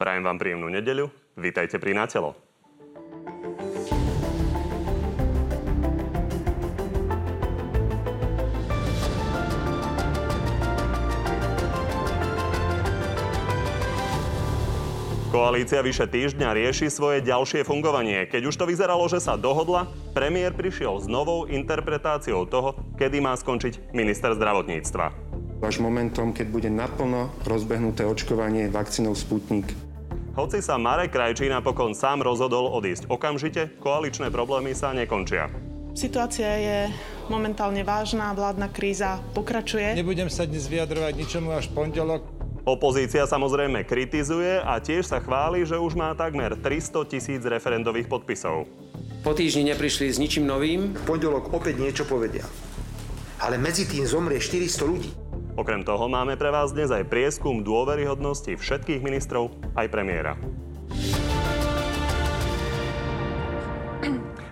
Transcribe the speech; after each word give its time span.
Prajem 0.00 0.24
vám 0.24 0.40
príjemnú 0.40 0.72
nedeľu. 0.72 1.12
Vítajte 1.36 1.76
pri 1.76 1.92
Natelo. 1.92 2.32
Koalícia 15.28 15.84
vyše 15.84 16.08
týždňa 16.08 16.48
rieši 16.56 16.88
svoje 16.88 17.20
ďalšie 17.20 17.68
fungovanie. 17.68 18.24
Keď 18.24 18.48
už 18.48 18.56
to 18.56 18.64
vyzeralo, 18.64 19.04
že 19.04 19.20
sa 19.20 19.36
dohodla, 19.36 19.84
premiér 20.16 20.56
prišiel 20.56 20.96
s 20.96 21.12
novou 21.12 21.44
interpretáciou 21.44 22.48
toho, 22.48 22.72
kedy 22.96 23.20
má 23.20 23.36
skončiť 23.36 23.92
minister 23.92 24.32
zdravotníctva. 24.32 25.12
Až 25.60 25.84
momentom, 25.84 26.32
keď 26.32 26.46
bude 26.48 26.72
naplno 26.72 27.28
rozbehnuté 27.44 28.08
očkovanie 28.08 28.72
vakcínou 28.72 29.12
Sputnik. 29.12 29.89
Hoci 30.40 30.64
sa 30.64 30.80
Marek 30.80 31.12
Krajčí 31.12 31.52
napokon 31.52 31.92
sám 31.92 32.24
rozhodol 32.24 32.72
odísť 32.72 33.12
okamžite, 33.12 33.76
koaličné 33.76 34.32
problémy 34.32 34.72
sa 34.72 34.88
nekončia. 34.96 35.52
Situácia 35.92 36.48
je 36.56 36.78
momentálne 37.28 37.84
vážna, 37.84 38.32
vládna 38.32 38.72
kríza 38.72 39.20
pokračuje. 39.36 39.92
Nebudem 39.92 40.32
sa 40.32 40.48
dnes 40.48 40.64
vyjadrovať 40.64 41.12
ničomu 41.12 41.52
až 41.52 41.68
pondelok. 41.68 42.24
Opozícia 42.64 43.28
samozrejme 43.28 43.84
kritizuje 43.84 44.64
a 44.64 44.80
tiež 44.80 45.12
sa 45.12 45.20
chváli, 45.20 45.68
že 45.68 45.76
už 45.76 45.92
má 45.92 46.16
takmer 46.16 46.56
300 46.56 47.04
tisíc 47.04 47.44
referendových 47.44 48.08
podpisov. 48.08 48.64
Po 49.20 49.36
týždni 49.36 49.76
neprišli 49.76 50.08
s 50.08 50.16
ničím 50.16 50.48
novým. 50.48 50.96
V 50.96 51.02
pondelok 51.04 51.52
opäť 51.52 51.76
niečo 51.76 52.08
povedia. 52.08 52.48
Ale 53.44 53.60
medzi 53.60 53.84
tým 53.84 54.08
zomrie 54.08 54.40
400 54.40 54.88
ľudí. 54.88 55.19
Okrem 55.58 55.82
toho 55.82 56.06
máme 56.06 56.38
pre 56.38 56.54
vás 56.54 56.70
dnes 56.70 56.94
aj 56.94 57.10
prieskum 57.10 57.66
dôveryhodnosti 57.66 58.54
všetkých 58.54 59.02
ministrov, 59.02 59.50
aj 59.74 59.90
premiéra. 59.90 60.38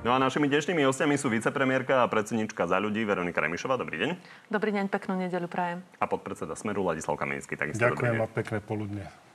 No 0.03 0.15
a 0.15 0.19
našimi 0.19 0.51
dnešnými 0.51 0.83
hostiami 0.89 1.15
sú 1.15 1.31
vicepremiérka 1.31 2.03
a 2.03 2.11
predsednička 2.11 2.67
za 2.67 2.81
ľudí 2.83 3.07
Veronika 3.07 3.39
Remišová. 3.39 3.79
Dobrý 3.79 4.01
deň. 4.01 4.11
Dobrý 4.51 4.71
deň, 4.75 4.91
peknú 4.91 5.21
nedeľu 5.21 5.47
prajem. 5.47 5.85
A 6.01 6.07
podpredseda 6.11 6.57
Smeru 6.59 6.83
Ladislav 6.83 7.15
Kamenický. 7.15 7.55
Takisto 7.55 7.83
Ďakujem 7.83 8.19
a 8.19 8.27
pekné 8.27 8.59
poludne. 8.65 9.28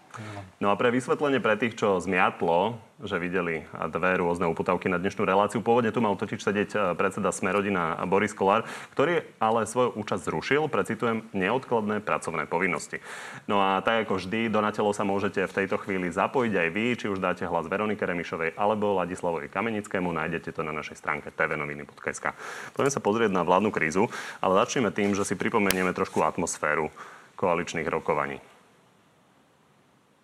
No 0.62 0.70
a 0.70 0.78
pre 0.78 0.94
vysvetlenie 0.94 1.42
pre 1.42 1.58
tých, 1.58 1.74
čo 1.74 1.98
zmiatlo, 1.98 2.78
že 3.02 3.18
videli 3.18 3.66
dve 3.90 4.22
rôzne 4.22 4.46
uputavky 4.46 4.86
na 4.86 5.02
dnešnú 5.02 5.26
reláciu. 5.26 5.66
Pôvodne 5.66 5.90
tu 5.90 6.00
mal 6.00 6.14
totiž 6.14 6.40
sedieť 6.40 6.70
e, 6.72 6.78
predseda 6.94 7.34
Smerodina 7.34 7.98
Boris 8.06 8.32
Kolár, 8.32 8.64
ktorý 8.94 9.26
ale 9.42 9.66
svoju 9.66 9.98
účasť 9.98 10.24
zrušil, 10.30 10.62
precitujem, 10.70 11.26
neodkladné 11.34 12.00
pracovné 12.06 12.46
povinnosti. 12.46 13.02
No 13.50 13.60
a 13.60 13.82
tak 13.82 14.08
ako 14.08 14.22
vždy, 14.22 14.54
do 14.54 14.62
natelo 14.62 14.94
sa 14.94 15.02
môžete 15.02 15.44
v 15.50 15.56
tejto 15.66 15.82
chvíli 15.82 16.14
zapojiť 16.14 16.54
aj 16.54 16.70
vy, 16.70 16.86
či 16.96 17.06
už 17.10 17.18
dáte 17.18 17.44
hlas 17.50 17.66
Veronike 17.66 18.06
Remišovej 18.06 18.54
alebo 18.56 18.94
Ladislavovi 19.02 19.50
Kamenickému. 19.50 20.14
Nájdete 20.14 20.54
to 20.54 20.62
na 20.62 20.72
našej 20.72 21.02
stránke 21.02 21.34
tvnoviny.sk. 21.34 22.38
Poďme 22.72 22.92
sa 22.94 23.02
pozrieť 23.02 23.34
na 23.34 23.42
vládnu 23.42 23.74
krízu, 23.74 24.08
ale 24.40 24.62
začneme 24.62 24.94
tým, 24.94 25.18
že 25.18 25.26
si 25.26 25.34
pripomenieme 25.34 25.92
trošku 25.92 26.22
atmosféru 26.22 26.94
koaličných 27.36 27.90
rokovaní. 27.90 28.53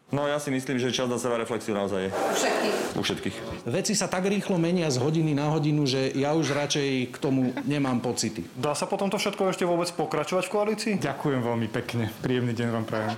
No 0.09 0.25
ja 0.25 0.41
si 0.41 0.49
myslím, 0.49 0.81
že 0.81 0.89
čas 0.89 1.05
na 1.05 1.21
seba 1.21 1.37
reflexiu 1.37 1.77
naozaj 1.77 2.01
je. 2.01 2.09
U 2.09 2.33
všetkých. 2.33 2.75
U 2.97 3.01
všetkých. 3.05 3.35
Veci 3.69 3.93
sa 3.93 4.09
tak 4.09 4.25
rýchlo 4.25 4.57
menia 4.57 4.89
z 4.89 4.97
hodiny 4.97 5.37
na 5.37 5.53
hodinu, 5.53 5.85
že 5.85 6.09
ja 6.17 6.33
už 6.33 6.49
radšej 6.57 7.13
k 7.13 7.17
tomu 7.21 7.53
nemám 7.69 8.01
pocity. 8.01 8.41
Dá 8.57 8.73
sa 8.73 8.89
potom 8.89 9.13
to 9.13 9.21
všetko 9.21 9.53
ešte 9.53 9.69
vôbec 9.69 9.85
pokračovať 9.93 10.49
v 10.49 10.53
koalícii? 10.53 10.93
Ďakujem 10.97 11.45
veľmi 11.45 11.67
pekne. 11.69 12.09
Príjemný 12.25 12.57
deň 12.57 12.69
vám 12.73 12.85
prajem. 12.89 13.13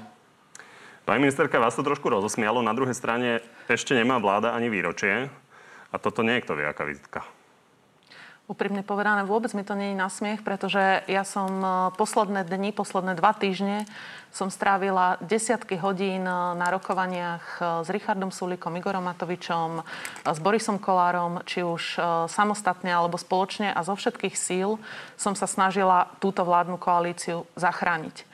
Pani 1.07 1.23
ministerka, 1.23 1.63
vás 1.63 1.79
to 1.79 1.81
trošku 1.81 2.11
rozosmialo. 2.11 2.59
Na 2.59 2.75
druhej 2.75 2.93
strane 2.93 3.39
ešte 3.71 3.95
nemá 3.95 4.19
vláda 4.19 4.51
ani 4.51 4.67
výročie. 4.67 5.31
A 5.91 5.95
toto 5.95 6.27
nie 6.27 6.39
je 6.39 6.43
kto 6.43 6.59
vie, 6.59 6.67
aká 6.67 6.83
vizitka. 6.83 7.23
Úprimne 8.49 8.83
povedané, 8.83 9.23
vôbec 9.23 9.53
mi 9.55 9.63
to 9.63 9.77
nie 9.79 9.93
je 9.93 10.01
na 10.01 10.11
smiech, 10.11 10.43
pretože 10.43 11.05
ja 11.07 11.23
som 11.23 11.47
e, 11.61 11.67
posledné 11.95 12.43
dni, 12.43 12.75
posledné 12.75 13.15
dva 13.15 13.31
týždne 13.31 13.87
som 14.33 14.51
strávila 14.51 15.15
desiatky 15.23 15.79
hodín 15.79 16.27
e, 16.27 16.33
na 16.59 16.67
rokovaniach 16.73 17.45
e, 17.47 17.59
s 17.85 17.87
Richardom 17.87 18.27
Sulikom, 18.27 18.75
Igorom 18.75 19.07
Matovičom, 19.07 19.85
s 20.27 20.39
Borisom 20.43 20.83
Kolárom, 20.83 21.45
či 21.47 21.63
už 21.63 22.01
samostatne 22.27 22.91
alebo 22.91 23.15
spoločne 23.15 23.71
a 23.71 23.79
zo 23.87 23.95
všetkých 23.95 24.35
síl 24.35 24.81
som 25.15 25.31
sa 25.31 25.47
snažila 25.47 26.11
túto 26.19 26.43
vládnu 26.43 26.75
koalíciu 26.75 27.47
zachrániť. 27.55 28.25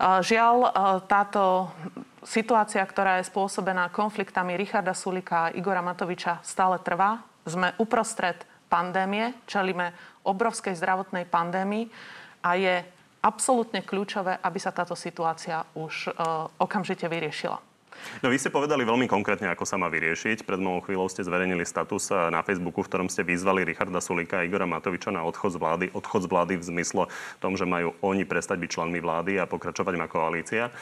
Žiaľ, 0.00 0.56
táto 1.04 1.68
situácia, 2.24 2.80
ktorá 2.80 3.20
je 3.20 3.28
spôsobená 3.28 3.92
konfliktami 3.92 4.56
Richarda 4.56 4.96
Sulika 4.96 5.48
a 5.48 5.52
Igora 5.52 5.84
Matoviča, 5.84 6.40
stále 6.40 6.80
trvá. 6.80 7.20
Sme 7.44 7.76
uprostred 7.76 8.49
pandémie, 8.70 9.34
čelíme 9.50 9.90
obrovskej 10.22 10.78
zdravotnej 10.78 11.26
pandémii 11.26 11.90
a 12.46 12.54
je 12.54 12.74
absolútne 13.20 13.82
kľúčové, 13.82 14.38
aby 14.40 14.58
sa 14.62 14.72
táto 14.72 14.96
situácia 14.96 15.66
už 15.76 16.08
uh, 16.08 16.48
okamžite 16.56 17.04
vyriešila. 17.04 17.60
No 18.24 18.32
vy 18.32 18.40
ste 18.40 18.52
povedali 18.52 18.80
veľmi 18.80 19.04
konkrétne, 19.04 19.48
ako 19.52 19.68
sa 19.68 19.76
má 19.76 19.92
vyriešiť. 19.92 20.48
Pred 20.48 20.60
mnohou 20.60 20.80
chvíľou 20.84 21.08
ste 21.12 21.24
zverejnili 21.24 21.68
status 21.68 22.08
e, 22.08 22.32
na 22.32 22.40
Facebooku, 22.40 22.80
v 22.80 22.88
ktorom 22.88 23.08
ste 23.12 23.26
vyzvali 23.26 23.66
Richarda 23.66 24.00
Sulika 24.00 24.40
a 24.40 24.46
Igora 24.46 24.64
Matoviča 24.64 25.12
na 25.12 25.20
odchod 25.20 25.56
z 25.56 25.58
vlády. 25.60 25.86
Odchod 25.92 26.24
z 26.24 26.28
vlády 26.32 26.54
v 26.56 26.64
zmysle 26.64 27.04
tom, 27.42 27.60
že 27.60 27.68
majú 27.68 27.92
oni 28.00 28.24
prestať 28.24 28.56
byť 28.56 28.70
členmi 28.72 29.00
vlády 29.04 29.36
a 29.36 29.44
pokračovať 29.44 29.94
má 30.00 30.06
koalícia. 30.08 30.72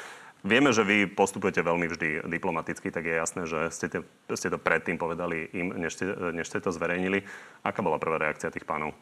Vieme, 0.46 0.70
že 0.70 0.86
vy 0.86 1.10
postupujete 1.10 1.66
veľmi 1.66 1.90
vždy 1.90 2.08
diplomaticky, 2.30 2.94
tak 2.94 3.10
je 3.10 3.14
jasné, 3.18 3.42
že 3.50 3.74
ste 3.74 3.86
to, 3.90 3.98
ste 4.38 4.54
to 4.54 4.58
predtým 4.58 4.94
povedali 4.94 5.50
im, 5.50 5.74
než 5.74 5.98
ste, 5.98 6.06
než 6.30 6.46
ste 6.46 6.62
to 6.62 6.70
zverejnili. 6.70 7.26
Aká 7.66 7.82
bola 7.82 7.98
prvá 7.98 8.22
reakcia 8.22 8.54
tých 8.54 8.62
pánov? 8.62 8.94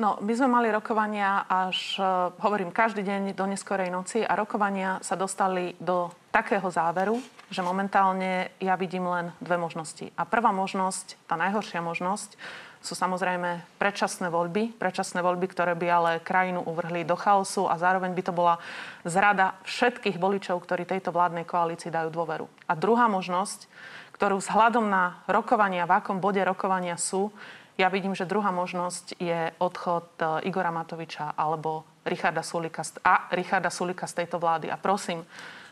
No, 0.00 0.16
my 0.24 0.32
sme 0.32 0.48
mali 0.48 0.72
rokovania 0.72 1.44
až, 1.44 2.00
e, 2.00 2.02
hovorím, 2.40 2.72
každý 2.72 3.04
deň 3.04 3.36
do 3.36 3.44
neskorej 3.44 3.92
noci 3.92 4.24
a 4.24 4.32
rokovania 4.32 4.96
sa 5.04 5.12
dostali 5.12 5.76
do 5.76 6.08
takého 6.32 6.72
záveru, 6.72 7.20
že 7.52 7.60
momentálne 7.60 8.48
ja 8.64 8.80
vidím 8.80 9.04
len 9.04 9.36
dve 9.44 9.60
možnosti. 9.60 10.08
A 10.16 10.24
prvá 10.24 10.56
možnosť, 10.56 11.20
tá 11.28 11.36
najhoršia 11.36 11.84
možnosť, 11.84 12.40
sú 12.80 12.96
samozrejme 12.96 13.76
predčasné 13.76 14.32
voľby. 14.32 14.72
Predčasné 14.80 15.20
voľby, 15.20 15.46
ktoré 15.52 15.76
by 15.76 15.86
ale 15.86 16.12
krajinu 16.24 16.64
uvrhli 16.64 17.04
do 17.04 17.12
chaosu 17.12 17.68
a 17.68 17.76
zároveň 17.76 18.16
by 18.16 18.22
to 18.24 18.32
bola 18.32 18.56
zrada 19.04 19.52
všetkých 19.68 20.16
voličov, 20.16 20.64
ktorí 20.64 20.88
tejto 20.88 21.12
vládnej 21.12 21.44
koalícii 21.44 21.92
dajú 21.92 22.08
dôveru. 22.08 22.48
A 22.64 22.72
druhá 22.72 23.04
možnosť, 23.04 23.68
ktorú 24.16 24.40
vzhľadom 24.40 24.88
na 24.88 25.20
rokovania, 25.28 25.84
v 25.84 26.00
akom 26.00 26.24
bode 26.24 26.40
rokovania 26.40 26.96
sú, 26.96 27.28
ja 27.76 27.88
vidím, 27.88 28.12
že 28.12 28.28
druhá 28.28 28.52
možnosť 28.52 29.16
je 29.16 29.56
odchod 29.56 30.04
e, 30.20 30.52
Igora 30.52 30.68
Matoviča 30.68 31.32
alebo 31.32 31.88
Richarda 32.04 32.44
Sulika 32.44 32.84
a 33.00 33.32
Richarda 33.32 33.72
Sulika 33.72 34.04
z 34.04 34.24
tejto 34.24 34.36
vlády. 34.36 34.68
A 34.68 34.76
prosím, 34.76 35.24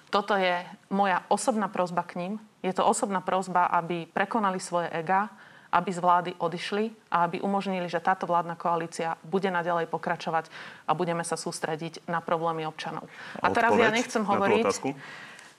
toto 0.08 0.32
je 0.32 0.64
moja 0.88 1.20
osobná 1.28 1.69
prozba 1.69 2.04
k 2.08 2.16
ním. 2.16 2.32
Je 2.64 2.72
to 2.72 2.84
osobná 2.84 3.20
prozba, 3.20 3.69
aby 3.69 4.08
prekonali 4.08 4.56
svoje 4.56 4.88
ega, 4.88 5.28
aby 5.69 5.91
z 5.93 6.01
vlády 6.01 6.31
odišli 6.41 6.89
a 7.12 7.29
aby 7.29 7.45
umožnili, 7.45 7.93
že 7.93 8.01
táto 8.01 8.25
vládna 8.25 8.56
koalícia 8.56 9.21
bude 9.21 9.53
naďalej 9.53 9.93
pokračovať 9.93 10.49
a 10.89 10.97
budeme 10.97 11.21
sa 11.25 11.37
sústrediť 11.37 12.09
na 12.09 12.25
problémy 12.25 12.65
občanov. 12.65 13.05
A, 13.41 13.49
a 13.49 13.53
teraz 13.53 13.77
ja 13.77 13.93
nechcem 13.93 14.25
hovoriť... 14.25 14.65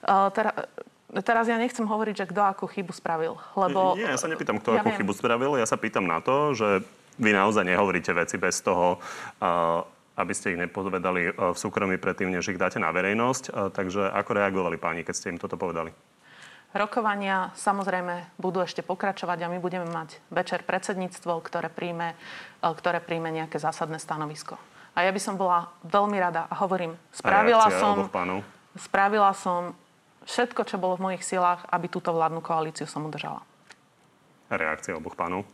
Uh, 0.00 0.32
tera, 0.34 0.50
teraz 1.22 1.44
ja 1.46 1.60
nechcem 1.60 1.86
hovoriť, 1.86 2.14
že 2.24 2.26
kto 2.26 2.40
akú 2.42 2.66
chybu 2.66 2.90
spravil, 2.90 3.38
lebo... 3.54 3.94
Nie, 3.94 4.10
ja 4.10 4.18
sa 4.18 4.26
nepýtam, 4.26 4.58
kto 4.58 4.74
ja 4.74 4.82
akú 4.82 4.90
viem. 4.90 4.98
chybu 4.98 5.12
spravil. 5.14 5.52
Ja 5.60 5.66
sa 5.68 5.78
pýtam 5.78 6.08
na 6.10 6.18
to, 6.18 6.58
že 6.58 6.82
vy 7.20 7.30
naozaj 7.30 7.68
nehovoríte 7.68 8.10
veci 8.16 8.40
bez 8.40 8.58
toho, 8.64 8.98
uh, 8.98 9.84
aby 10.18 10.32
ste 10.34 10.56
ich 10.56 10.58
nepovedali 10.58 11.30
uh, 11.30 11.54
v 11.54 11.58
súkromí 11.60 12.02
predtým, 12.02 12.34
než 12.34 12.50
ich 12.50 12.58
dáte 12.58 12.82
na 12.82 12.90
verejnosť. 12.90 13.70
Takže 13.70 14.10
ako 14.10 14.30
reagovali 14.34 14.74
páni, 14.74 15.06
keď 15.06 15.14
ste 15.14 15.30
im 15.30 15.38
toto 15.38 15.54
povedali? 15.54 15.94
Rokovania 16.70 17.50
samozrejme 17.58 18.38
budú 18.38 18.62
ešte 18.62 18.86
pokračovať 18.86 19.42
a 19.42 19.50
my 19.50 19.58
budeme 19.58 19.90
mať 19.90 20.22
večer 20.30 20.62
predsedníctvo, 20.62 21.42
ktoré 21.42 21.66
príjme, 21.66 22.14
e, 22.62 22.66
ktoré 22.70 23.02
príjme 23.02 23.34
nejaké 23.34 23.58
zásadné 23.58 23.98
stanovisko. 23.98 24.54
A 24.94 25.02
ja 25.06 25.10
by 25.10 25.18
som 25.18 25.34
bola 25.34 25.70
veľmi 25.82 26.14
rada 26.22 26.46
a 26.46 26.54
hovorím, 26.62 26.94
spravila 27.10 27.66
som, 27.74 28.06
spravila 28.78 29.34
som 29.34 29.74
všetko, 30.26 30.62
čo 30.66 30.78
bolo 30.78 30.94
v 30.98 31.10
mojich 31.10 31.26
silách, 31.26 31.66
aby 31.74 31.90
túto 31.90 32.14
vládnu 32.14 32.42
koalíciu 32.42 32.86
som 32.86 33.06
udržala. 33.06 33.42
Reakcia 34.50 34.98
oboch 34.98 35.14
pánov? 35.14 35.46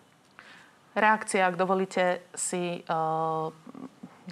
Reakcia, 0.96 1.44
ak 1.44 1.60
dovolíte, 1.60 2.24
si 2.32 2.80
uh, 2.88 3.52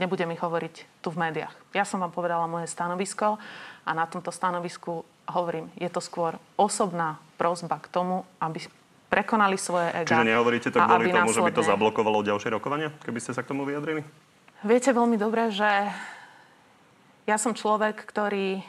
nebudem 0.01 0.33
ich 0.33 0.41
hovoriť 0.41 1.05
tu 1.05 1.13
v 1.13 1.21
médiách. 1.21 1.53
Ja 1.77 1.85
som 1.85 2.01
vám 2.01 2.13
povedala 2.13 2.49
moje 2.49 2.73
stanovisko 2.73 3.37
a 3.85 3.91
na 3.93 4.09
tomto 4.09 4.33
stanovisku 4.33 5.05
hovorím, 5.31 5.73
je 5.79 5.89
to 5.89 6.01
skôr 6.03 6.37
osobná 6.57 7.21
prozba 7.41 7.81
k 7.81 7.89
tomu, 7.89 8.25
aby 8.41 8.65
prekonali 9.09 9.57
svoje 9.57 9.93
ega. 9.95 10.11
Čiže 10.11 10.31
nehovoríte 10.31 10.69
to 10.75 10.79
kvôli 10.79 11.13
tomu, 11.13 11.31
následne... 11.31 11.39
že 11.39 11.49
by 11.49 11.53
to 11.55 11.63
zablokovalo 11.65 12.19
ďalšie 12.27 12.51
rokovania, 12.51 12.89
keby 13.07 13.19
ste 13.23 13.33
sa 13.33 13.47
k 13.47 13.55
tomu 13.55 13.63
vyjadrili? 13.65 14.03
Viete 14.65 14.91
veľmi 14.91 15.21
dobre, 15.21 15.53
že 15.55 15.69
ja 17.25 17.37
som 17.39 17.55
človek, 17.55 18.05
ktorý... 18.05 18.65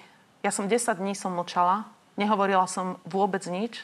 Ja 0.45 0.53
som 0.53 0.69
10 0.69 1.01
dní 1.01 1.17
som 1.17 1.33
mlčala 1.33 1.95
Nehovorila 2.15 2.63
som 2.67 2.95
vôbec 3.03 3.43
nič. 3.51 3.83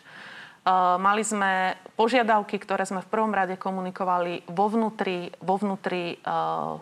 Uh, 0.62 0.96
mali 1.02 1.26
sme 1.26 1.76
požiadavky, 2.00 2.56
ktoré 2.62 2.88
sme 2.88 3.04
v 3.04 3.12
prvom 3.12 3.34
rade 3.34 3.60
komunikovali 3.60 4.48
vo 4.48 4.72
vnútri, 4.72 5.34
vo 5.44 5.60
vnútri 5.60 6.16
uh, 6.22 6.80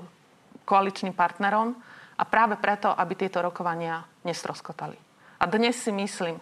koaličným 0.68 1.16
partnerom 1.16 1.74
a 2.20 2.24
práve 2.28 2.60
preto, 2.60 2.92
aby 2.92 3.14
tieto 3.18 3.42
rokovania 3.42 4.04
nestroskotali. 4.28 5.09
A 5.40 5.44
dnes 5.48 5.80
si 5.80 5.92
myslím, 5.96 6.38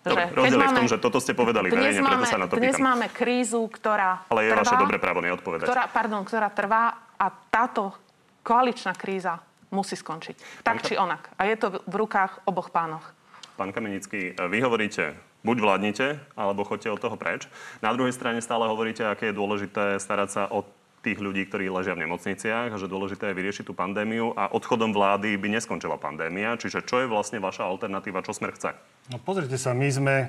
Dobre, 0.00 0.32
rozdiel 0.32 0.64
je 0.64 0.68
v 0.72 0.78
tom, 0.80 0.88
že 0.88 0.96
toto 0.96 1.20
ste 1.20 1.36
povedali 1.36 1.68
verejne, 1.68 2.00
preto 2.00 2.24
sa 2.24 2.40
na 2.40 2.48
to 2.48 2.56
dnes 2.56 2.72
pýtam. 2.72 2.88
máme 2.88 3.06
krízu, 3.12 3.60
ktorá 3.68 4.24
Ale 4.32 4.48
je 4.48 4.50
trvá, 4.56 4.62
vaše 4.64 4.76
dobré 4.80 4.96
právo 4.96 5.20
neodpovedať. 5.20 5.68
Ktorá, 5.68 5.84
pardon, 5.92 6.24
ktorá 6.24 6.48
trvá 6.48 7.12
a 7.20 7.26
táto 7.28 7.92
koaličná 8.40 8.96
kríza 8.96 9.44
musí 9.68 10.00
skončiť. 10.00 10.64
Tak 10.64 10.88
či 10.88 10.96
onak. 10.96 11.28
A 11.36 11.44
je 11.44 11.56
to 11.60 11.84
v 11.84 11.94
rukách 11.94 12.48
oboch 12.48 12.72
pánoch. 12.72 13.04
Pán 13.60 13.76
Kamenický, 13.76 14.32
vy 14.40 14.58
hovoríte, 14.64 15.20
buď 15.44 15.56
vládnite, 15.60 16.06
alebo 16.32 16.64
chodte 16.64 16.88
od 16.88 16.96
toho 16.96 17.20
preč. 17.20 17.44
Na 17.84 17.92
druhej 17.92 18.16
strane 18.16 18.40
stále 18.40 18.64
hovoríte, 18.64 19.04
aké 19.04 19.30
je 19.30 19.36
dôležité 19.36 20.00
starať 20.00 20.28
sa 20.32 20.42
o 20.48 20.64
tých 21.00 21.16
ľudí, 21.16 21.48
ktorí 21.48 21.72
ležia 21.72 21.96
v 21.96 22.04
nemocniciach, 22.04 22.76
že 22.76 22.84
dôležité 22.84 23.32
je 23.32 23.38
vyriešiť 23.40 23.64
tú 23.64 23.72
pandémiu 23.72 24.36
a 24.36 24.52
odchodom 24.52 24.92
vlády 24.92 25.32
by 25.40 25.48
neskončila 25.56 25.96
pandémia. 25.96 26.60
Čiže 26.60 26.84
čo 26.84 27.00
je 27.00 27.08
vlastne 27.08 27.40
vaša 27.40 27.64
alternatíva, 27.64 28.20
čo 28.20 28.36
smer 28.36 28.52
chce? 28.52 28.76
No 29.08 29.16
pozrite 29.16 29.56
sa, 29.56 29.72
my 29.72 29.88
sme 29.88 30.16
e, 30.20 30.28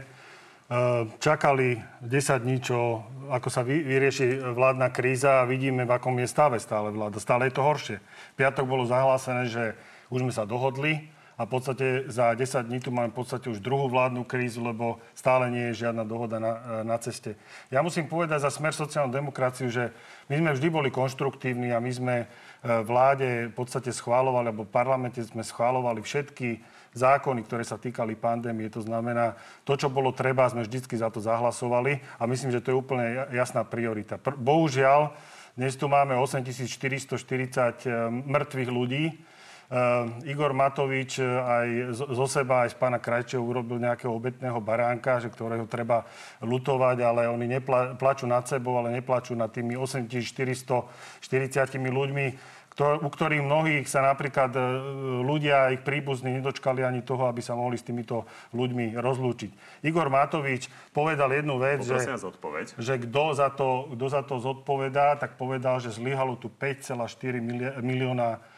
čakali 1.19 1.75
10 2.07 2.43
dní, 2.47 2.63
čo, 2.63 3.03
ako 3.27 3.47
sa 3.51 3.67
vyrieši 3.67 4.39
vládna 4.55 4.87
kríza 4.95 5.43
a 5.43 5.47
vidíme, 5.47 5.83
v 5.83 5.91
akom 5.91 6.15
je 6.23 6.31
stave 6.31 6.55
stále 6.63 6.87
vláda. 6.95 7.19
Stále 7.19 7.51
je 7.51 7.55
to 7.59 7.67
horšie. 7.67 7.97
V 7.99 8.35
piatok 8.39 8.63
bolo 8.63 8.87
zahlásené, 8.87 9.51
že 9.51 9.75
už 10.07 10.23
sme 10.23 10.31
sa 10.31 10.47
dohodli 10.47 11.11
a 11.41 11.49
v 11.49 11.57
podstate 11.57 12.05
za 12.05 12.37
10 12.37 12.69
dní 12.69 12.77
tu 12.77 12.93
máme 12.93 13.09
v 13.09 13.17
podstate 13.17 13.49
už 13.49 13.65
druhú 13.65 13.89
vládnu 13.89 14.21
krízu, 14.29 14.61
lebo 14.61 15.01
stále 15.17 15.49
nie 15.49 15.73
je 15.73 15.89
žiadna 15.89 16.05
dohoda 16.05 16.37
na, 16.37 16.85
na 16.85 17.01
ceste. 17.01 17.33
Ja 17.73 17.81
musím 17.81 18.05
povedať 18.05 18.45
za 18.45 18.53
smer 18.53 18.77
sociálnu 18.77 19.09
demokraciu, 19.09 19.73
že 19.73 19.89
my 20.29 20.37
sme 20.37 20.53
vždy 20.53 20.67
boli 20.69 20.89
konštruktívni 20.93 21.73
a 21.73 21.81
my 21.81 21.89
sme 21.89 22.15
e, 22.21 22.25
vláde 22.85 23.49
v 23.49 23.55
podstate 23.57 23.89
schválovali, 23.89 24.53
alebo 24.53 24.69
v 24.69 24.75
parlamente 24.77 25.17
sme 25.25 25.41
schválovali 25.41 26.05
všetky 26.05 26.61
zákony, 26.93 27.41
ktoré 27.49 27.65
sa 27.65 27.81
týkali 27.81 28.13
pandémie. 28.13 28.69
To 28.69 28.85
znamená, 28.85 29.33
to, 29.65 29.73
čo 29.73 29.89
bolo 29.89 30.13
treba, 30.13 30.45
sme 30.45 30.61
vždycky 30.61 30.93
za 30.93 31.09
to 31.09 31.25
zahlasovali 31.25 32.21
a 32.21 32.29
myslím, 32.29 32.53
že 32.53 32.61
to 32.61 32.69
je 32.69 32.77
úplne 32.77 33.33
jasná 33.33 33.65
priorita. 33.65 34.21
Bohužiaľ, 34.21 35.09
dnes 35.57 35.73
tu 35.73 35.89
máme 35.89 36.13
8440 36.21 36.69
e, 36.69 37.97
mŕtvych 38.29 38.69
ľudí, 38.69 39.30
Igor 40.27 40.51
Matovič 40.51 41.23
eh, 41.23 41.27
aj 41.31 41.67
zo 41.95 42.27
seba, 42.27 42.67
aj 42.67 42.75
z 42.75 42.77
pána 42.77 42.99
Krajčeho 42.99 43.39
urobil 43.39 43.79
nejakého 43.79 44.11
obetného 44.11 44.59
baránka, 44.59 45.23
že 45.23 45.31
ktorého 45.31 45.63
treba 45.63 46.03
lutovať, 46.43 46.97
ale 46.99 47.31
oni 47.31 47.47
neplačú 47.47 48.27
nad 48.27 48.43
sebou, 48.43 48.75
ale 48.75 48.91
neplačú 48.99 49.31
nad 49.31 49.47
tými 49.47 49.79
8440 49.79 51.23
ľuďmi, 51.87 52.25
u 52.81 53.09
ktorých 53.11 53.43
mnohých 53.47 53.87
sa 53.87 54.03
napríklad 54.03 54.51
eh, 54.59 54.63
ľudia, 55.23 55.71
ich 55.71 55.87
príbuzní 55.87 56.43
nedočkali 56.43 56.83
ani 56.83 56.99
toho, 56.99 57.31
aby 57.31 57.39
sa 57.39 57.55
mohli 57.55 57.79
s 57.79 57.87
týmito 57.87 58.27
ľuďmi 58.51 58.99
rozlúčiť. 58.99 59.51
Igor 59.87 60.11
Matovič 60.11 60.67
povedal 60.91 61.31
jednu 61.31 61.55
vec, 61.63 61.79
že, 61.87 61.95
že 62.75 62.93
kto, 63.07 63.23
za 63.39 63.47
to, 63.55 63.87
kto 63.95 64.05
za 64.11 64.19
to 64.27 64.35
zodpovedá, 64.35 65.15
tak 65.15 65.39
povedal, 65.39 65.79
že 65.79 65.95
zlyhalo 65.95 66.35
tu 66.35 66.51
5,4 66.51 67.39
milióna 67.79 68.35
E, 68.35 68.50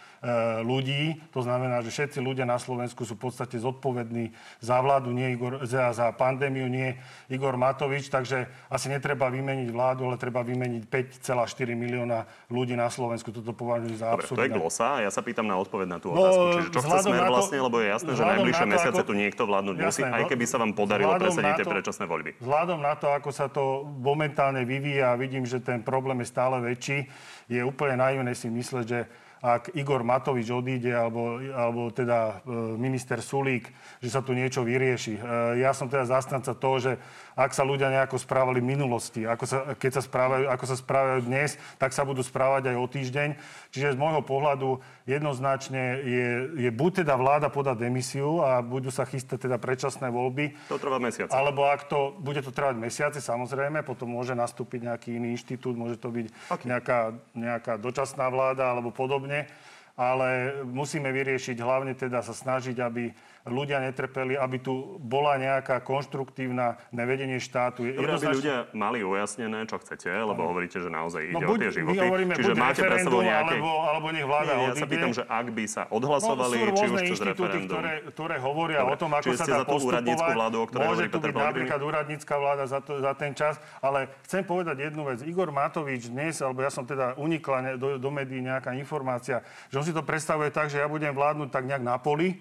ľudí. 0.63 1.19
To 1.35 1.43
znamená, 1.43 1.83
že 1.83 1.91
všetci 1.91 2.23
ľudia 2.23 2.47
na 2.47 2.55
Slovensku 2.55 3.03
sú 3.03 3.19
v 3.19 3.27
podstate 3.27 3.59
zodpovední 3.59 4.31
za 4.63 4.79
vládu, 4.79 5.11
nie 5.11 5.35
Igor, 5.35 5.67
za, 5.67 5.91
za 5.91 6.07
pandémiu, 6.15 6.71
nie 6.71 6.95
Igor 7.27 7.59
Matovič. 7.59 8.07
Takže 8.07 8.47
asi 8.71 8.87
netreba 8.87 9.27
vymeniť 9.27 9.67
vládu, 9.69 10.07
ale 10.07 10.15
treba 10.15 10.39
vymeniť 10.41 10.87
5,4 10.87 11.75
milióna 11.75 12.23
ľudí 12.47 12.73
na 12.79 12.87
Slovensku. 12.87 13.35
Toto 13.35 13.51
považujem 13.51 13.99
za 13.99 14.15
absurdné. 14.15 14.39
to 14.39 14.45
je 14.47 14.55
glosa 14.55 14.87
a 14.95 14.99
ja 15.03 15.11
sa 15.11 15.19
pýtam 15.19 15.43
na 15.43 15.59
odpoveď 15.59 15.87
na 15.91 15.99
tú 15.99 16.15
no, 16.15 16.23
otázku. 16.23 16.45
Čiže 16.55 16.69
čo 16.71 16.79
chce 16.87 16.97
smer 17.03 17.23
vlastne, 17.27 17.57
lebo 17.59 17.75
je 17.83 17.87
jasné, 17.91 18.11
že 18.15 18.23
najbližšie 18.23 18.67
mesiace 18.67 19.01
ako... 19.03 19.09
tu 19.11 19.13
niekto 19.19 19.43
vládnuť 19.43 19.75
jasné, 19.75 19.85
musí, 19.85 20.01
aj 20.07 20.23
keby 20.31 20.43
sa 20.47 20.57
vám 20.63 20.71
podarilo 20.71 21.11
presediť 21.19 21.53
tie 21.59 21.67
predčasné 21.67 22.05
voľby. 22.07 22.31
Vzhľadom 22.39 22.79
na 22.79 22.93
to, 22.95 23.11
ako 23.11 23.29
sa 23.35 23.51
to 23.51 23.83
momentálne 23.99 24.63
vyvíja, 24.63 25.19
vidím, 25.19 25.43
že 25.43 25.59
ten 25.59 25.83
problém 25.83 26.23
je 26.23 26.27
stále 26.31 26.63
väčší, 26.63 27.11
je 27.51 27.59
úplne 27.59 27.99
naivné 27.99 28.31
si 28.31 28.47
mysleť, 28.47 28.85
že 28.87 28.99
ak 29.43 29.75
Igor 29.75 30.07
Matovič 30.07 30.47
odíde, 30.55 30.95
alebo, 30.95 31.35
alebo 31.51 31.91
teda 31.91 32.39
e, 32.47 32.79
minister 32.79 33.19
Sulík, 33.19 33.67
že 33.99 34.07
sa 34.07 34.23
tu 34.23 34.31
niečo 34.31 34.63
vyrieši. 34.63 35.19
E, 35.19 35.21
ja 35.59 35.75
som 35.75 35.91
teda 35.91 36.07
zastanca 36.07 36.55
toho, 36.55 36.79
že 36.79 36.91
ak 37.33 37.51
sa 37.53 37.65
ľudia 37.65 37.89
nejako 37.89 38.21
správali 38.21 38.61
v 38.61 38.77
minulosti, 38.77 39.25
ako 39.25 39.45
sa, 39.45 39.57
keď 39.73 39.91
sa 39.99 40.01
správajú, 40.05 40.45
ako 40.49 40.65
sa 40.69 40.77
správajú 40.77 41.19
dnes, 41.25 41.57
tak 41.81 41.91
sa 41.91 42.05
budú 42.05 42.21
správať 42.21 42.73
aj 42.73 42.77
o 42.77 42.85
týždeň. 42.85 43.29
Čiže 43.73 43.97
z 43.97 43.97
môjho 43.97 44.21
pohľadu 44.21 44.77
jednoznačne 45.09 46.01
je, 46.05 46.29
je 46.57 46.69
buď 46.69 47.03
teda 47.03 47.17
vláda 47.17 47.49
podať 47.49 47.89
demisiu 47.89 48.45
a 48.45 48.61
budú 48.61 48.93
sa 48.93 49.03
chystať 49.09 49.49
teda 49.49 49.57
predčasné 49.57 50.13
voľby. 50.13 50.53
To 50.69 50.77
trvá 50.77 51.01
mesiac. 51.01 51.33
Alebo 51.33 51.65
ak 51.65 51.89
to, 51.89 52.13
bude 52.21 52.39
to 52.45 52.53
trvať 52.53 52.77
mesiace, 52.77 53.19
samozrejme, 53.19 53.81
potom 53.81 54.13
môže 54.13 54.37
nastúpiť 54.37 54.93
nejaký 54.93 55.09
iný 55.17 55.33
inštitút, 55.33 55.73
môže 55.73 55.97
to 55.97 56.13
byť 56.13 56.25
okay. 56.53 56.65
nejaká, 56.69 56.99
nejaká 57.33 57.73
dočasná 57.81 58.29
vláda 58.29 58.69
alebo 58.69 58.93
podobne. 58.93 59.49
Ale 59.93 60.57
musíme 60.65 61.13
vyriešiť 61.13 61.61
hlavne 61.61 61.93
teda 61.93 62.25
sa 62.25 62.33
snažiť, 62.33 62.81
aby 62.81 63.13
ľudia 63.43 63.83
netrpeli, 63.83 64.39
aby 64.39 64.57
tu 64.63 64.95
bola 65.03 65.35
nejaká 65.35 65.83
konštruktívna 65.83 66.79
nevedenie 66.95 67.43
štátu. 67.43 67.83
Dobre, 67.83 68.15
aby 68.15 68.27
ľudia 68.39 68.71
mali 68.71 69.03
ujasnené, 69.03 69.67
čo 69.67 69.75
chcete, 69.83 70.07
lebo 70.07 70.47
hovoríte, 70.47 70.79
že 70.79 70.87
naozaj 70.87 71.27
ide 71.27 71.43
no, 71.43 71.51
buď, 71.51 71.59
o 71.59 71.61
tie 71.61 71.71
životy. 71.75 71.99
Hovoríme, 72.07 72.33
Čiže 72.39 72.53
máte 72.55 72.81
pre 72.87 72.97
sebou 73.03 73.19
nejaké... 73.19 73.59
Alebo, 73.59 73.71
alebo 73.83 74.07
nech 74.15 74.23
vláda 74.27 74.51
Nie, 74.55 74.65
ja 74.71 74.75
sa 74.79 74.87
pýtam, 74.87 75.11
že 75.11 75.23
ak 75.27 75.47
by 75.51 75.63
sa 75.67 75.83
odhlasovali, 75.91 76.55
no, 76.55 76.71
či 76.71 76.85
už 76.87 76.99
cez 77.03 77.19
referendum. 77.19 77.67
Ktoré, 77.67 77.93
ktoré 78.15 78.35
hovoria 78.39 78.79
Dobre, 78.79 78.93
o 78.95 78.97
tom, 78.99 79.11
ako 79.11 79.29
sa 79.35 79.45
dá 79.45 79.59
úradnícku 79.67 80.31
vládu, 80.31 80.57
o 80.63 80.65
Môže 80.71 81.05
tu 81.11 81.19
byť 81.19 81.35
napríklad 81.35 81.79
úradnícka 81.83 82.33
vláda 82.39 82.63
za, 82.63 82.79
to, 82.79 83.03
za 83.03 83.11
ten 83.11 83.35
čas, 83.35 83.59
ale 83.83 84.07
chcem 84.23 84.47
povedať 84.47 84.87
jednu 84.87 85.03
vec. 85.03 85.19
Igor 85.27 85.51
Matovič 85.51 86.07
dnes, 86.07 86.39
alebo 86.39 86.63
ja 86.63 86.71
som 86.71 86.87
teda 86.87 87.19
unikla 87.19 87.75
do, 87.75 87.99
do 87.99 88.09
médií 88.09 88.39
nejaká 88.39 88.71
informácia, 88.79 89.43
že 89.67 89.75
on 89.75 89.83
si 89.83 89.91
to 89.91 89.99
predstavuje 89.99 90.47
tak, 90.47 90.71
že 90.71 90.79
ja 90.79 90.87
budem 90.87 91.11
vládnuť 91.11 91.49
tak 91.51 91.67
nejak 91.67 91.83
na 91.83 91.99
poli, 91.99 92.39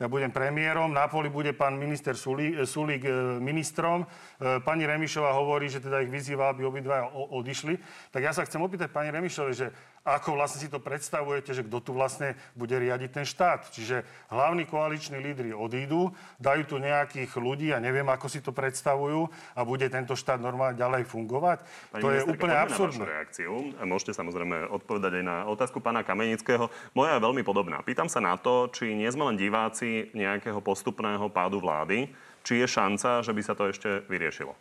ja 0.00 0.08
budem 0.08 0.32
premiérom, 0.32 0.88
na 0.88 1.04
poli 1.12 1.28
bude 1.28 1.52
pán 1.52 1.76
minister 1.76 2.16
Sulík, 2.16 2.64
Sulík 2.64 3.04
e, 3.04 3.12
ministrom. 3.36 4.08
E, 4.08 4.56
pani 4.64 4.88
Remišová 4.88 5.36
hovorí, 5.36 5.68
že 5.68 5.84
teda 5.84 6.00
ich 6.00 6.08
vyzýva, 6.08 6.48
aby 6.48 6.64
obidva 6.64 7.12
odišli. 7.12 7.76
Tak 8.08 8.24
ja 8.24 8.32
sa 8.32 8.48
chcem 8.48 8.64
opýtať 8.64 8.88
pani 8.88 9.12
Remišovej, 9.12 9.52
že 9.52 9.68
ako 10.00 10.32
vlastne 10.32 10.64
si 10.64 10.72
to 10.72 10.80
predstavujete, 10.80 11.52
že 11.52 11.66
kto 11.68 11.78
tu 11.84 11.90
vlastne 11.92 12.32
bude 12.56 12.72
riadiť 12.72 13.10
ten 13.12 13.26
štát. 13.28 13.68
Čiže 13.68 14.02
hlavní 14.32 14.64
koaliční 14.64 15.20
lídry 15.20 15.52
odídu, 15.52 16.16
dajú 16.40 16.62
tu 16.64 16.76
nejakých 16.80 17.36
ľudí 17.36 17.68
a 17.76 17.82
neviem, 17.84 18.08
ako 18.08 18.26
si 18.32 18.40
to 18.40 18.48
predstavujú 18.48 19.28
a 19.52 19.60
bude 19.60 19.84
tento 19.92 20.16
štát 20.16 20.40
normálne 20.40 20.80
ďalej 20.80 21.04
fungovať. 21.04 21.58
Pani 21.92 22.00
to 22.00 22.08
je 22.16 22.20
úplne 22.24 22.56
absurdné. 22.56 23.04
Reakciu. 23.04 23.76
Môžete 23.84 24.16
samozrejme 24.16 24.72
odpovedať 24.72 25.20
aj 25.20 25.24
na 25.24 25.36
otázku 25.44 25.84
pána 25.84 26.00
Kamenického. 26.00 26.72
Moja 26.96 27.20
je 27.20 27.24
veľmi 27.24 27.44
podobná. 27.44 27.84
Pýtam 27.84 28.08
sa 28.08 28.24
na 28.24 28.40
to, 28.40 28.72
či 28.72 28.96
nie 28.96 29.08
sme 29.12 29.28
len 29.28 29.36
diváci 29.36 30.08
nejakého 30.16 30.64
postupného 30.64 31.28
pádu 31.28 31.60
vlády, 31.60 32.08
či 32.40 32.56
je 32.56 32.66
šanca, 32.66 33.20
že 33.20 33.36
by 33.36 33.42
sa 33.44 33.52
to 33.52 33.68
ešte 33.68 34.08
vyriešilo. 34.08 34.56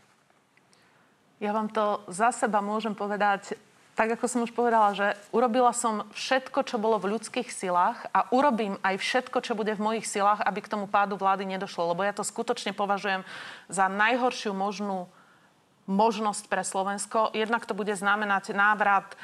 Ja 1.39 1.55
vám 1.55 1.71
to 1.71 2.03
za 2.11 2.35
seba 2.35 2.59
môžem 2.59 2.91
povedať 2.91 3.55
tak 3.99 4.15
ako 4.15 4.31
som 4.31 4.47
už 4.47 4.55
povedala, 4.55 4.95
že 4.95 5.11
urobila 5.35 5.75
som 5.75 6.07
všetko, 6.15 6.63
čo 6.63 6.79
bolo 6.79 7.03
v 7.03 7.19
ľudských 7.19 7.51
silách 7.51 8.07
a 8.15 8.31
urobím 8.31 8.79
aj 8.79 8.95
všetko, 8.95 9.43
čo 9.43 9.59
bude 9.59 9.75
v 9.75 9.83
mojich 9.83 10.07
silách, 10.07 10.39
aby 10.39 10.63
k 10.63 10.71
tomu 10.71 10.87
pádu 10.87 11.19
vlády 11.19 11.43
nedošlo. 11.43 11.91
Lebo 11.91 12.07
ja 12.07 12.15
to 12.15 12.23
skutočne 12.23 12.71
považujem 12.71 13.27
za 13.67 13.91
najhoršiu 13.91 14.55
možnú 14.55 15.11
možnosť 15.83 16.47
pre 16.47 16.63
Slovensko. 16.63 17.35
Jednak 17.35 17.67
to 17.67 17.75
bude 17.75 17.91
znamenať 17.91 18.55
návrat 18.55 19.09
e, 19.11 19.17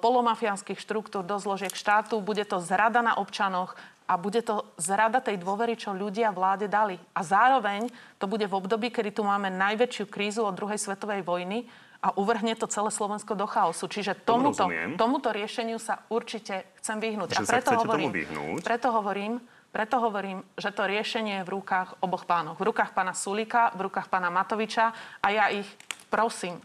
polomafiánskych 0.00 0.80
štruktúr 0.80 1.20
do 1.20 1.36
zložiek 1.36 1.76
štátu, 1.76 2.24
bude 2.24 2.48
to 2.48 2.64
zrada 2.64 3.04
na 3.04 3.18
občanoch 3.20 3.76
a 4.08 4.16
bude 4.16 4.40
to 4.40 4.64
zrada 4.80 5.20
tej 5.20 5.36
dôvery, 5.36 5.76
čo 5.76 5.92
ľudia 5.92 6.32
vláde 6.32 6.64
dali. 6.64 6.96
A 7.12 7.20
zároveň 7.20 7.92
to 8.16 8.24
bude 8.24 8.46
v 8.48 8.56
období, 8.56 8.88
kedy 8.88 9.20
tu 9.20 9.26
máme 9.26 9.52
najväčšiu 9.52 10.08
krízu 10.08 10.48
od 10.48 10.56
druhej 10.56 10.80
svetovej 10.80 11.20
vojny 11.26 11.68
a 11.98 12.14
uvrhne 12.14 12.54
to 12.54 12.70
celé 12.70 12.94
Slovensko 12.94 13.34
do 13.34 13.46
chaosu. 13.50 13.90
Čiže 13.90 14.14
tomuto, 14.22 14.70
tomuto 14.94 15.34
riešeniu 15.34 15.82
sa 15.82 16.06
určite 16.06 16.70
chcem 16.78 17.02
vyhnúť. 17.02 17.34
Že 17.34 17.42
a 17.42 17.50
preto 17.50 17.70
hovorím, 17.74 18.10
vyhnúť? 18.14 18.60
preto 18.62 18.88
hovorím, 18.94 19.42
preto 19.74 19.96
hovorím, 19.98 20.38
že 20.54 20.70
to 20.70 20.86
riešenie 20.86 21.42
je 21.42 21.46
v 21.46 21.50
rukách 21.58 21.98
oboch 21.98 22.22
pánov. 22.22 22.54
V 22.62 22.70
rukách 22.70 22.94
pána 22.94 23.12
Sulíka, 23.18 23.74
v 23.74 23.90
rukách 23.90 24.06
pána 24.06 24.30
Matoviča 24.30 24.94
a 25.18 25.26
ja 25.34 25.50
ich 25.50 25.66
prosím, 26.06 26.62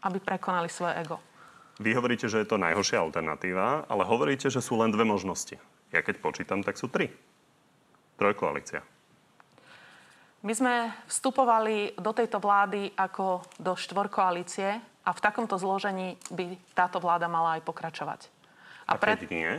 aby 0.00 0.18
prekonali 0.24 0.72
svoje 0.72 1.04
ego. 1.04 1.20
Vy 1.76 1.92
hovoríte, 1.92 2.24
že 2.24 2.40
je 2.40 2.48
to 2.48 2.56
najhoršia 2.56 3.04
alternatíva, 3.04 3.84
ale 3.84 4.02
hovoríte, 4.08 4.48
že 4.48 4.64
sú 4.64 4.80
len 4.80 4.88
dve 4.88 5.04
možnosti. 5.04 5.60
Ja 5.92 6.00
keď 6.00 6.24
počítam, 6.24 6.64
tak 6.64 6.80
sú 6.80 6.88
tri. 6.88 7.12
Trojkoalícia. 8.16 8.80
My 10.46 10.54
sme 10.54 10.94
vstupovali 11.10 11.98
do 11.98 12.14
tejto 12.14 12.38
vlády 12.38 12.94
ako 12.94 13.42
do 13.58 13.74
štvorkoalície 13.74 14.78
a 14.78 15.10
v 15.10 15.18
takomto 15.18 15.58
zložení 15.58 16.14
by 16.30 16.54
táto 16.70 17.02
vláda 17.02 17.26
mala 17.26 17.58
aj 17.58 17.66
pokračovať. 17.66 18.30
A, 18.86 18.94
a 18.94 19.02
keď 19.18 19.26
nie? 19.26 19.58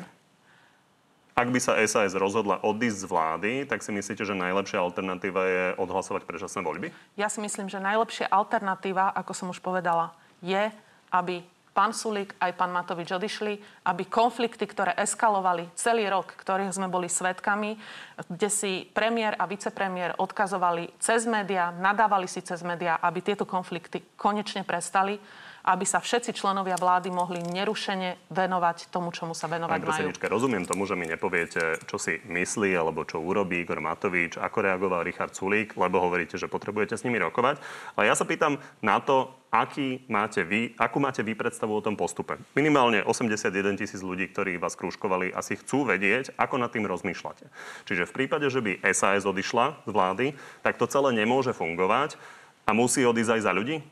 Ak 1.36 1.52
by 1.52 1.60
sa 1.60 1.76
SAS 1.84 2.16
rozhodla 2.16 2.64
odísť 2.64 3.04
z 3.04 3.10
vlády, 3.12 3.52
tak 3.68 3.84
si 3.84 3.92
myslíte, 3.92 4.24
že 4.24 4.32
najlepšia 4.32 4.80
alternatíva 4.80 5.42
je 5.44 5.66
odhlasovať 5.76 6.24
predčasné 6.24 6.64
voľby? 6.64 6.88
Ja 7.20 7.28
si 7.28 7.44
myslím, 7.44 7.68
že 7.68 7.84
najlepšia 7.84 8.32
alternatíva, 8.32 9.12
ako 9.12 9.32
som 9.36 9.52
už 9.52 9.60
povedala, 9.60 10.16
je, 10.40 10.72
aby 11.12 11.44
pán 11.78 11.94
Sulík 11.94 12.34
aj 12.42 12.58
pán 12.58 12.74
Matovič 12.74 13.14
odišli, 13.14 13.86
aby 13.86 14.10
konflikty, 14.10 14.66
ktoré 14.66 14.98
eskalovali 14.98 15.70
celý 15.78 16.10
rok, 16.10 16.34
ktorých 16.34 16.74
sme 16.74 16.90
boli 16.90 17.06
svetkami, 17.06 17.78
kde 18.26 18.50
si 18.50 18.90
premiér 18.90 19.38
a 19.38 19.46
vicepremiér 19.46 20.18
odkazovali 20.18 20.98
cez 20.98 21.30
médiá, 21.30 21.70
nadávali 21.70 22.26
si 22.26 22.42
cez 22.42 22.66
médiá, 22.66 22.98
aby 22.98 23.22
tieto 23.22 23.46
konflikty 23.46 24.02
konečne 24.18 24.66
prestali 24.66 25.22
aby 25.68 25.84
sa 25.84 26.00
všetci 26.00 26.32
členovia 26.32 26.80
vlády 26.80 27.12
mohli 27.12 27.44
nerušene 27.44 28.32
venovať 28.32 28.88
tomu, 28.88 29.12
čomu 29.12 29.36
sa 29.36 29.52
venovať 29.52 29.80
Pani 29.84 30.08
majú. 30.08 30.32
rozumiem 30.32 30.64
tomu, 30.64 30.88
že 30.88 30.96
mi 30.96 31.04
nepoviete, 31.04 31.84
čo 31.84 32.00
si 32.00 32.24
myslí 32.24 32.72
alebo 32.72 33.04
čo 33.04 33.20
urobí 33.20 33.68
Igor 33.68 33.84
Matovič, 33.84 34.40
ako 34.40 34.64
reagoval 34.64 35.04
Richard 35.04 35.36
Sulík, 35.36 35.76
lebo 35.76 36.00
hovoríte, 36.00 36.40
že 36.40 36.48
potrebujete 36.48 36.96
s 36.96 37.04
nimi 37.04 37.20
rokovať. 37.20 37.60
Ale 38.00 38.08
ja 38.08 38.16
sa 38.16 38.24
pýtam 38.24 38.64
na 38.80 39.04
to, 39.04 39.36
aký 39.52 40.08
máte 40.08 40.48
vy, 40.48 40.72
akú 40.80 41.04
máte 41.04 41.20
vy 41.20 41.36
predstavu 41.36 41.76
o 41.76 41.84
tom 41.84 42.00
postupe. 42.00 42.40
Minimálne 42.56 43.04
81 43.04 43.52
tisíc 43.76 44.00
ľudí, 44.00 44.32
ktorí 44.32 44.56
vás 44.56 44.80
krúžkovali, 44.80 45.36
asi 45.36 45.60
chcú 45.60 45.84
vedieť, 45.84 46.32
ako 46.40 46.64
nad 46.64 46.72
tým 46.72 46.88
rozmýšľate. 46.88 47.44
Čiže 47.84 48.08
v 48.08 48.16
prípade, 48.16 48.48
že 48.48 48.64
by 48.64 48.88
SAS 48.96 49.28
odišla 49.28 49.84
z 49.84 49.92
vlády, 49.92 50.26
tak 50.64 50.80
to 50.80 50.88
celé 50.88 51.12
nemôže 51.12 51.52
fungovať 51.52 52.16
a 52.64 52.72
musí 52.72 53.04
odísť 53.04 53.40
aj 53.40 53.42
za 53.44 53.52
ľudí? 53.52 53.84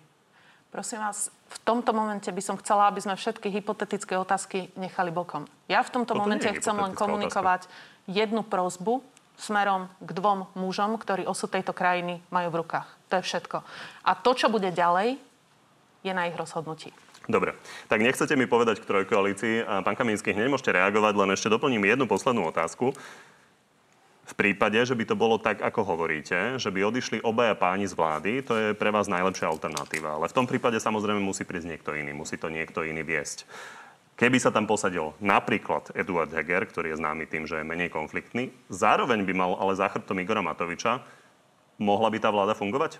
Prosím 0.76 1.00
vás, 1.08 1.32
v 1.46 1.58
tomto 1.62 1.94
momente 1.94 2.28
by 2.30 2.42
som 2.42 2.56
chcela, 2.58 2.90
aby 2.90 3.02
sme 3.02 3.14
všetky 3.14 3.54
hypotetické 3.54 4.18
otázky 4.18 4.74
nechali 4.76 5.14
bokom. 5.14 5.46
Ja 5.70 5.86
v 5.86 5.94
tomto 5.94 6.18
Toto 6.18 6.22
momente 6.26 6.50
chcem 6.50 6.76
len 6.76 6.98
komunikovať 6.98 7.70
otázka. 7.70 8.10
jednu 8.10 8.42
prozbu 8.42 9.06
smerom 9.36 9.92
k 10.00 10.10
dvom 10.16 10.48
mužom, 10.56 10.96
ktorí 10.98 11.28
osud 11.28 11.52
tejto 11.52 11.76
krajiny 11.76 12.24
majú 12.32 12.50
v 12.56 12.60
rukách. 12.66 12.88
To 13.12 13.20
je 13.20 13.24
všetko. 13.28 13.58
A 14.08 14.12
to, 14.16 14.32
čo 14.34 14.48
bude 14.48 14.72
ďalej, 14.72 15.20
je 16.02 16.12
na 16.14 16.30
ich 16.30 16.38
rozhodnutí. 16.38 16.94
Dobre, 17.26 17.58
tak 17.90 18.06
nechcete 18.06 18.38
mi 18.38 18.46
povedať 18.46 18.86
k 18.86 18.86
trojkoalícii. 18.86 19.66
Pán 19.82 19.98
Kamínsky, 19.98 20.30
hneď 20.30 20.46
môžete 20.46 20.78
reagovať, 20.78 21.14
len 21.18 21.34
ešte 21.34 21.50
doplním 21.50 21.82
jednu 21.90 22.06
poslednú 22.06 22.46
otázku. 22.54 22.94
V 24.26 24.34
prípade, 24.34 24.82
že 24.82 24.98
by 24.98 25.06
to 25.06 25.14
bolo 25.14 25.38
tak, 25.38 25.62
ako 25.62 25.86
hovoríte, 25.86 26.58
že 26.58 26.74
by 26.74 26.82
odišli 26.82 27.22
obaja 27.22 27.54
páni 27.54 27.86
z 27.86 27.94
vlády, 27.94 28.42
to 28.42 28.54
je 28.58 28.68
pre 28.74 28.90
vás 28.90 29.06
najlepšia 29.06 29.46
alternatíva. 29.54 30.18
Ale 30.18 30.26
v 30.26 30.38
tom 30.42 30.50
prípade 30.50 30.82
samozrejme 30.82 31.22
musí 31.22 31.46
prísť 31.46 31.78
niekto 31.78 31.94
iný, 31.94 32.10
musí 32.18 32.42
to 32.42 32.50
niekto 32.50 32.82
iný 32.82 33.06
viesť. 33.06 33.46
Keby 34.18 34.42
sa 34.42 34.50
tam 34.50 34.66
posadil 34.66 35.14
napríklad 35.22 35.94
Eduard 35.94 36.34
Heger, 36.34 36.66
ktorý 36.66 36.96
je 36.96 37.00
známy 37.04 37.30
tým, 37.30 37.46
že 37.46 37.62
je 37.62 37.70
menej 37.70 37.94
konfliktný, 37.94 38.50
zároveň 38.74 39.22
by 39.28 39.34
mal 39.38 39.52
ale 39.62 39.78
za 39.78 39.92
chrbtom 39.94 40.18
Igora 40.18 40.42
Matoviča, 40.42 41.06
mohla 41.78 42.10
by 42.10 42.18
tá 42.18 42.34
vláda 42.34 42.58
fungovať? 42.58 42.98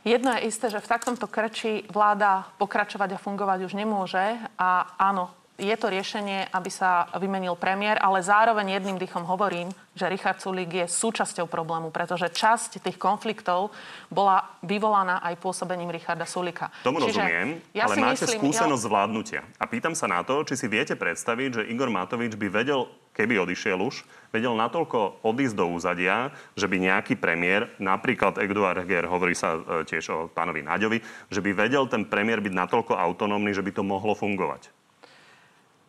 Jedno 0.00 0.32
je 0.36 0.48
isté, 0.48 0.72
že 0.72 0.80
v 0.80 0.90
takomto 0.90 1.28
krči 1.28 1.84
vláda 1.92 2.48
pokračovať 2.56 3.16
a 3.16 3.22
fungovať 3.22 3.68
už 3.68 3.76
nemôže. 3.76 4.40
A 4.56 4.88
áno, 4.96 5.28
je 5.60 5.76
to 5.76 5.92
riešenie, 5.92 6.48
aby 6.48 6.70
sa 6.72 7.12
vymenil 7.20 7.54
premiér, 7.54 8.00
ale 8.00 8.24
zároveň 8.24 8.80
jedným 8.80 8.96
dýchom 8.96 9.28
hovorím, 9.28 9.68
že 9.92 10.08
Richard 10.08 10.40
Sulík 10.40 10.72
je 10.72 10.86
súčasťou 10.88 11.44
problému, 11.44 11.92
pretože 11.92 12.32
časť 12.32 12.80
tých 12.80 12.96
konfliktov 12.96 13.68
bola 14.08 14.56
vyvolaná 14.64 15.20
aj 15.20 15.36
pôsobením 15.36 15.92
Richarda 15.92 16.24
Sulíka. 16.24 16.72
Tomu 16.80 17.04
Čiže 17.04 17.20
rozumiem, 17.20 17.48
ja 17.76 17.84
ale 17.84 17.94
máte 18.00 18.24
myslím, 18.24 18.40
skúsenosť 18.40 18.80
ja... 18.80 18.86
zvládnutia. 18.88 19.40
A 19.60 19.64
pýtam 19.68 19.92
sa 19.92 20.08
na 20.08 20.24
to, 20.24 20.40
či 20.48 20.56
si 20.56 20.66
viete 20.72 20.96
predstaviť, 20.96 21.50
že 21.60 21.62
Igor 21.68 21.92
Matovič 21.92 22.40
by 22.40 22.48
vedel, 22.48 22.88
keby 23.12 23.44
odišiel 23.44 23.76
už, 23.76 24.08
vedel 24.32 24.56
natoľko 24.56 25.20
odísť 25.20 25.54
do 25.58 25.66
úzadia, 25.68 26.32
že 26.56 26.64
by 26.64 26.80
nejaký 26.80 27.20
premiér, 27.20 27.68
napríklad 27.76 28.40
Eduard 28.40 28.80
Heger, 28.80 29.04
hovorí 29.04 29.36
sa 29.36 29.60
e, 29.60 29.84
tiež 29.84 30.04
o 30.08 30.18
pánovi 30.32 30.64
Náďovi, 30.64 31.04
že 31.28 31.44
by 31.44 31.50
vedel 31.52 31.84
ten 31.90 32.08
premiér 32.08 32.40
byť 32.40 32.54
natoľko 32.56 32.96
autonómny, 32.96 33.52
že 33.52 33.60
by 33.60 33.74
to 33.76 33.82
mohlo 33.84 34.16
fungovať. 34.16 34.79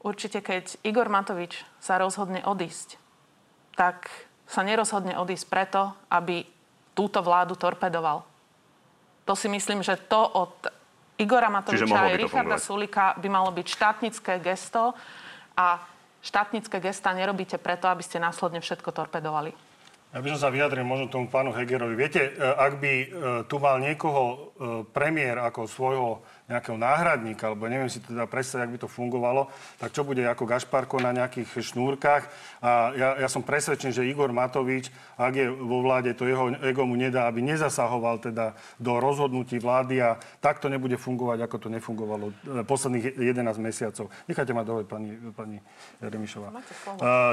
Určite, 0.02 0.42
keď 0.42 0.82
Igor 0.82 1.14
Matovič 1.14 1.62
sa 1.78 2.02
rozhodne 2.02 2.42
odísť, 2.42 2.98
tak 3.78 4.10
sa 4.50 4.66
nerozhodne 4.66 5.16
odísť 5.16 5.46
preto, 5.48 5.94
aby 6.10 6.44
túto 6.98 7.22
vládu 7.22 7.56
torpedoval. 7.56 8.26
To 9.30 9.34
si 9.38 9.48
myslím, 9.48 9.86
že 9.86 9.96
to 10.10 10.20
od 10.20 10.54
Igora 11.22 11.54
Matoviča 11.54 11.94
a 11.94 12.18
Richarda 12.18 12.58
Sulika 12.58 13.14
by 13.22 13.30
malo 13.30 13.54
byť 13.54 13.68
štátnické 13.70 14.42
gesto 14.42 14.98
a 15.54 15.78
štátnické 16.26 16.82
gesta 16.82 17.14
nerobíte 17.14 17.62
preto, 17.62 17.86
aby 17.86 18.02
ste 18.02 18.18
následne 18.18 18.58
všetko 18.58 18.90
torpedovali. 18.90 19.54
Ja 20.12 20.20
by 20.20 20.28
som 20.36 20.40
sa 20.44 20.50
vyjadril 20.52 20.84
možno 20.84 21.08
tomu 21.08 21.32
pánu 21.32 21.56
Hegerovi. 21.56 21.96
Viete, 21.96 22.36
e, 22.36 22.44
ak 22.44 22.84
by 22.84 22.94
e, 23.00 23.08
tu 23.48 23.64
mal 23.64 23.80
niekoho 23.80 24.24
e, 24.28 24.38
premiér 24.92 25.40
ako 25.40 25.72
svojho 25.72 26.10
nejakého 26.52 26.76
náhradníka, 26.76 27.48
alebo 27.48 27.72
neviem 27.72 27.88
si 27.88 28.04
teda 28.04 28.28
predstaviť, 28.28 28.64
ak 28.68 28.74
by 28.76 28.80
to 28.84 28.90
fungovalo, 28.92 29.48
tak 29.80 29.96
čo 29.96 30.04
bude 30.04 30.28
ako 30.28 30.44
Gašparko 30.44 31.00
na 31.00 31.16
nejakých 31.16 31.64
šnúrkach. 31.64 32.28
A 32.60 32.92
ja, 32.92 33.10
ja 33.24 33.28
som 33.32 33.40
presvedčený, 33.40 33.96
že 33.96 34.04
Igor 34.04 34.36
Matovič, 34.36 34.92
ak 35.16 35.34
je 35.34 35.48
vo 35.48 35.80
vláde, 35.80 36.12
to 36.12 36.28
jeho 36.28 36.52
ego 36.60 36.84
mu 36.84 37.00
nedá, 37.00 37.32
aby 37.32 37.40
nezasahoval 37.40 38.20
teda 38.20 38.54
do 38.76 39.00
rozhodnutí 39.00 39.56
vlády 39.64 40.04
a 40.04 40.20
takto 40.44 40.68
nebude 40.68 41.00
fungovať, 41.00 41.40
ako 41.48 41.58
to 41.58 41.68
nefungovalo 41.72 42.36
posledných 42.68 43.16
11 43.16 43.56
mesiacov. 43.64 44.12
Nechajte 44.28 44.52
ma 44.52 44.68
dole, 44.68 44.84
pani, 44.84 45.16
pani 45.32 45.58
Remišová. 46.04 46.52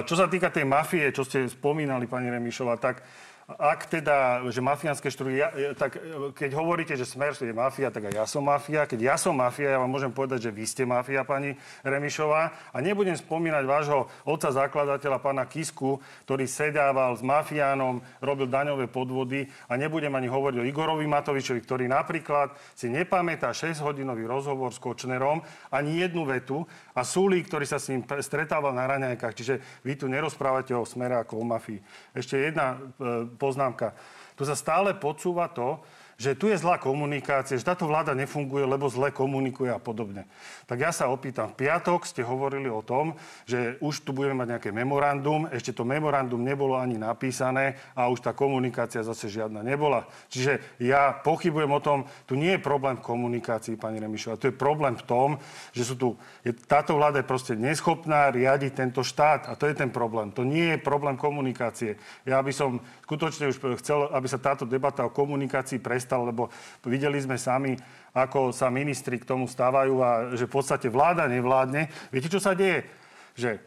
Čo 0.06 0.14
sa 0.14 0.30
týka 0.30 0.54
tej 0.54 0.62
mafie, 0.68 1.10
čo 1.10 1.26
ste 1.26 1.50
spomínali, 1.50 2.06
pani 2.06 2.30
Remišová, 2.30 2.78
tak 2.78 3.02
ak 3.48 3.88
teda, 3.88 4.44
že 4.52 4.60
mafiánske 4.60 5.08
štruky, 5.08 5.40
ja, 5.40 5.48
tak 5.72 5.96
e, 5.96 6.36
keď 6.36 6.52
hovoríte, 6.52 6.92
že 6.92 7.08
Smer 7.08 7.32
je 7.32 7.56
mafia, 7.56 7.88
tak 7.88 8.12
aj 8.12 8.20
ja 8.20 8.24
som 8.28 8.44
mafia. 8.44 8.84
Keď 8.84 9.00
ja 9.00 9.16
som 9.16 9.32
mafia, 9.32 9.72
ja 9.72 9.80
vám 9.80 9.88
môžem 9.88 10.12
povedať, 10.12 10.44
že 10.44 10.50
vy 10.52 10.68
ste 10.68 10.84
mafia, 10.84 11.24
pani 11.24 11.56
Remišová. 11.80 12.52
A 12.76 12.78
nebudem 12.84 13.16
spomínať 13.16 13.64
vášho 13.64 14.12
otca 14.28 14.52
zakladateľa, 14.52 15.24
pána 15.24 15.48
Kisku, 15.48 15.96
ktorý 16.28 16.44
sedával 16.44 17.16
s 17.16 17.24
mafiánom, 17.24 18.04
robil 18.20 18.52
daňové 18.52 18.84
podvody. 18.84 19.48
A 19.72 19.80
nebudem 19.80 20.12
ani 20.12 20.28
hovoriť 20.28 20.60
o 20.60 20.68
Igorovi 20.68 21.08
Matovičovi, 21.08 21.64
ktorý 21.64 21.88
napríklad 21.88 22.52
si 22.76 22.92
nepamätá 22.92 23.56
6-hodinový 23.56 24.28
rozhovor 24.28 24.76
s 24.76 24.82
Kočnerom, 24.82 25.40
ani 25.72 26.04
jednu 26.04 26.28
vetu. 26.28 26.68
A 26.92 27.00
Súlí, 27.00 27.40
ktorý 27.40 27.64
sa 27.64 27.80
s 27.80 27.88
ním 27.88 28.04
stretával 28.04 28.76
na 28.76 28.84
raňajkách. 28.84 29.32
Čiže 29.32 29.54
vy 29.88 29.96
tu 29.96 30.04
nerozprávate 30.04 30.76
o 30.76 30.84
smere 30.84 31.16
ako 31.16 31.40
o 31.40 31.48
mafii. 31.48 31.80
Ešte 32.12 32.36
jedna 32.36 32.76
e, 32.76 33.37
poznámka. 33.38 33.94
Tu 34.34 34.42
sa 34.42 34.58
stále 34.58 34.98
podsúva 34.98 35.46
to, 35.54 35.78
že 36.18 36.34
tu 36.34 36.50
je 36.50 36.58
zlá 36.58 36.82
komunikácia, 36.82 37.54
že 37.54 37.62
táto 37.62 37.86
vláda 37.86 38.10
nefunguje, 38.10 38.66
lebo 38.66 38.90
zle 38.90 39.14
komunikuje 39.14 39.70
a 39.70 39.78
podobne. 39.78 40.26
Tak 40.66 40.78
ja 40.82 40.90
sa 40.90 41.06
opýtam, 41.14 41.54
v 41.54 41.62
piatok 41.62 42.02
ste 42.02 42.26
hovorili 42.26 42.66
o 42.66 42.82
tom, 42.82 43.14
že 43.46 43.78
už 43.78 44.02
tu 44.02 44.10
budeme 44.10 44.42
mať 44.42 44.58
nejaké 44.58 44.70
memorandum, 44.74 45.46
ešte 45.54 45.70
to 45.70 45.86
memorandum 45.86 46.42
nebolo 46.42 46.74
ani 46.74 46.98
napísané 46.98 47.78
a 47.94 48.10
už 48.10 48.26
tá 48.26 48.34
komunikácia 48.34 49.06
zase 49.06 49.30
žiadna 49.30 49.62
nebola. 49.62 50.10
Čiže 50.26 50.82
ja 50.82 51.14
pochybujem 51.22 51.70
o 51.70 51.78
tom, 51.78 52.10
tu 52.26 52.34
nie 52.34 52.58
je 52.58 52.66
problém 52.66 52.98
v 52.98 53.06
komunikácii, 53.06 53.78
pani 53.78 54.02
Remišová, 54.02 54.42
tu 54.42 54.50
je 54.50 54.58
problém 54.58 54.98
v 54.98 55.06
tom, 55.06 55.28
že 55.70 55.86
sú 55.86 55.94
tu, 55.94 56.18
je, 56.42 56.50
táto 56.50 56.98
vláda 56.98 57.22
je 57.22 57.30
proste 57.30 57.54
neschopná 57.54 58.34
riadiť 58.34 58.74
tento 58.74 59.06
štát 59.06 59.46
a 59.46 59.54
to 59.54 59.70
je 59.70 59.74
ten 59.78 59.94
problém. 59.94 60.34
To 60.34 60.42
nie 60.42 60.74
je 60.74 60.82
problém 60.82 61.14
komunikácie. 61.14 61.94
Ja 62.26 62.42
by 62.42 62.50
som 62.50 62.82
skutočne 63.06 63.54
už 63.54 63.62
chcel, 63.78 64.10
aby 64.10 64.26
sa 64.26 64.42
táto 64.42 64.66
debata 64.66 65.06
o 65.06 65.14
komunikácii 65.14 65.78
prestala 65.78 66.07
prestal, 66.08 66.24
lebo 66.24 66.48
videli 66.88 67.20
sme 67.20 67.36
sami, 67.36 67.76
ako 68.16 68.48
sa 68.56 68.72
ministri 68.72 69.20
k 69.20 69.28
tomu 69.28 69.44
stávajú 69.44 69.94
a 70.00 70.10
že 70.32 70.48
v 70.48 70.54
podstate 70.56 70.88
vláda 70.88 71.28
nevládne. 71.28 72.08
Viete, 72.08 72.32
čo 72.32 72.40
sa 72.40 72.56
deje? 72.56 72.88
Že 73.36 73.60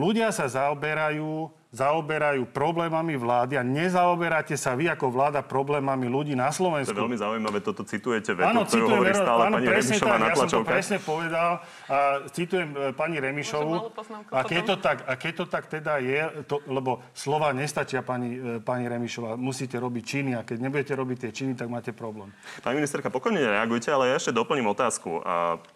ľudia 0.00 0.32
sa 0.32 0.48
zaoberajú 0.48 1.52
zaoberajú 1.72 2.52
problémami 2.52 3.16
vlády 3.16 3.56
a 3.56 3.64
nezaoberáte 3.64 4.60
sa 4.60 4.76
vy 4.76 4.92
ako 4.92 5.08
vláda 5.08 5.40
problémami 5.40 6.04
ľudí 6.04 6.36
na 6.36 6.52
Slovensku. 6.52 6.92
To 6.92 7.00
je 7.00 7.04
veľmi 7.08 7.16
zaujímavé, 7.16 7.58
toto 7.64 7.80
citujete 7.88 8.36
vetu, 8.36 8.52
áno, 8.52 8.68
ktorú 8.68 8.86
hovorí 8.92 9.16
stále 9.16 9.42
áno, 9.48 9.56
pani 9.56 9.68
Remišová 9.72 10.16
na 10.20 10.28
Ja 10.28 10.34
som 10.36 10.50
to 10.52 10.60
presne 10.68 10.98
povedal 11.00 11.64
a 11.88 11.98
citujem 12.28 12.70
e, 12.76 12.92
pani 12.92 13.16
Remišovu. 13.24 13.88
A 14.36 14.44
keď, 14.44 14.62
to 14.68 14.74
tak, 14.84 15.08
a 15.08 15.12
keď 15.16 15.32
to 15.32 15.44
tak 15.48 15.64
teda 15.72 15.96
je, 15.96 16.44
to, 16.44 16.60
lebo 16.68 17.00
slova 17.16 17.48
nestačia 17.56 18.04
pani, 18.04 18.36
e, 18.36 18.60
pani 18.60 18.84
Remišová, 18.84 19.40
musíte 19.40 19.80
robiť 19.80 20.04
činy 20.04 20.30
a 20.36 20.44
keď 20.44 20.68
nebudete 20.68 20.92
robiť 20.92 21.16
tie 21.24 21.30
činy, 21.32 21.52
tak 21.56 21.72
máte 21.72 21.96
problém. 21.96 22.28
Pani 22.60 22.84
ministerka, 22.84 23.08
pokojne 23.08 23.40
reagujte, 23.40 23.88
ale 23.88 24.12
ja 24.12 24.20
ešte 24.20 24.36
doplním 24.36 24.68
otázku. 24.68 25.24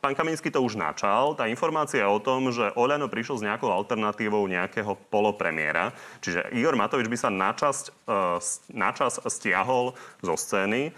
Pán 0.04 0.12
Kaminsky 0.12 0.52
to 0.52 0.60
už 0.60 0.76
načal. 0.76 1.32
Tá 1.40 1.48
informácia 1.48 2.04
o 2.04 2.20
tom, 2.20 2.52
že 2.52 2.68
Oľano 2.76 3.08
prišiel 3.08 3.40
s 3.40 3.46
nejakou 3.48 3.72
alternatívou 3.72 4.44
nejakého 4.44 4.92
polopremiéra, 5.08 5.85
Čiže 6.22 6.54
Igor 6.54 6.78
Matovič 6.78 7.10
by 7.10 7.18
sa 7.18 7.30
načas, 7.32 7.92
načas 8.70 9.20
stiahol 9.26 9.92
zo 10.22 10.34
scény 10.38 10.94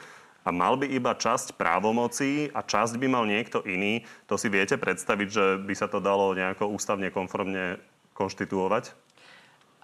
a 0.47 0.55
mal 0.55 0.81
by 0.81 0.89
iba 0.89 1.13
časť 1.13 1.61
právomocí 1.61 2.49
a 2.57 2.65
časť 2.65 2.97
by 2.97 3.07
mal 3.09 3.25
niekto 3.29 3.61
iný. 3.69 4.07
To 4.31 4.41
si 4.41 4.49
viete 4.49 4.81
predstaviť, 4.81 5.29
že 5.29 5.45
by 5.61 5.75
sa 5.77 5.91
to 5.91 6.01
dalo 6.01 6.33
nejako 6.33 6.73
ústavne 6.73 7.13
konformne 7.13 7.77
konštituovať? 8.17 8.97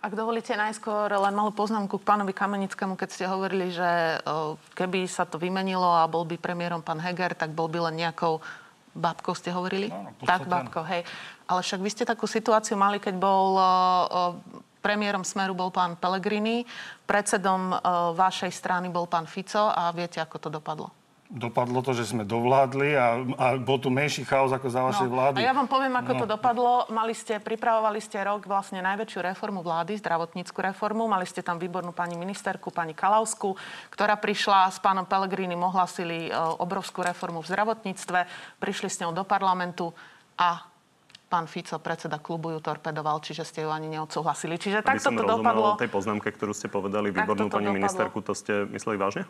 Ak 0.04 0.12
dovolíte 0.12 0.52
najskôr 0.52 1.08
len 1.08 1.32
malú 1.32 1.49
poznámku 1.49 1.96
k 1.96 2.04
pánovi 2.04 2.37
Kamenickému, 2.37 2.92
keď 2.92 3.08
ste 3.08 3.25
hovorili, 3.25 3.73
že 3.73 4.20
keby 4.76 5.08
sa 5.08 5.25
to 5.25 5.40
vymenilo 5.40 5.88
a 5.88 6.04
bol 6.04 6.28
by 6.28 6.37
premiérom 6.37 6.84
pán 6.84 7.00
Heger, 7.00 7.32
tak 7.32 7.56
bol 7.56 7.73
by 7.73 7.88
len 7.88 8.04
nejakou 8.04 8.44
babkou, 8.92 9.32
ste 9.32 9.49
hovorili? 9.49 9.88
No, 9.88 10.12
tak, 10.28 10.44
babkou, 10.44 10.84
hej. 10.84 11.08
Ale 11.49 11.61
však 11.64 11.80
vy 11.80 11.88
ste 11.88 12.04
takú 12.04 12.28
situáciu 12.28 12.76
mali, 12.76 13.00
keď 13.00 13.16
bol 13.16 13.56
premiérom 14.84 15.24
Smeru 15.24 15.56
bol 15.56 15.72
pán 15.72 15.96
Pellegrini, 15.96 16.68
predsedom 17.08 17.72
vašej 18.12 18.52
strany 18.52 18.92
bol 18.92 19.08
pán 19.08 19.24
Fico 19.24 19.72
a 19.72 19.88
viete, 19.96 20.20
ako 20.20 20.36
to 20.36 20.48
dopadlo? 20.52 20.92
dopadlo 21.34 21.82
to, 21.82 21.96
že 21.96 22.14
sme 22.14 22.22
dovládli 22.22 22.94
a, 22.94 23.18
a 23.40 23.46
bol 23.58 23.80
tu 23.82 23.88
menší 23.90 24.22
chaos 24.22 24.54
ako 24.54 24.68
za 24.70 24.80
vašej 24.86 25.08
no, 25.10 25.12
vlády. 25.18 25.36
A 25.42 25.50
ja 25.50 25.56
vám 25.56 25.66
poviem, 25.66 25.94
ako 25.98 26.12
no. 26.14 26.18
to 26.22 26.26
dopadlo. 26.30 26.72
Mali 26.94 27.10
ste, 27.16 27.42
pripravovali 27.42 27.98
ste 27.98 28.22
rok 28.22 28.46
vlastne 28.46 28.78
najväčšiu 28.84 29.20
reformu 29.34 29.64
vlády, 29.64 29.98
zdravotníckú 29.98 30.58
reformu. 30.62 31.10
Mali 31.10 31.26
ste 31.26 31.42
tam 31.42 31.58
výbornú 31.58 31.90
pani 31.90 32.14
ministerku, 32.14 32.70
pani 32.70 32.94
Kalausku, 32.94 33.58
ktorá 33.90 34.14
prišla 34.14 34.70
s 34.70 34.78
pánom 34.78 35.08
Pellegrini, 35.08 35.58
ohlasili 35.58 36.28
e, 36.28 36.30
obrovskú 36.62 37.02
reformu 37.02 37.42
v 37.42 37.50
zdravotníctve. 37.50 38.18
Prišli 38.62 38.88
s 38.92 39.00
ňou 39.02 39.10
do 39.10 39.24
parlamentu 39.26 39.90
a 40.38 40.73
pán 41.34 41.50
Fico, 41.50 41.82
predseda 41.82 42.22
klubu, 42.22 42.54
ju 42.54 42.62
torpedoval, 42.62 43.18
čiže 43.18 43.42
ste 43.42 43.66
ju 43.66 43.70
ani 43.74 43.90
neodsúhlasili. 43.90 44.54
Čiže 44.54 44.86
takto 44.86 45.10
to 45.10 45.26
dopadlo. 45.26 45.74
tej 45.74 45.90
poznámke, 45.90 46.30
ktorú 46.30 46.54
ste 46.54 46.70
povedali, 46.70 47.10
výbornú 47.10 47.50
pani 47.50 47.66
dopadlo. 47.66 47.78
ministerku, 47.82 48.22
to 48.22 48.38
ste 48.38 48.70
mysleli 48.70 48.94
vážne? 48.94 49.26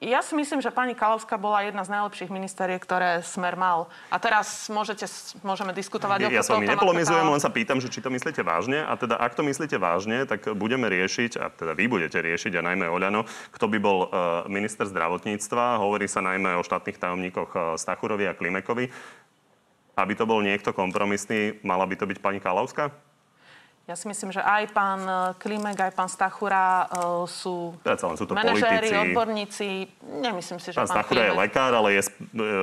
Ja 0.00 0.24
si 0.24 0.32
myslím, 0.32 0.64
že 0.64 0.72
pani 0.72 0.96
Kalovská 0.96 1.36
bola 1.36 1.60
jedna 1.60 1.84
z 1.84 1.92
najlepších 1.92 2.32
ministeriek, 2.32 2.80
ktoré 2.80 3.20
Smer 3.20 3.52
mal. 3.52 3.92
A 4.08 4.16
teraz 4.16 4.72
môžete, 4.72 5.04
môžeme 5.44 5.76
diskutovať 5.76 6.24
ja, 6.24 6.26
o 6.26 6.30
Ja 6.32 6.40
s 6.40 6.48
vami 6.48 6.72
nepolemizujem, 6.72 7.28
len 7.28 7.36
sa 7.36 7.52
pýtam, 7.52 7.84
že 7.84 7.92
či 7.92 8.00
to 8.00 8.08
myslíte 8.08 8.40
vážne. 8.40 8.80
A 8.80 8.96
teda, 8.96 9.20
ak 9.20 9.36
to 9.36 9.44
myslíte 9.44 9.76
vážne, 9.76 10.24
tak 10.24 10.56
budeme 10.56 10.88
riešiť, 10.88 11.36
a 11.36 11.52
teda 11.52 11.76
vy 11.76 11.84
budete 11.84 12.16
riešiť, 12.16 12.52
a 12.56 12.64
najmä 12.64 12.88
Oľano, 12.88 13.28
kto 13.52 13.68
by 13.68 13.76
bol 13.76 14.08
uh, 14.08 14.48
minister 14.48 14.88
zdravotníctva. 14.88 15.84
Hovorí 15.84 16.08
sa 16.08 16.24
najmä 16.24 16.56
o 16.56 16.64
štátnych 16.64 16.96
tajomníkoch 16.96 17.50
uh, 17.52 17.62
Stachurovi 17.76 18.24
a 18.24 18.32
Klimekovi. 18.32 18.88
Aby 20.00 20.16
to 20.16 20.24
bol 20.24 20.40
niekto 20.40 20.72
kompromisný, 20.72 21.60
mala 21.60 21.84
by 21.84 21.94
to 21.94 22.08
byť 22.08 22.18
pani 22.18 22.40
Kalovská? 22.40 22.88
Ja 23.88 23.98
si 23.98 24.06
myslím, 24.06 24.30
že 24.30 24.38
aj 24.38 24.70
pán 24.70 25.02
e, 25.02 25.14
Klimek, 25.42 25.74
aj 25.74 25.92
pán 25.98 26.06
Stachura 26.06 26.86
uh, 26.86 27.26
sú, 27.26 27.74
len 27.82 27.98
sú 28.14 28.22
to 28.22 28.38
manažéri, 28.38 28.86
politici. 28.86 29.02
odborníci. 29.02 29.68
Nemyslím 30.22 30.58
si, 30.62 30.70
že 30.70 30.78
pán, 30.78 30.86
pán 30.86 31.02
Stachura 31.02 31.26
Klimek... 31.26 31.34
je 31.34 31.40
lekár, 31.42 31.72
ale 31.74 31.88
je, 31.98 32.02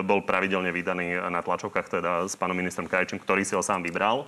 bol 0.08 0.24
pravidelne 0.24 0.72
vydaný 0.72 1.20
na 1.28 1.44
tlačovkách 1.44 2.00
teda 2.00 2.12
s 2.32 2.40
pánom 2.40 2.56
ministrom 2.56 2.88
Krajčím, 2.88 3.20
ktorý 3.20 3.44
si 3.44 3.60
ho 3.60 3.62
sám 3.66 3.84
vybral. 3.84 4.24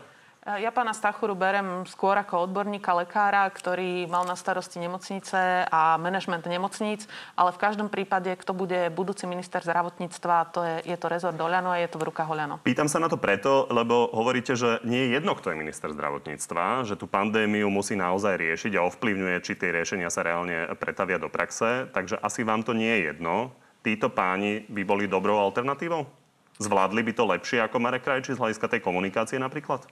Ja 0.49 0.73
pána 0.73 0.97
Stachuru 0.97 1.37
berem 1.37 1.85
skôr 1.85 2.17
ako 2.17 2.49
odborníka, 2.49 2.97
lekára, 2.97 3.45
ktorý 3.53 4.09
mal 4.09 4.25
na 4.25 4.33
starosti 4.33 4.81
nemocnice 4.81 5.69
a 5.69 5.93
manažment 6.01 6.41
nemocníc, 6.49 7.05
ale 7.37 7.53
v 7.53 7.61
každom 7.61 7.85
prípade, 7.85 8.33
kto 8.33 8.57
bude 8.57 8.89
budúci 8.89 9.29
minister 9.29 9.61
zdravotníctva, 9.61 10.49
to 10.49 10.65
je, 10.65 10.75
je 10.89 10.97
to 10.97 11.05
rezort 11.05 11.37
Oľano 11.37 11.69
a 11.69 11.77
je 11.77 11.93
to 11.93 12.01
v 12.01 12.09
rukách 12.09 12.33
Oľano. 12.33 12.65
Pýtam 12.65 12.89
sa 12.89 12.97
na 12.97 13.05
to 13.05 13.21
preto, 13.21 13.69
lebo 13.69 14.09
hovoríte, 14.09 14.57
že 14.57 14.81
nie 14.81 15.05
je 15.05 15.21
jedno, 15.21 15.37
kto 15.37 15.53
je 15.53 15.61
minister 15.61 15.93
zdravotníctva, 15.93 16.89
že 16.89 16.97
tú 16.97 17.05
pandémiu 17.05 17.69
musí 17.69 17.93
naozaj 17.93 18.33
riešiť 18.41 18.73
a 18.73 18.89
ovplyvňuje, 18.89 19.45
či 19.45 19.53
tie 19.53 19.69
riešenia 19.69 20.09
sa 20.09 20.25
reálne 20.25 20.65
pretavia 20.81 21.21
do 21.21 21.29
praxe, 21.29 21.85
takže 21.93 22.17
asi 22.25 22.41
vám 22.41 22.65
to 22.65 22.73
nie 22.73 22.89
je 22.89 23.13
jedno. 23.13 23.53
Títo 23.85 24.09
páni 24.09 24.65
by 24.65 24.81
boli 24.81 25.05
dobrou 25.05 25.37
alternatívou? 25.37 26.09
Zvládli 26.57 27.05
by 27.05 27.13
to 27.13 27.23
lepšie 27.29 27.61
ako 27.61 27.77
Marek 27.77 28.01
Krajčí 28.01 28.33
z 28.33 28.41
hľadiska 28.41 28.65
tej 28.65 28.81
komunikácie 28.81 29.37
napríklad? 29.37 29.85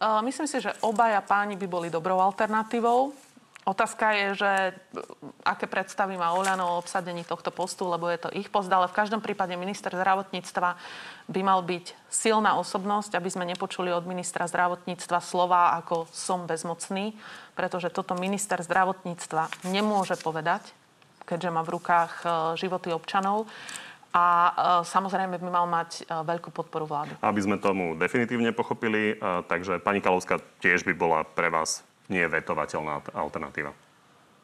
Myslím 0.00 0.48
si, 0.48 0.64
že 0.64 0.72
obaja 0.80 1.20
páni 1.20 1.60
by 1.60 1.66
boli 1.68 1.88
dobrou 1.92 2.16
alternatívou. 2.24 3.12
Otázka 3.68 4.16
je, 4.16 4.28
že 4.40 4.52
aké 5.44 5.68
predstavy 5.68 6.16
má 6.16 6.32
Oľano 6.32 6.64
o 6.64 6.80
obsadení 6.80 7.28
tohto 7.28 7.52
postu, 7.52 7.84
lebo 7.84 8.08
je 8.08 8.16
to 8.16 8.32
ich 8.32 8.48
post, 8.48 8.72
ale 8.72 8.88
v 8.88 8.96
každom 8.96 9.20
prípade 9.20 9.52
minister 9.60 9.92
zdravotníctva 9.92 10.80
by 11.28 11.40
mal 11.44 11.60
byť 11.60 11.92
silná 12.08 12.56
osobnosť, 12.56 13.20
aby 13.20 13.28
sme 13.28 13.44
nepočuli 13.44 13.92
od 13.92 14.08
ministra 14.08 14.48
zdravotníctva 14.48 15.20
slova 15.20 15.76
ako 15.76 16.08
som 16.08 16.48
bezmocný, 16.48 17.12
pretože 17.52 17.92
toto 17.92 18.16
minister 18.16 18.64
zdravotníctva 18.64 19.68
nemôže 19.68 20.16
povedať, 20.16 20.64
keďže 21.28 21.52
má 21.52 21.60
v 21.60 21.76
rukách 21.76 22.12
e, 22.24 22.26
životy 22.56 22.96
občanov 22.96 23.44
a 24.10 24.26
e, 24.26 24.52
samozrejme 24.82 25.38
by 25.38 25.48
mal 25.50 25.66
mať 25.70 26.02
e, 26.02 26.10
veľkú 26.10 26.50
podporu 26.50 26.86
vlády. 26.86 27.14
Aby 27.22 27.40
sme 27.46 27.56
tomu 27.62 27.94
definitívne 27.94 28.50
pochopili, 28.50 29.14
e, 29.14 29.44
takže 29.46 29.78
pani 29.78 30.02
Kalovská 30.02 30.42
tiež 30.58 30.82
by 30.82 30.94
bola 30.98 31.22
pre 31.22 31.46
vás 31.46 31.86
nie 32.10 32.26
vetovateľná 32.26 33.14
alternatíva. 33.14 33.70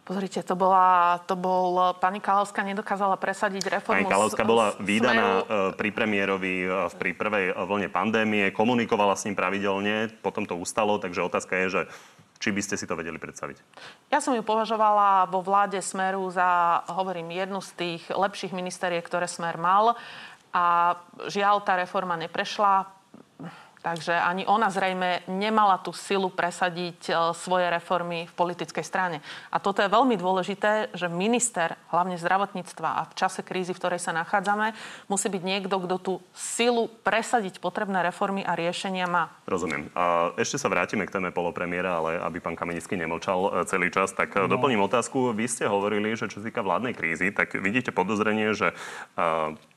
Pozrite, 0.06 0.38
to, 0.46 0.54
bola, 0.54 1.18
to 1.26 1.34
bol... 1.34 1.98
Pani 1.98 2.22
Kalovská 2.22 2.62
nedokázala 2.62 3.18
presadiť 3.18 3.82
reformu... 3.82 4.06
Pani 4.06 4.06
Kalovská 4.06 4.46
bola 4.46 4.78
výdaná 4.78 5.42
pri 5.74 5.90
premiérovi 5.90 6.62
pri 6.94 7.10
prvej 7.10 7.50
vlne 7.50 7.90
pandémie, 7.90 8.54
komunikovala 8.54 9.18
s 9.18 9.26
ním 9.26 9.34
pravidelne, 9.34 10.14
potom 10.22 10.46
to 10.46 10.54
ustalo, 10.54 11.02
takže 11.02 11.26
otázka 11.26 11.58
je, 11.58 11.66
že 11.66 11.82
či 12.36 12.52
by 12.52 12.60
ste 12.60 12.76
si 12.76 12.84
to 12.84 12.96
vedeli 12.96 13.16
predstaviť? 13.16 13.56
Ja 14.12 14.20
som 14.20 14.36
ju 14.36 14.44
považovala 14.44 15.28
vo 15.28 15.40
vláde 15.40 15.80
Smeru 15.80 16.28
za, 16.30 16.82
hovorím, 16.92 17.32
jednu 17.32 17.60
z 17.64 17.70
tých 17.76 18.02
lepších 18.12 18.52
ministeriek, 18.52 19.04
ktoré 19.04 19.26
Smer 19.28 19.56
mal. 19.56 19.96
A 20.56 20.96
žiaľ, 21.28 21.60
tá 21.64 21.76
reforma 21.76 22.16
neprešla. 22.16 22.88
Takže 23.86 24.18
ani 24.18 24.42
ona 24.50 24.66
zrejme 24.66 25.22
nemala 25.30 25.78
tú 25.78 25.94
silu 25.94 26.26
presadiť 26.26 27.00
e, 27.06 27.12
svoje 27.38 27.70
reformy 27.70 28.26
v 28.26 28.34
politickej 28.34 28.82
strane. 28.82 29.22
A 29.54 29.62
toto 29.62 29.78
je 29.78 29.86
veľmi 29.86 30.18
dôležité, 30.18 30.90
že 30.90 31.06
minister, 31.06 31.78
hlavne 31.94 32.18
zdravotníctva 32.18 32.88
a 32.98 33.06
v 33.06 33.14
čase 33.14 33.46
krízy, 33.46 33.70
v 33.70 33.78
ktorej 33.78 34.02
sa 34.02 34.10
nachádzame, 34.10 34.74
musí 35.06 35.30
byť 35.30 35.38
niekto, 35.38 35.78
kto 35.78 35.96
tú 36.02 36.14
silu 36.34 36.90
presadiť 37.06 37.62
potrebné 37.62 38.02
reformy 38.02 38.42
a 38.42 38.58
riešenia 38.58 39.06
má. 39.06 39.30
Rozumiem. 39.46 39.86
A 39.94 40.34
ešte 40.34 40.58
sa 40.58 40.66
vrátime 40.66 41.06
k 41.06 41.22
téme 41.22 41.30
polopremiéra, 41.30 42.02
ale 42.02 42.18
aby 42.18 42.42
pán 42.42 42.58
Kamenický 42.58 42.98
nemlčal 42.98 43.38
e, 43.38 43.70
celý 43.70 43.94
čas, 43.94 44.10
tak 44.10 44.34
e, 44.34 44.42
no. 44.42 44.50
doplním 44.50 44.82
otázku. 44.82 45.30
Vy 45.30 45.46
ste 45.46 45.70
hovorili, 45.70 46.18
že 46.18 46.26
čo 46.26 46.42
sa 46.42 46.50
týka 46.50 46.66
vládnej 46.66 46.90
krízy, 46.90 47.30
tak 47.30 47.54
vidíte 47.54 47.94
podozrenie, 47.94 48.50
že 48.50 48.74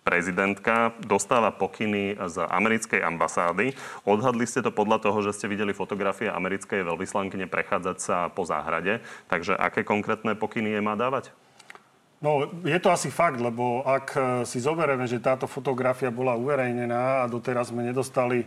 prezidentka 0.10 0.98
dostáva 1.06 1.54
pokyny 1.54 2.17
z 2.17 2.41
americkej 2.41 3.06
ambasády. 3.06 3.78
Odhadli 4.10 4.50
ste 4.50 4.65
to 4.65 4.74
podľa 4.74 5.06
toho, 5.06 5.22
že 5.22 5.38
ste 5.38 5.45
videli 5.45 5.69
fotografie 5.69 6.34
americkej 6.34 6.82
veľvyslankyne 6.82 7.45
prechádzať 7.45 7.98
sa 8.02 8.17
po 8.34 8.41
záhrade. 8.41 9.06
Takže 9.30 9.54
aké 9.54 9.86
konkrétne 9.86 10.34
pokyny 10.34 10.74
je 10.74 10.82
má 10.82 10.98
dávať? 10.98 11.30
No, 12.19 12.50
je 12.65 12.80
to 12.82 12.89
asi 12.89 13.13
fakt, 13.13 13.38
lebo 13.38 13.86
ak 13.86 14.08
eh, 14.17 14.24
si 14.50 14.58
zoberieme, 14.58 15.06
že 15.06 15.22
táto 15.22 15.45
fotografia 15.45 16.10
bola 16.10 16.34
uverejnená 16.34 17.24
a 17.24 17.30
doteraz 17.30 17.69
sme 17.69 17.86
nedostali 17.86 18.43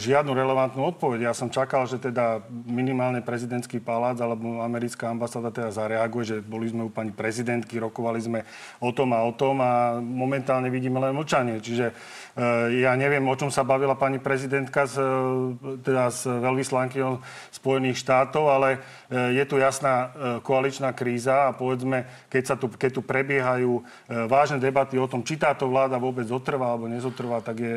žiadnu 0.00 0.32
relevantnú 0.32 0.88
odpoveď. 0.88 1.30
Ja 1.30 1.34
som 1.36 1.52
čakal, 1.52 1.84
že 1.84 2.00
teda 2.00 2.40
minimálne 2.64 3.20
prezidentský 3.20 3.76
palác 3.76 4.16
alebo 4.18 4.64
americká 4.64 5.12
ambasáda 5.12 5.52
teda 5.52 5.68
zareaguje, 5.68 6.24
že 6.24 6.36
boli 6.40 6.72
sme 6.72 6.88
u 6.88 6.90
pani 6.92 7.12
prezidentky, 7.12 7.76
rokovali 7.76 8.20
sme 8.24 8.40
o 8.80 8.88
tom 8.90 9.12
a 9.12 9.20
o 9.20 9.32
tom 9.36 9.60
a 9.60 10.00
momentálne 10.00 10.72
vidíme 10.72 10.96
len 10.96 11.12
mlčanie. 11.12 11.60
Čiže 11.60 11.92
e, 11.92 11.94
ja 12.80 12.96
neviem, 12.96 13.20
o 13.28 13.36
čom 13.36 13.52
sa 13.52 13.60
bavila 13.60 13.92
pani 14.00 14.16
prezidentka 14.16 14.88
s, 14.88 14.96
e, 14.96 15.04
teda 15.84 16.08
s 16.08 16.24
veľvyslankyňou 16.24 17.20
Spojených 17.52 18.00
štátov, 18.00 18.44
ale 18.48 18.80
je 19.10 19.44
tu 19.44 19.58
jasná 19.58 20.14
koaličná 20.40 20.94
kríza 20.94 21.50
a 21.50 21.54
povedzme, 21.54 22.06
keď, 22.30 22.42
sa 22.46 22.54
tu, 22.54 22.70
keď 22.70 22.90
tu 22.94 23.02
prebiehajú 23.02 23.82
vážne 24.30 24.62
debaty 24.62 24.96
o 24.96 25.10
tom, 25.10 25.26
či 25.26 25.36
táto 25.36 25.66
vláda 25.66 25.98
vôbec 25.98 26.24
zotrvá 26.24 26.72
alebo 26.72 26.86
nezotrvá, 26.86 27.42
tak 27.42 27.58
je 27.58 27.74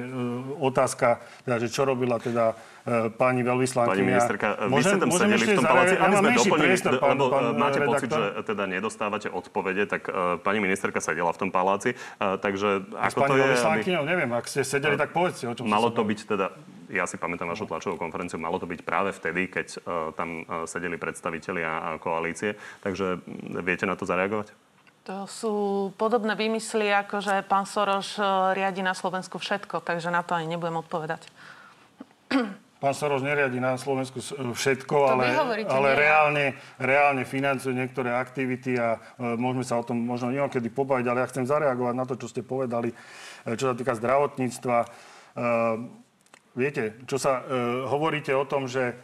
otázka, 0.62 1.20
teda, 1.44 1.58
že 1.58 1.74
čo 1.74 1.83
robila 1.84 2.18
teda 2.20 2.58
e, 2.84 3.14
pani 3.14 3.44
veľvyslankyňa. 3.44 3.94
Pani 3.94 4.04
ministerka, 4.04 4.48
vy 4.68 4.82
ste 4.84 4.98
tam 5.00 5.12
sedeli 5.12 5.46
v 5.46 5.58
tom 5.60 5.66
paláci, 5.68 5.96
aby 6.00 6.14
sme 6.16 6.30
doplnili, 6.34 6.68
priestor, 6.74 6.94
pán, 7.00 7.10
lebo 7.16 7.26
pán, 7.30 7.46
máte 7.56 7.80
redaktor. 7.80 7.92
pocit, 7.96 8.10
že 8.12 8.26
teda 8.48 8.64
nedostávate 8.68 9.28
odpovede, 9.32 9.84
tak 9.88 10.02
uh, 10.08 10.40
pani 10.40 10.60
ministerka 10.60 11.00
sedela 11.04 11.32
v 11.32 11.40
tom 11.44 11.50
paláci, 11.52 11.96
uh, 11.96 12.36
takže 12.40 12.88
A 12.96 13.12
ako 13.12 13.20
to 13.30 13.34
je... 13.36 13.42
veľvyslankyňou, 13.44 14.04
aby... 14.04 14.10
neviem, 14.10 14.30
ak 14.34 14.46
ste 14.48 14.62
sedeli, 14.64 14.96
tak 14.96 15.12
povedzte, 15.12 15.46
o 15.48 15.54
čom 15.54 15.68
Malo 15.68 15.92
to 15.92 16.04
byť 16.04 16.20
teda 16.24 16.48
ja 16.94 17.10
si 17.10 17.18
pamätám 17.18 17.50
vašu 17.50 17.66
tlačovú 17.66 17.98
konferenciu, 17.98 18.38
malo 18.38 18.62
to 18.62 18.70
byť 18.70 18.86
práve 18.86 19.10
vtedy, 19.18 19.50
keď 19.50 19.68
uh, 19.82 20.14
tam 20.14 20.46
uh, 20.46 20.70
sedeli 20.70 21.02
predstavitelia 21.02 21.72
a 21.82 21.90
koalície. 21.98 22.54
Takže 22.86 23.26
viete 23.66 23.90
na 23.90 23.98
to 23.98 24.06
zareagovať? 24.06 24.54
To 25.04 25.28
sú 25.28 25.54
podobné 26.00 26.32
výmysly, 26.32 26.88
ako 26.88 27.20
že 27.20 27.44
pán 27.44 27.68
Soroš 27.68 28.16
riadi 28.56 28.80
na 28.80 28.96
Slovensku 28.96 29.36
všetko, 29.36 29.84
takže 29.84 30.08
na 30.08 30.24
to 30.24 30.32
ani 30.32 30.48
nebudem 30.48 30.80
odpovedať. 30.80 31.28
Pán 32.84 32.92
Soros 32.92 33.24
neriadi 33.24 33.64
na 33.64 33.80
Slovensku 33.80 34.20
všetko, 34.52 34.96
To 35.00 35.12
ale, 35.16 35.32
hovoríte, 35.32 35.72
ale 35.72 35.88
nie 35.88 36.00
reálne, 36.04 36.46
reálne 36.76 37.24
financuje 37.24 37.72
niektoré 37.72 38.12
aktivity 38.12 38.76
a 38.76 39.00
e, 39.00 39.40
môžeme 39.40 39.64
sa 39.64 39.80
o 39.80 39.88
tom 39.88 40.04
možno 40.04 40.36
niekedy 40.36 40.68
pobaviť, 40.68 41.06
ale 41.08 41.24
ja 41.24 41.32
chcem 41.32 41.48
zareagovať 41.48 41.96
na 41.96 42.04
to, 42.04 42.20
čo 42.20 42.28
ste 42.28 42.44
povedali, 42.44 42.92
e, 42.92 42.96
čo 43.56 43.72
sa 43.72 43.76
týka 43.80 43.96
zdravotníctva. 43.96 44.78
E, 44.84 44.88
viete, 46.60 47.00
čo 47.08 47.16
sa 47.16 47.40
e, 47.40 47.44
hovoríte 47.88 48.36
o 48.36 48.44
tom, 48.44 48.68
že 48.68 49.00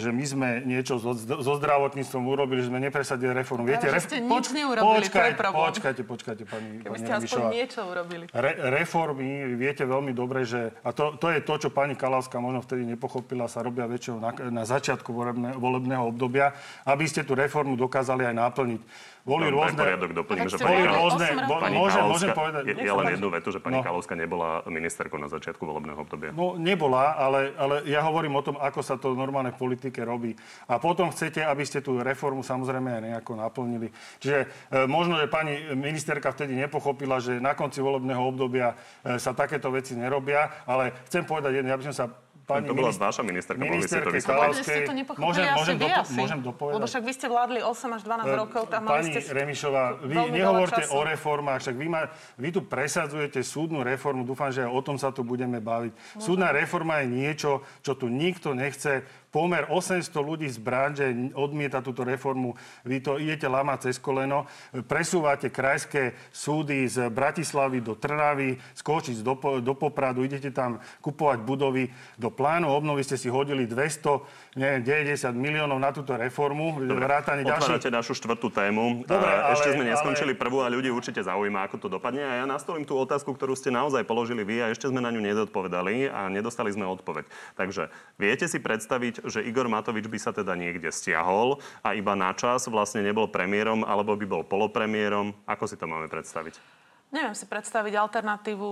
že 0.00 0.08
my 0.16 0.24
sme 0.24 0.48
niečo 0.64 0.96
so, 0.96 1.12
so 1.18 1.52
zdravotníctvom 1.60 2.22
urobili, 2.24 2.64
že 2.64 2.72
sme 2.72 2.80
nepresadili 2.80 3.36
reformu. 3.36 3.68
Viete, 3.68 3.90
Práve, 3.90 4.00
že 4.00 4.06
ste 4.06 4.16
nič 4.22 4.46
neurobili, 4.48 4.80
to 4.80 4.96
je 4.96 5.00
počkajte, 5.04 5.36
problém. 5.36 5.66
počkajte, 5.68 6.02
počkajte, 6.08 6.42
pani, 6.48 6.68
Keby 6.80 6.88
pani 6.88 7.02
ste 7.04 7.12
aspoň 7.12 7.42
niečo 7.52 7.80
urobili. 7.84 8.24
Re, 8.32 8.52
reformy, 8.80 9.28
viete 9.60 9.84
veľmi 9.84 10.16
dobre, 10.16 10.48
že, 10.48 10.72
a 10.80 10.94
to, 10.96 11.20
to 11.20 11.28
je 11.36 11.44
to, 11.44 11.54
čo 11.66 11.68
pani 11.68 11.98
Kalavská 11.98 12.40
možno 12.40 12.64
vtedy 12.64 12.88
nepochopila, 12.88 13.50
sa 13.50 13.60
robia 13.60 13.84
väčšinou 13.84 14.24
na, 14.24 14.30
na 14.48 14.64
začiatku 14.64 15.12
volebne, 15.12 15.52
volebného 15.58 16.08
obdobia, 16.08 16.56
aby 16.88 17.04
ste 17.04 17.26
tú 17.26 17.36
reformu 17.36 17.76
dokázali 17.76 18.24
aj 18.24 18.34
naplniť. 18.40 18.82
Boli 19.30 19.46
No, 19.46 19.62
rôzne... 19.62 19.78
poriadok 19.78 20.10
doplním, 20.10 20.50
že 20.50 20.58
pani, 20.58 20.82
rôzne... 20.82 21.26
pani 21.46 21.76
môžem, 21.78 22.02
môžem 22.02 22.30
povedať... 22.34 22.62
je, 22.66 22.74
je 22.82 22.90
len 22.90 23.06
jednu 23.14 23.28
vetu, 23.30 23.48
že 23.54 23.62
pani 23.62 23.78
No. 23.78 23.86
Kalovská 23.86 24.18
nebola 24.18 24.66
ministerkou 24.66 25.16
na 25.22 25.30
začiatku 25.30 25.62
volebného 25.62 26.02
obdobia. 26.02 26.34
No 26.34 26.58
nebola, 26.58 27.14
ale, 27.14 27.54
ale 27.54 27.86
ja 27.86 28.02
hovorím 28.02 28.34
o 28.34 28.42
tom, 28.42 28.58
ako 28.58 28.80
sa 28.82 28.98
to 28.98 29.14
normálne 29.14 29.54
v 29.54 29.58
politike 29.62 30.02
robí. 30.02 30.34
A 30.66 30.82
potom 30.82 31.08
chcete, 31.14 31.40
aby 31.46 31.62
ste 31.62 31.78
tú 31.78 32.02
reformu 32.02 32.42
samozrejme 32.42 32.90
aj 32.98 33.02
nejako 33.06 33.38
naplnili. 33.38 33.94
Čiže 34.18 34.38
e, 34.42 34.46
možno, 34.90 35.16
že 35.22 35.30
pani 35.30 35.70
ministerka 35.72 36.34
vtedy 36.34 36.58
nepochopila, 36.58 37.22
že 37.22 37.38
na 37.38 37.54
konci 37.54 37.78
volebného 37.78 38.20
obdobia 38.20 38.74
e, 39.06 39.16
sa 39.22 39.30
takéto 39.30 39.70
veci 39.70 39.94
nerobia, 39.94 40.66
ale 40.66 41.06
chcem 41.06 41.22
povedať 41.22 41.62
jedno, 41.62 41.70
ja 41.70 41.78
by 41.78 41.86
som 41.88 41.94
sa 41.94 42.04
pani 42.46 42.66
to 42.68 42.74
bola 42.74 42.90
vaša 42.92 43.22
ministerka, 43.22 43.60
mohli 43.60 43.84
ste 43.84 44.00
to 44.00 44.10
vysvetliť. 44.12 45.18
Môžem, 45.18 45.44
môžem, 45.54 45.76
asi. 45.80 46.16
môžem 46.16 46.40
dopovedať? 46.40 46.76
Lebo 46.80 46.86
však 46.86 47.02
vy 47.04 47.12
ste 47.12 47.26
vládli 47.26 47.60
8 47.62 47.96
až 47.96 48.02
12 48.04 48.40
rokov, 48.42 48.62
tam 48.68 48.80
Pani 48.88 49.12
ste... 49.12 49.20
Remišová, 49.30 49.84
vy 50.02 50.16
nehovorte 50.32 50.82
o 50.90 51.00
reformách, 51.04 51.60
však 51.64 51.76
vy, 51.76 51.86
ma, 51.86 52.02
vy 52.36 52.48
tu 52.50 52.60
presadzujete 52.64 53.40
súdnu 53.44 53.84
reformu, 53.84 54.24
dúfam, 54.24 54.48
že 54.48 54.64
aj 54.64 54.70
o 54.70 54.80
tom 54.80 54.96
sa 54.96 55.10
tu 55.10 55.22
budeme 55.22 55.60
baviť. 55.60 55.92
Súdna 56.18 56.50
reforma 56.50 57.02
je 57.04 57.06
niečo, 57.12 57.50
čo 57.84 57.96
tu 57.96 58.10
nikto 58.10 58.56
nechce. 58.56 59.04
Pomer 59.30 59.62
800 59.70 60.10
ľudí 60.18 60.50
z 60.50 60.58
branže 60.58 61.06
odmieta 61.38 61.78
túto 61.78 62.02
reformu. 62.02 62.58
Vy 62.82 62.98
to 62.98 63.14
idete 63.14 63.46
lamať 63.46 63.86
cez 63.86 63.96
koleno. 63.96 64.50
Presúvate 64.90 65.48
krajské 65.48 66.18
súdy 66.34 66.90
z 66.90 67.06
Bratislavy 67.06 67.78
do 67.78 67.94
Trnavy, 67.94 68.58
z 68.74 68.80
Košic 68.82 69.22
do, 69.22 69.38
do 69.62 69.74
Popradu, 69.78 70.26
idete 70.26 70.50
tam 70.50 70.82
kupovať 70.98 71.46
budovy. 71.46 71.86
Do 72.18 72.34
plánu 72.34 72.66
obnovy 72.68 73.06
ste 73.06 73.14
si 73.14 73.30
hodili 73.30 73.70
200, 73.70 74.58
neviem, 74.58 74.82
90 74.82 75.30
miliónov 75.32 75.78
na 75.78 75.94
túto 75.94 76.10
reformu. 76.12 76.82
Vrátane 76.82 77.46
ďalších 77.46 77.78
Otvárate 77.78 77.90
našu 77.94 78.18
štvrtú 78.18 78.50
tému. 78.50 79.06
Dobre, 79.06 79.30
A 79.30 79.54
Ešte 79.54 79.70
ale- 79.70 79.76
sme 79.78 79.84
neskončili 79.86 80.34
ale- 80.34 80.42
prvú 80.42 80.58
a 80.60 80.68
ľudí 80.68 80.90
určite 80.90 81.22
zaujíma, 81.22 81.70
ako 81.70 81.76
to 81.78 81.88
dopadne. 81.88 82.26
A 82.26 82.42
ja 82.42 82.46
nastolím 82.50 82.82
tú 82.82 82.98
otázku, 82.98 83.30
ktorú 83.30 83.54
ste 83.54 83.70
naozaj 83.70 84.02
položili 84.02 84.42
vy 84.42 84.58
a 84.58 84.74
ešte 84.74 84.90
sme 84.90 84.98
na 84.98 85.14
ňu 85.14 85.22
nedodpovedali 85.22 86.10
a 86.10 86.26
nedostali 86.26 86.74
sme 86.74 86.82
odpoveď. 86.82 87.30
Takže 87.54 87.94
viete 88.18 88.50
si 88.50 88.58
predstaviť, 88.58 89.19
že 89.28 89.44
Igor 89.44 89.68
Matovič 89.68 90.06
by 90.08 90.18
sa 90.20 90.32
teda 90.32 90.56
niekde 90.56 90.88
stiahol 90.88 91.60
a 91.84 91.92
iba 91.92 92.16
na 92.16 92.32
čas 92.32 92.68
vlastne 92.70 93.04
nebol 93.04 93.28
premiérom 93.28 93.84
alebo 93.84 94.16
by 94.16 94.26
bol 94.28 94.42
polopremiérom? 94.44 95.32
Ako 95.44 95.68
si 95.68 95.76
to 95.76 95.84
máme 95.84 96.08
predstaviť? 96.08 96.80
Neviem 97.10 97.34
si 97.34 97.42
predstaviť 97.42 97.90
alternatívu, 97.98 98.70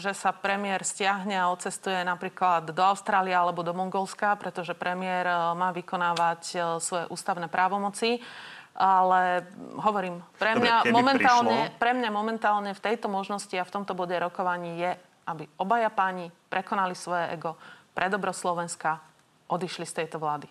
že 0.00 0.16
sa 0.16 0.32
premiér 0.32 0.80
stiahne 0.80 1.36
a 1.36 1.52
odcestuje 1.52 2.00
napríklad 2.00 2.72
do 2.72 2.80
Austrálie 2.80 3.36
alebo 3.36 3.60
do 3.60 3.76
Mongolska, 3.76 4.40
pretože 4.40 4.72
premiér 4.72 5.28
e, 5.28 5.36
má 5.52 5.68
vykonávať 5.76 6.42
e, 6.48 6.58
svoje 6.80 7.04
ústavné 7.12 7.44
právomoci. 7.52 8.24
Ale 8.72 9.44
hovorím, 9.84 10.24
pre 10.40 10.56
Dobre, 10.56 10.64
mňa, 10.64 10.74
keby 10.80 10.94
momentálne, 10.96 11.58
prišlo- 11.68 11.76
pre 11.76 11.92
mňa 11.92 12.10
momentálne 12.14 12.70
v 12.72 12.80
tejto 12.80 13.12
možnosti 13.12 13.52
a 13.52 13.68
v 13.68 13.74
tomto 13.74 13.92
bode 13.92 14.16
rokovaní 14.16 14.80
je, 14.80 14.90
aby 15.28 15.44
obaja 15.60 15.92
páni 15.92 16.32
prekonali 16.48 16.96
svoje 16.96 17.36
ego 17.36 17.60
pre 17.92 18.08
dobro 18.08 18.32
Slovenska, 18.32 19.02
odišli 19.48 19.84
z 19.88 20.04
tejto 20.04 20.20
vlády. 20.20 20.46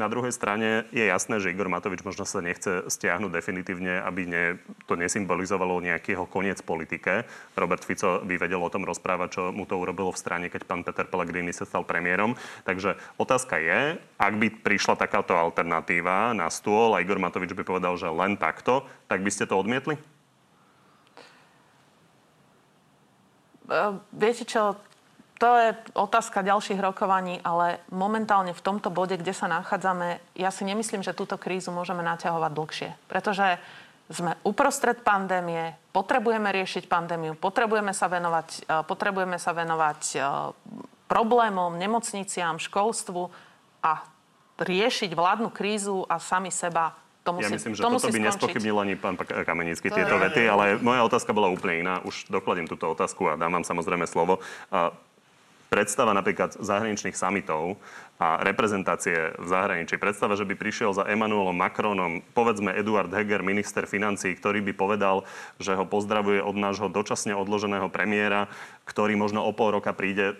Na 0.00 0.08
druhej 0.08 0.32
strane 0.32 0.88
je 0.96 1.04
jasné, 1.04 1.44
že 1.44 1.52
Igor 1.52 1.68
Matovič 1.68 2.00
možno 2.00 2.24
sa 2.24 2.40
nechce 2.40 2.88
stiahnuť 2.88 3.36
definitívne, 3.36 4.00
aby 4.00 4.24
ne, 4.24 4.44
to 4.88 4.96
nesymbolizovalo 4.96 5.76
nejaký 5.84 6.16
jeho 6.16 6.24
koniec 6.24 6.64
politike. 6.64 7.28
Robert 7.52 7.84
Fico 7.84 8.24
by 8.24 8.34
vedel 8.40 8.64
o 8.64 8.72
tom 8.72 8.88
rozprávať, 8.88 9.28
čo 9.28 9.42
mu 9.52 9.68
to 9.68 9.76
urobilo 9.76 10.08
v 10.08 10.16
strane, 10.16 10.46
keď 10.48 10.64
pán 10.64 10.80
Peter 10.88 11.04
Pellegrini 11.04 11.52
sa 11.52 11.68
stal 11.68 11.84
premiérom. 11.84 12.32
Takže 12.64 12.96
otázka 13.20 13.60
je, 13.60 14.00
ak 14.16 14.34
by 14.40 14.64
prišla 14.64 14.96
takáto 14.96 15.36
alternatíva 15.36 16.32
na 16.32 16.48
stôl 16.48 16.96
a 16.96 17.04
Igor 17.04 17.20
Matovič 17.20 17.52
by 17.52 17.64
povedal, 17.66 18.00
že 18.00 18.08
len 18.08 18.40
takto, 18.40 18.88
tak 19.04 19.20
by 19.20 19.28
ste 19.28 19.44
to 19.44 19.60
odmietli? 19.60 20.00
E, 23.68 23.80
Viete 24.16 24.48
čo, 24.48 24.80
to 25.40 25.48
je 25.56 25.68
otázka 25.96 26.44
ďalších 26.44 26.76
rokovaní, 26.76 27.40
ale 27.40 27.80
momentálne 27.88 28.52
v 28.52 28.60
tomto 28.60 28.92
bode, 28.92 29.16
kde 29.16 29.32
sa 29.32 29.48
nachádzame, 29.48 30.20
ja 30.36 30.52
si 30.52 30.68
nemyslím, 30.68 31.00
že 31.00 31.16
túto 31.16 31.40
krízu 31.40 31.72
môžeme 31.72 32.04
naťahovať 32.04 32.52
dlhšie. 32.52 32.90
Pretože 33.08 33.56
sme 34.12 34.36
uprostred 34.44 35.00
pandémie, 35.00 35.72
potrebujeme 35.96 36.52
riešiť 36.52 36.84
pandémiu, 36.92 37.40
potrebujeme 37.40 37.96
sa 37.96 38.12
venovať, 38.12 38.48
e, 38.68 38.84
potrebujeme 38.84 39.40
sa 39.40 39.56
venovať 39.56 40.00
e, 40.12 40.18
problémom, 41.08 41.72
nemocniciam, 41.72 42.60
školstvu 42.60 43.32
a 43.80 44.04
riešiť 44.60 45.10
vládnu 45.16 45.48
krízu 45.48 46.04
a 46.04 46.20
sami 46.20 46.52
seba. 46.52 46.92
To 47.24 47.32
musí, 47.36 47.48
Ja 47.48 47.56
myslím, 47.56 47.72
že 47.72 47.80
to 47.80 47.88
toto 47.88 47.96
by 47.96 48.12
skončiť. 48.12 48.28
nespochybnil 48.28 48.76
ani 48.76 48.94
pán 48.96 49.16
Kamenický 49.16 49.88
To 49.88 49.96
tieto 49.96 50.16
je- 50.16 50.22
vety, 50.24 50.42
ale 50.48 50.76
moja 50.80 51.00
otázka 51.04 51.32
bola 51.32 51.48
úplne 51.48 51.80
iná. 51.80 51.94
Už 52.04 52.28
dokladím 52.28 52.68
túto 52.68 52.88
otázku 52.92 53.24
a 53.28 53.36
dám 53.40 53.60
vám 53.60 53.64
samozrejme 53.64 54.04
slovo. 54.04 54.40
Predstava 55.70 56.10
napríklad 56.10 56.58
zahraničných 56.58 57.14
samitov 57.14 57.78
a 58.18 58.42
reprezentácie 58.42 59.38
v 59.38 59.46
zahraničí. 59.46 60.02
Predstava, 60.02 60.34
že 60.34 60.42
by 60.42 60.58
prišiel 60.58 60.90
za 60.90 61.06
Emmanuelom 61.06 61.54
Macronom, 61.54 62.26
povedzme 62.34 62.74
Eduard 62.74 63.06
Heger, 63.14 63.46
minister 63.46 63.86
financí, 63.86 64.34
ktorý 64.34 64.66
by 64.66 64.72
povedal, 64.74 65.22
že 65.62 65.78
ho 65.78 65.86
pozdravuje 65.86 66.42
od 66.42 66.58
nášho 66.58 66.90
dočasne 66.90 67.38
odloženého 67.38 67.86
premiéra, 67.86 68.50
ktorý 68.82 69.14
možno 69.14 69.46
o 69.46 69.54
pol 69.54 69.78
roka 69.78 69.94
príde. 69.94 70.34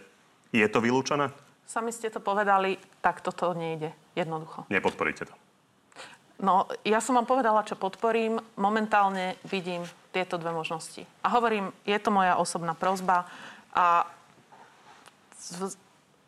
Je 0.50 0.66
to 0.66 0.82
vylúčené? 0.82 1.30
Sami 1.62 1.94
ste 1.94 2.10
to 2.10 2.18
povedali, 2.18 2.82
tak 2.98 3.22
toto 3.22 3.54
nejde. 3.54 3.94
Jednoducho. 4.18 4.66
Nepodporíte 4.66 5.30
to. 5.30 5.34
No, 6.42 6.66
ja 6.82 6.98
som 6.98 7.14
vám 7.14 7.30
povedala, 7.30 7.62
čo 7.62 7.78
podporím. 7.78 8.42
Momentálne 8.58 9.38
vidím 9.46 9.86
tieto 10.10 10.42
dve 10.42 10.50
možnosti. 10.50 11.06
A 11.22 11.30
hovorím, 11.38 11.70
je 11.86 11.94
to 12.02 12.10
moja 12.10 12.34
osobná 12.34 12.74
prozba 12.74 13.30
a 13.70 14.10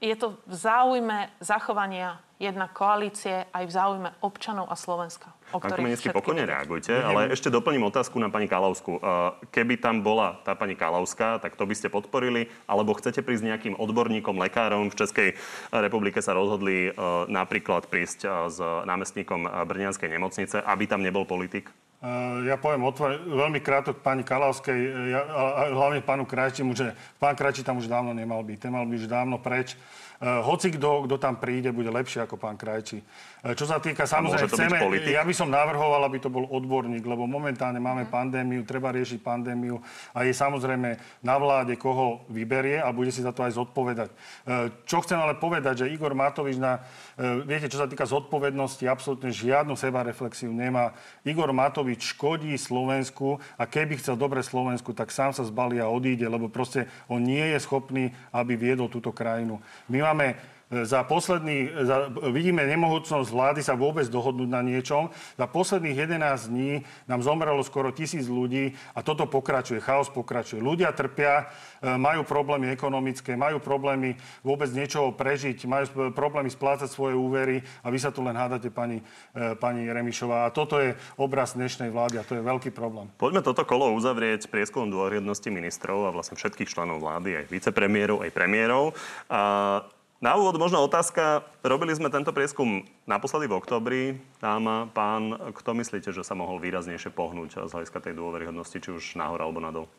je 0.02 0.14
to 0.18 0.34
v 0.50 0.54
záujme 0.58 1.30
zachovania 1.38 2.18
jednak 2.42 2.74
koalície 2.74 3.46
aj 3.54 3.64
v 3.70 3.72
záujme 3.72 4.10
občanov 4.18 4.66
a 4.66 4.74
Slovenska. 4.74 5.30
O 5.54 5.62
Pán 5.62 5.78
všetkým 5.78 6.10
pokojne 6.10 6.42
reagujte, 6.42 6.90
ale 6.90 7.30
ešte 7.30 7.54
doplním 7.54 7.86
otázku 7.86 8.18
na 8.18 8.26
pani 8.26 8.50
Kalavsku. 8.50 8.98
Uh, 8.98 9.38
Keby 9.54 9.78
tam 9.78 10.02
bola 10.02 10.42
tá 10.42 10.58
pani 10.58 10.74
Kalavská, 10.74 11.38
tak 11.38 11.54
to 11.54 11.62
by 11.62 11.74
ste 11.78 11.86
podporili, 11.86 12.50
alebo 12.66 12.98
chcete 12.98 13.22
prísť 13.22 13.46
nejakým 13.46 13.74
odborníkom, 13.78 14.42
lekárom? 14.42 14.90
V 14.90 14.98
Českej 15.06 15.28
republike 15.70 16.18
sa 16.18 16.34
rozhodli 16.34 16.90
uh, 16.90 17.30
napríklad 17.30 17.86
prísť 17.86 18.26
uh, 18.26 18.50
s 18.50 18.58
námestníkom 18.58 19.46
Brňanskej 19.46 20.10
nemocnice, 20.10 20.66
aby 20.66 20.90
tam 20.90 21.06
nebol 21.06 21.22
politik? 21.22 21.70
Uh, 22.02 22.42
Ja 22.50 22.58
poviem 22.58 22.82
otvor, 22.82 23.14
veľmi 23.14 23.62
krátko 23.62 23.94
k 23.94 24.02
pani 24.02 24.26
Kalavskej, 24.26 24.74
ja, 25.14 25.22
a, 25.22 25.42
a 25.54 25.62
hlavne 25.70 26.02
pánu 26.02 26.26
Krajčimu, 26.26 26.74
že 26.74 26.98
pán 27.22 27.38
Krajči 27.38 27.62
tam 27.62 27.78
už 27.78 27.86
dávno 27.86 28.10
nemal 28.10 28.42
byť. 28.42 28.58
Ten 28.58 28.74
mal 28.74 28.82
byť 28.82 29.06
už 29.06 29.08
dávno 29.08 29.38
preč. 29.38 29.78
Uh, 30.18 30.42
hoci 30.42 30.74
kto, 30.74 31.06
kto 31.06 31.14
tam 31.22 31.38
príde, 31.38 31.70
bude 31.70 31.94
lepšie 31.94 32.26
ako 32.26 32.42
pán 32.42 32.58
Krajči. 32.58 33.06
Uh, 33.42 33.58
čo 33.58 33.66
sa 33.66 33.82
týka, 33.82 34.06
samozrejme, 34.06 34.46
chceme, 34.46 34.78
ja 35.10 35.26
by 35.26 35.34
som 35.34 35.50
navrhoval, 35.50 36.06
aby 36.06 36.22
to 36.22 36.30
bol 36.30 36.46
odborník, 36.46 37.02
lebo 37.02 37.26
momentálne 37.26 37.82
máme 37.82 38.06
pandémiu, 38.06 38.62
treba 38.62 38.94
riešiť 38.94 39.18
pandémiu 39.18 39.82
a 40.14 40.22
je 40.22 40.30
samozrejme 40.30 40.94
na 41.26 41.34
vláde, 41.42 41.74
koho 41.74 42.22
vyberie 42.30 42.78
a 42.78 42.94
bude 42.94 43.10
si 43.10 43.18
za 43.18 43.34
to 43.34 43.42
aj 43.42 43.58
zodpovedať. 43.58 44.14
Uh, 44.46 44.70
Čo 44.86 45.02
chcem 45.02 45.18
ale 45.18 45.34
povedať, 45.42 45.82
že 45.82 45.90
Igor 45.90 46.14
Matovič 46.14 46.54
na, 46.54 46.78
uh, 46.78 47.42
viete, 47.42 47.66
čo 47.66 47.82
sa 47.82 47.90
týka 47.90 48.06
zodpovednosti, 48.06 48.86
absolútne 48.86 49.34
žiadnu 49.34 49.74
sebareflexiu 49.74 50.54
nemá. 50.54 50.94
Igor 51.26 51.50
Matovič 51.50 52.14
škodí 52.14 52.54
Slovensku 52.54 53.42
a 53.58 53.66
keby 53.66 53.98
chcel 53.98 54.14
dobre 54.14 54.46
Slovensku, 54.46 54.94
tak 54.94 55.10
sám 55.10 55.34
sa 55.34 55.42
zbalí 55.42 55.82
a 55.82 55.90
odíde, 55.90 56.30
lebo 56.30 56.46
proste 56.46 56.86
on 57.10 57.18
nie 57.18 57.42
je 57.42 57.58
schopný, 57.58 58.14
aby 58.30 58.54
viedol 58.54 58.86
túto 58.86 59.10
krajinu. 59.10 59.58
My 59.90 60.14
máme 60.14 60.38
Za 60.72 61.04
posledný, 61.04 61.68
za, 61.84 62.08
vidíme 62.32 62.64
nemohúcnosť 62.64 63.28
vlády 63.28 63.60
sa 63.60 63.76
vôbec 63.76 64.08
dohodnúť 64.08 64.48
na 64.48 64.64
niečom. 64.64 65.12
Za 65.36 65.44
posledných 65.44 66.08
11 66.08 66.48
dní 66.48 66.80
nám 67.04 67.20
zomrelo 67.20 67.60
skoro 67.60 67.92
tisíc 67.92 68.24
ľudí 68.24 68.72
a 68.96 69.04
toto 69.04 69.28
pokračuje, 69.28 69.84
chaos 69.84 70.08
pokračuje. 70.08 70.64
Ľudia 70.64 70.96
trpia, 70.96 71.44
e, 71.84 71.92
majú 72.00 72.24
problémy 72.24 72.72
ekonomické, 72.72 73.36
majú 73.36 73.60
problémy 73.60 74.16
vôbec 74.40 74.72
niečoho 74.72 75.12
prežiť, 75.12 75.68
majú 75.68 76.08
problémy 76.16 76.48
splácať 76.48 76.88
svoje 76.88 77.20
úvery 77.20 77.60
a 77.84 77.92
vy 77.92 77.98
sa 78.00 78.08
tu 78.08 78.24
len 78.24 78.32
hádate, 78.32 78.72
pani, 78.72 79.04
e, 79.36 79.52
pani 79.60 79.84
Remišová. 79.92 80.48
A 80.48 80.54
toto 80.56 80.80
je 80.80 80.96
obraz 81.20 81.52
dnešnej 81.52 81.92
vlády 81.92 82.16
a 82.16 82.24
to 82.24 82.32
je 82.32 82.40
veľký 82.40 82.72
problém. 82.72 83.12
Poďme 83.20 83.44
toto 83.44 83.68
kolo 83.68 83.92
uzavrieť 83.92 84.48
prieskumom 84.48 84.88
dôvodnosti 84.88 85.52
ministrov 85.52 86.08
a 86.08 86.14
vlastne 86.16 86.40
všetkých 86.40 86.72
členov 86.72 87.04
vlády, 87.04 87.44
aj 87.44 87.52
vicepremiérov, 87.52 88.24
aj 88.24 88.32
premiérov. 88.32 88.96
A 89.28 89.84
na 90.22 90.38
úvod 90.38 90.54
možno 90.56 90.80
otázka. 90.86 91.42
Robili 91.66 91.92
sme 91.92 92.08
tento 92.08 92.30
prieskum 92.30 92.86
naposledy 93.10 93.50
v 93.50 93.58
oktobri. 93.58 94.02
Tam, 94.38 94.88
pán, 94.94 95.34
kto 95.50 95.74
myslíte, 95.74 96.14
že 96.14 96.22
sa 96.22 96.38
mohol 96.38 96.62
výraznejšie 96.62 97.10
pohnúť 97.10 97.66
z 97.66 97.72
hľadiska 97.74 97.98
tej 97.98 98.14
dôveryhodnosti, 98.14 98.78
či 98.78 98.88
už 98.94 99.18
nahor 99.18 99.42
alebo 99.42 99.58
nadol? 99.58 99.90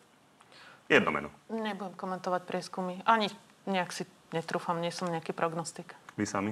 Jedno 0.87 1.11
meno. 1.11 1.29
Nebudem 1.51 1.93
komentovať 1.99 2.41
prieskumy. 2.47 3.03
Ani 3.03 3.27
nejak 3.67 3.91
si 3.91 4.07
netrúfam, 4.31 4.79
nie 4.79 4.95
som 4.95 5.11
nejaký 5.11 5.35
prognostik. 5.35 5.91
Vy 6.15 6.23
sami? 6.23 6.51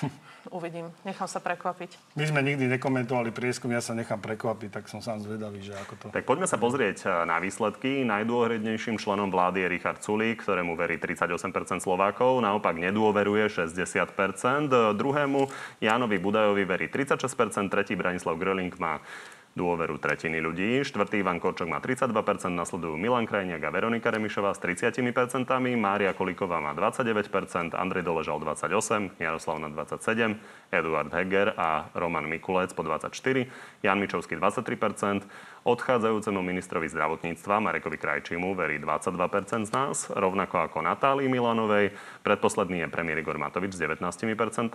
Uvidím. 0.50 0.90
Nechám 1.06 1.30
sa 1.30 1.38
prekvapiť. 1.38 2.18
My 2.18 2.26
sme 2.26 2.42
nikdy 2.42 2.66
nekomentovali 2.66 3.30
prieskum, 3.30 3.70
ja 3.70 3.78
sa 3.78 3.94
nechám 3.94 4.18
prekvapiť, 4.18 4.70
tak 4.74 4.84
som 4.90 4.98
sám 4.98 5.22
zvedavý, 5.22 5.62
že 5.62 5.70
ako 5.78 5.94
to... 5.96 6.04
Tak 6.10 6.26
poďme 6.26 6.50
sa 6.50 6.58
pozrieť 6.58 7.06
eh, 7.06 7.10
na 7.28 7.38
výsledky. 7.38 8.02
Najdôhrednejším 8.02 8.98
členom 8.98 9.30
vlády 9.30 9.62
je 9.62 9.68
Richard 9.70 10.02
Sulík, 10.02 10.42
ktorému 10.42 10.74
verí 10.74 10.98
38% 10.98 11.78
Slovákov, 11.78 12.42
naopak 12.42 12.74
nedôveruje 12.74 13.46
60%. 13.46 14.98
Druhému 14.98 15.40
Jánovi 15.78 16.16
Budajovi 16.18 16.64
verí 16.66 16.86
36%, 16.90 17.70
tretí 17.70 17.94
Branislav 17.94 18.34
Gröling 18.34 18.74
má 18.82 18.98
dôveru 19.52 20.00
tretiny 20.00 20.40
ľudí. 20.40 20.80
Štvrtý 20.80 21.20
Ivan 21.20 21.36
Korčok 21.36 21.68
má 21.68 21.78
32%, 21.78 22.08
nasledujú 22.52 22.96
Milan 22.96 23.28
Krajniak 23.28 23.60
a 23.60 23.70
Veronika 23.70 24.08
Remišová 24.08 24.56
s 24.56 24.60
30%, 24.64 25.04
Mária 25.76 26.16
Kolíková 26.16 26.60
má 26.60 26.72
29%, 26.72 27.76
Andrej 27.76 28.04
Doležal 28.04 28.40
28%, 28.40 29.20
Jaroslav 29.20 29.56
na 29.60 29.68
27%, 29.68 30.40
Eduard 30.72 31.12
Heger 31.12 31.52
a 31.56 31.92
Roman 31.92 32.24
Mikulec 32.24 32.72
po 32.72 32.80
24%, 32.80 33.48
Jan 33.84 33.98
Mičovský 34.00 34.40
23%, 34.40 35.28
Odchádzajúcemu 35.62 36.42
ministrovi 36.42 36.90
zdravotníctva 36.90 37.62
Marekovi 37.62 37.94
Krajčimu 37.94 38.50
verí 38.58 38.82
22% 38.82 39.62
z 39.62 39.70
nás, 39.70 40.10
rovnako 40.10 40.58
ako 40.66 40.82
Natálii 40.82 41.30
Milanovej. 41.30 41.94
Predposledný 42.26 42.82
je 42.82 42.90
premiér 42.90 43.22
Igor 43.22 43.38
Matovič 43.38 43.78
s 43.78 43.82
19% 43.86 44.02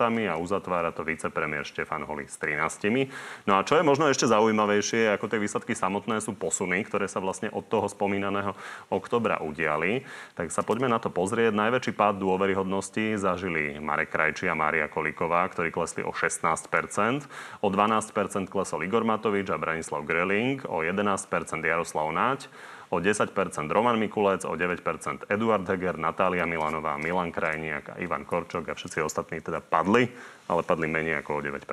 a 0.00 0.34
uzatvára 0.40 0.88
to 0.96 1.04
vicepremiér 1.04 1.68
Štefan 1.68 2.08
Holý 2.08 2.24
s 2.24 2.40
13%. 2.40 3.04
No 3.44 3.60
a 3.60 3.68
čo 3.68 3.76
je 3.76 3.84
možno 3.84 4.08
ešte 4.08 4.32
zaujímavejšie, 4.32 5.12
ako 5.12 5.28
tie 5.28 5.36
výsledky 5.36 5.76
samotné 5.76 6.24
sú 6.24 6.32
posuny, 6.32 6.80
ktoré 6.88 7.04
sa 7.04 7.20
vlastne 7.20 7.52
od 7.52 7.68
toho 7.68 7.84
spomínaného 7.84 8.56
oktobra 8.88 9.44
udiali. 9.44 10.08
Tak 10.40 10.48
sa 10.48 10.64
poďme 10.64 10.88
na 10.88 10.96
to 10.96 11.12
pozrieť. 11.12 11.52
Najväčší 11.52 11.92
pád 12.00 12.16
dôveryhodnosti 12.16 13.20
zažili 13.20 13.76
Marek 13.76 14.08
Krajči 14.08 14.48
a 14.48 14.56
Mária 14.56 14.88
Kolíková, 14.88 15.52
ktorí 15.52 15.68
klesli 15.68 16.00
o 16.00 16.16
16%. 16.16 17.28
O 17.60 17.68
12% 17.68 18.48
klesol 18.48 18.88
Igor 18.88 19.04
Matovič 19.04 19.52
a 19.52 19.60
Branislav 19.60 20.08
Greling. 20.08 20.64
O 20.64 20.77
o 20.78 20.86
11 20.86 21.26
Jaroslav 21.66 22.06
Náď, 22.14 22.46
o 22.88 23.02
10 23.02 23.34
Roman 23.68 23.98
Mikulec, 23.98 24.46
o 24.46 24.54
9% 24.54 25.26
Eduard 25.28 25.66
Heger, 25.68 25.98
Natália 25.98 26.46
Milanová, 26.46 26.96
Milan 26.96 27.34
Krajniak 27.34 27.88
a 27.92 27.94
Ivan 27.98 28.24
Korčok 28.24 28.68
a 28.70 28.74
všetci 28.78 29.02
ostatní 29.02 29.42
teda 29.42 29.60
padli, 29.60 30.08
ale 30.48 30.62
padli 30.62 30.88
menej 30.88 31.20
ako 31.20 31.30
o 31.36 31.44
9 31.44 31.66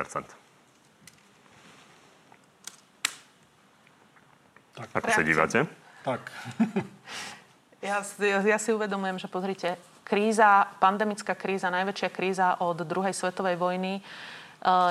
Tak. 4.75 4.91
Ako 4.91 5.07
sa 5.07 5.23
dívate? 5.23 5.59
Tak. 6.03 6.21
ja, 7.87 8.03
ja, 8.03 8.39
ja 8.43 8.57
si 8.59 8.75
uvedomujem, 8.75 9.15
že 9.15 9.31
pozrite, 9.31 9.79
kríza, 10.03 10.67
pandemická 10.83 11.31
kríza, 11.31 11.71
najväčšia 11.71 12.09
kríza 12.11 12.47
od 12.59 12.83
druhej 12.83 13.15
svetovej 13.15 13.55
vojny, 13.55 13.93
e, 13.97 14.01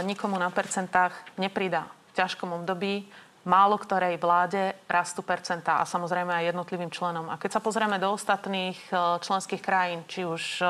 nikomu 0.09 0.41
na 0.41 0.49
percentách 0.49 1.13
nepridá 1.37 1.85
v 1.85 2.13
ťažkom 2.17 2.65
období 2.65 3.05
málo 3.45 3.77
ktorej 3.77 4.17
vláde 4.17 4.73
rastú 4.89 5.21
percentá 5.21 5.81
a 5.81 5.89
samozrejme 5.89 6.33
aj 6.33 6.45
jednotlivým 6.53 6.91
členom. 6.91 7.29
A 7.29 7.37
keď 7.37 7.61
sa 7.61 7.65
pozrieme 7.65 8.01
do 8.01 8.13
ostatných 8.13 8.77
e, 8.89 9.21
členských 9.21 9.61
krajín, 9.61 10.03
či 10.09 10.25
už 10.25 10.65
e, 10.65 10.67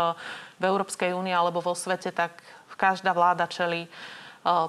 v 0.58 0.64
Európskej 0.66 1.14
únii 1.14 1.34
alebo 1.34 1.62
vo 1.62 1.74
svete, 1.78 2.10
tak 2.10 2.42
každá 2.74 3.14
vláda 3.14 3.46
čeli 3.46 3.86
e, 3.86 3.88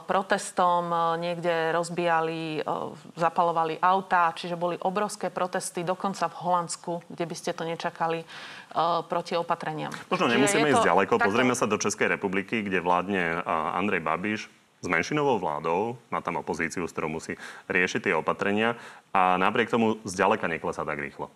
protestom, 0.06 0.94
niekde 1.18 1.74
rozbijali, 1.74 2.62
zapalovali 3.18 3.82
autá, 3.82 4.30
čiže 4.38 4.54
boli 4.54 4.78
obrovské 4.86 5.34
protesty, 5.34 5.82
dokonca 5.82 6.30
v 6.30 6.36
Holandsku, 6.46 7.02
kde 7.10 7.26
by 7.26 7.36
ste 7.36 7.52
to 7.58 7.65
nečakali, 7.65 8.22
proti 9.08 9.39
opatreniam. 9.39 9.88
Možno 10.12 10.28
nemusíme 10.28 10.68
ísť 10.68 10.84
ďaleko, 10.84 11.15
takto... 11.15 11.32
pozrieme 11.32 11.56
sa 11.56 11.63
do 11.63 11.80
Českej 11.80 12.12
republiky, 12.12 12.60
kde 12.60 12.84
vládne 12.84 13.39
Andrej 13.48 14.04
Babiš, 14.04 14.52
s 14.86 14.93
menšinovou 14.93 15.41
vládou, 15.41 15.98
má 16.13 16.21
tam 16.21 16.38
opozíciu, 16.38 16.86
s 16.86 16.93
ktorou 16.93 17.17
musí 17.17 17.34
riešiť 17.65 18.10
tie 18.10 18.13
opatrenia 18.13 18.78
a 19.10 19.41
napriek 19.41 19.74
tomu 19.74 19.98
zďaleka 20.06 20.45
neklesá 20.45 20.86
tak 20.86 21.02
rýchlo. 21.02 21.34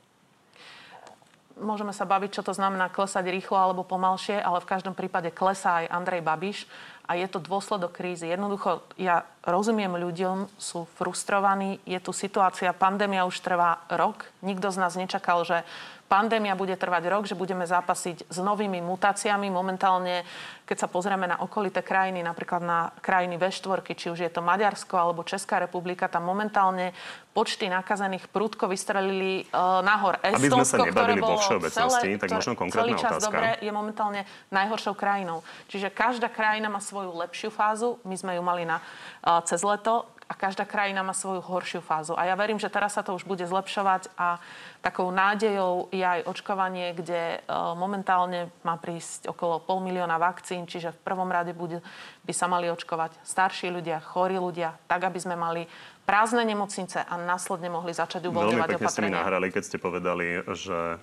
Môžeme 1.59 1.91
sa 1.91 2.07
baviť, 2.07 2.39
čo 2.39 2.45
to 2.45 2.55
znamená 2.55 2.87
klesať 2.87 3.27
rýchlo 3.27 3.59
alebo 3.59 3.83
pomalšie, 3.83 4.39
ale 4.39 4.63
v 4.63 4.69
každom 4.69 4.95
prípade 4.95 5.27
klesá 5.35 5.83
aj 5.83 5.91
Andrej 5.91 6.23
Babiš 6.23 6.57
a 7.03 7.19
je 7.19 7.27
to 7.27 7.43
dôsledok 7.43 7.99
krízy. 7.99 8.31
Jednoducho, 8.31 8.79
ja 8.95 9.27
rozumiem 9.43 9.91
ľuďom, 9.91 10.47
sú 10.55 10.87
frustrovaní, 10.95 11.83
je 11.83 11.99
tu 11.99 12.15
situácia, 12.15 12.71
pandémia 12.71 13.27
už 13.27 13.43
trvá 13.43 13.83
rok, 13.91 14.23
nikto 14.39 14.71
z 14.71 14.77
nás 14.79 14.95
nečakal, 14.95 15.43
že 15.43 15.67
pandémia 16.09 16.57
bude 16.57 16.73
trvať 16.73 17.03
rok, 17.05 17.23
že 17.29 17.37
budeme 17.37 17.69
zápasiť 17.69 18.25
s 18.25 18.37
novými 18.41 18.81
mutáciami. 18.81 19.53
Momentálne, 19.53 20.25
keď 20.65 20.77
sa 20.83 20.87
pozrieme 20.89 21.29
na 21.29 21.37
okolité 21.45 21.85
krajiny, 21.85 22.25
napríklad 22.25 22.65
na 22.65 22.89
krajiny 22.97 23.37
V4, 23.37 23.85
či 23.93 24.09
už 24.09 24.25
je 24.25 24.31
to 24.33 24.41
Maďarsko 24.41 24.97
alebo 24.97 25.21
Česká 25.21 25.61
republika, 25.61 26.09
tam 26.09 26.25
momentálne 26.25 26.97
počty 27.29 27.69
nakazených 27.69 28.25
prúdko 28.33 28.65
vystrelili 28.65 29.45
uh, 29.53 29.85
nahor. 29.85 30.17
Aby 30.25 30.49
sme 30.49 30.65
sa 30.65 30.81
nebavili 30.81 31.21
vo 31.21 31.37
všeobecnosti, 31.37 32.09
celé, 32.09 32.19
tak 32.19 32.29
možno 32.33 32.53
konkrétna 32.57 32.83
celý 32.83 32.93
čas 32.97 33.11
otázka. 33.15 33.27
dobre, 33.29 33.47
je 33.61 33.71
momentálne 33.71 34.21
najhoršou 34.49 34.97
krajinou. 34.97 35.45
Čiže 35.69 35.93
každá 35.93 36.27
krajina 36.27 36.67
má 36.73 36.81
svoju 36.81 37.13
lepšiu 37.13 37.53
fázu. 37.53 38.01
My 38.01 38.17
sme 38.17 38.33
ju 38.35 38.41
mali 38.41 38.65
na, 38.65 38.81
uh, 38.81 39.45
cez 39.45 39.61
leto 39.61 40.09
a 40.29 40.33
každá 40.37 40.61
krajina 40.61 41.01
má 41.01 41.17
svoju 41.17 41.41
horšiu 41.41 41.81
fázu. 41.81 42.13
A 42.13 42.29
ja 42.29 42.37
verím, 42.37 42.61
že 42.61 42.69
teraz 42.69 42.93
sa 42.93 43.01
to 43.01 43.17
už 43.17 43.25
bude 43.25 43.41
zlepšovať 43.41 44.13
a 44.13 44.37
takou 44.85 45.09
nádejou 45.09 45.89
je 45.89 46.05
aj 46.05 46.29
očkovanie, 46.29 46.93
kde 46.93 47.41
e, 47.41 47.49
momentálne 47.73 48.53
má 48.61 48.77
prísť 48.77 49.33
okolo 49.33 49.57
pol 49.57 49.81
milióna 49.81 50.21
vakcín, 50.21 50.69
čiže 50.69 50.93
v 50.93 50.99
prvom 51.01 51.33
rade 51.33 51.57
bude, 51.57 51.81
by 52.29 52.33
sa 52.37 52.45
mali 52.45 52.69
očkovať 52.69 53.17
starší 53.25 53.73
ľudia, 53.73 54.05
chorí 54.05 54.37
ľudia, 54.37 54.77
tak 54.85 55.09
aby 55.09 55.17
sme 55.17 55.33
mali 55.33 55.65
prázdne 56.05 56.45
nemocnice 56.45 57.01
a 57.01 57.13
následne 57.17 57.73
mohli 57.73 57.97
začať 57.97 58.29
uvoľňovať 58.29 58.69
opatrenia. 58.69 58.69
Veľmi 58.69 58.85
pekne 58.85 58.93
ste 58.93 59.05
mi 59.09 59.17
nahrali, 59.17 59.47
keď 59.49 59.63
ste 59.65 59.77
povedali, 59.81 60.25
že 60.53 61.01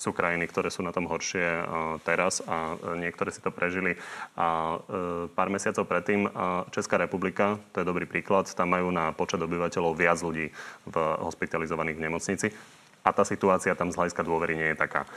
sú 0.00 0.16
krajiny, 0.16 0.48
ktoré 0.48 0.72
sú 0.72 0.80
na 0.80 0.96
tom 0.96 1.04
horšie 1.04 1.44
uh, 1.44 2.00
teraz 2.00 2.40
a 2.48 2.72
uh, 2.72 2.96
niektoré 2.96 3.28
si 3.28 3.44
to 3.44 3.52
prežili. 3.52 4.00
A 4.40 4.80
uh, 4.80 5.28
pár 5.28 5.52
mesiacov 5.52 5.84
predtým 5.84 6.24
Česká 6.72 6.96
republika, 6.96 7.60
to 7.76 7.84
je 7.84 7.90
dobrý 7.90 8.08
príklad, 8.08 8.48
tam 8.48 8.72
majú 8.72 8.88
na 8.88 9.12
počet 9.12 9.44
obyvateľov 9.44 9.92
viac 9.92 10.16
ľudí 10.24 10.48
v 10.88 10.96
hospitalizovaných 11.20 12.00
v 12.00 12.04
nemocnici. 12.08 12.48
A 13.00 13.16
tá 13.16 13.24
situácia 13.24 13.72
tam 13.76 13.88
z 13.92 13.96
hľadiska 13.96 14.24
dôvery 14.24 14.56
nie 14.56 14.72
je 14.72 14.80
taká. 14.80 15.08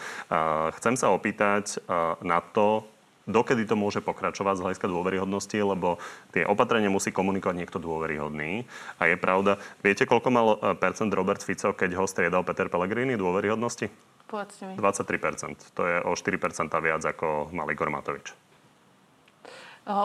Chcem 0.80 0.96
sa 0.96 1.12
opýtať 1.12 1.84
na 2.24 2.40
to, 2.40 2.88
dokedy 3.28 3.68
to 3.68 3.76
môže 3.76 4.00
pokračovať 4.00 4.56
z 4.56 4.64
hľadiska 4.64 4.88
dôveryhodnosti, 4.88 5.60
lebo 5.60 6.00
tie 6.32 6.48
opatrenia 6.48 6.88
musí 6.88 7.12
komunikovať 7.12 7.60
niekto 7.60 7.84
dôveryhodný. 7.84 8.64
A 9.04 9.12
je 9.12 9.20
pravda, 9.20 9.60
viete, 9.84 10.08
koľko 10.08 10.30
mal 10.32 10.48
percent 10.80 11.12
Robert 11.12 11.44
Fico, 11.44 11.76
keď 11.76 12.00
ho 12.00 12.08
striedal 12.08 12.48
Peter 12.48 12.72
Pellegrini 12.72 13.20
dôveryhodnosti? 13.20 13.92
Povedzte 14.34 14.66
mi. 14.66 14.74
23%. 14.74 15.78
To 15.78 15.86
je 15.86 16.02
o 16.02 16.18
4% 16.18 16.74
viac 16.82 17.06
ako 17.06 17.54
mal 17.54 17.70
Igor 17.70 17.94
Matovič. 17.94 18.34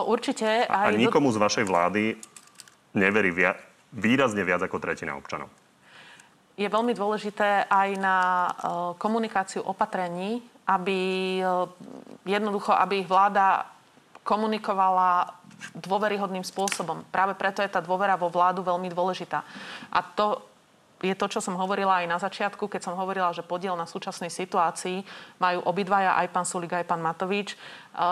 určite. 0.05 0.69
Aj 0.69 0.85
a 0.85 0.93
nikomu 0.93 1.33
z 1.33 1.41
vašej 1.41 1.65
vlády 1.65 2.13
neverí 2.93 3.33
via- 3.33 3.57
výrazne 3.89 4.45
viac 4.45 4.61
ako 4.61 4.77
tretina 4.77 5.17
občanov. 5.17 5.49
Je 6.59 6.67
veľmi 6.69 6.93
dôležité 6.93 7.65
aj 7.71 7.89
na 7.97 8.17
komunikáciu 8.99 9.63
opatrení, 9.65 10.43
aby 10.67 11.39
jednoducho, 12.27 12.75
aby 12.75 13.01
ich 13.01 13.09
vláda 13.09 13.65
komunikovala 14.21 15.39
dôveryhodným 15.73 16.43
spôsobom. 16.43 17.07
Práve 17.09 17.33
preto 17.33 17.63
je 17.63 17.71
tá 17.71 17.81
dôvera 17.81 18.19
vo 18.19 18.29
vládu 18.29 18.61
veľmi 18.61 18.91
dôležitá. 18.91 19.41
A 19.89 19.99
to 20.03 20.48
je 20.99 21.15
to, 21.15 21.25
čo 21.31 21.39
som 21.39 21.55
hovorila 21.55 22.03
aj 22.03 22.07
na 22.11 22.19
začiatku, 22.19 22.67
keď 22.67 22.91
som 22.91 22.99
hovorila, 22.99 23.31
že 23.31 23.45
podiel 23.45 23.79
na 23.79 23.87
súčasnej 23.87 24.27
situácii 24.27 25.07
majú 25.39 25.63
obidvaja, 25.63 26.19
aj 26.19 26.27
pán 26.35 26.43
Sulik, 26.43 26.75
aj 26.75 26.87
pán 26.87 26.99
Matovič. 26.99 27.55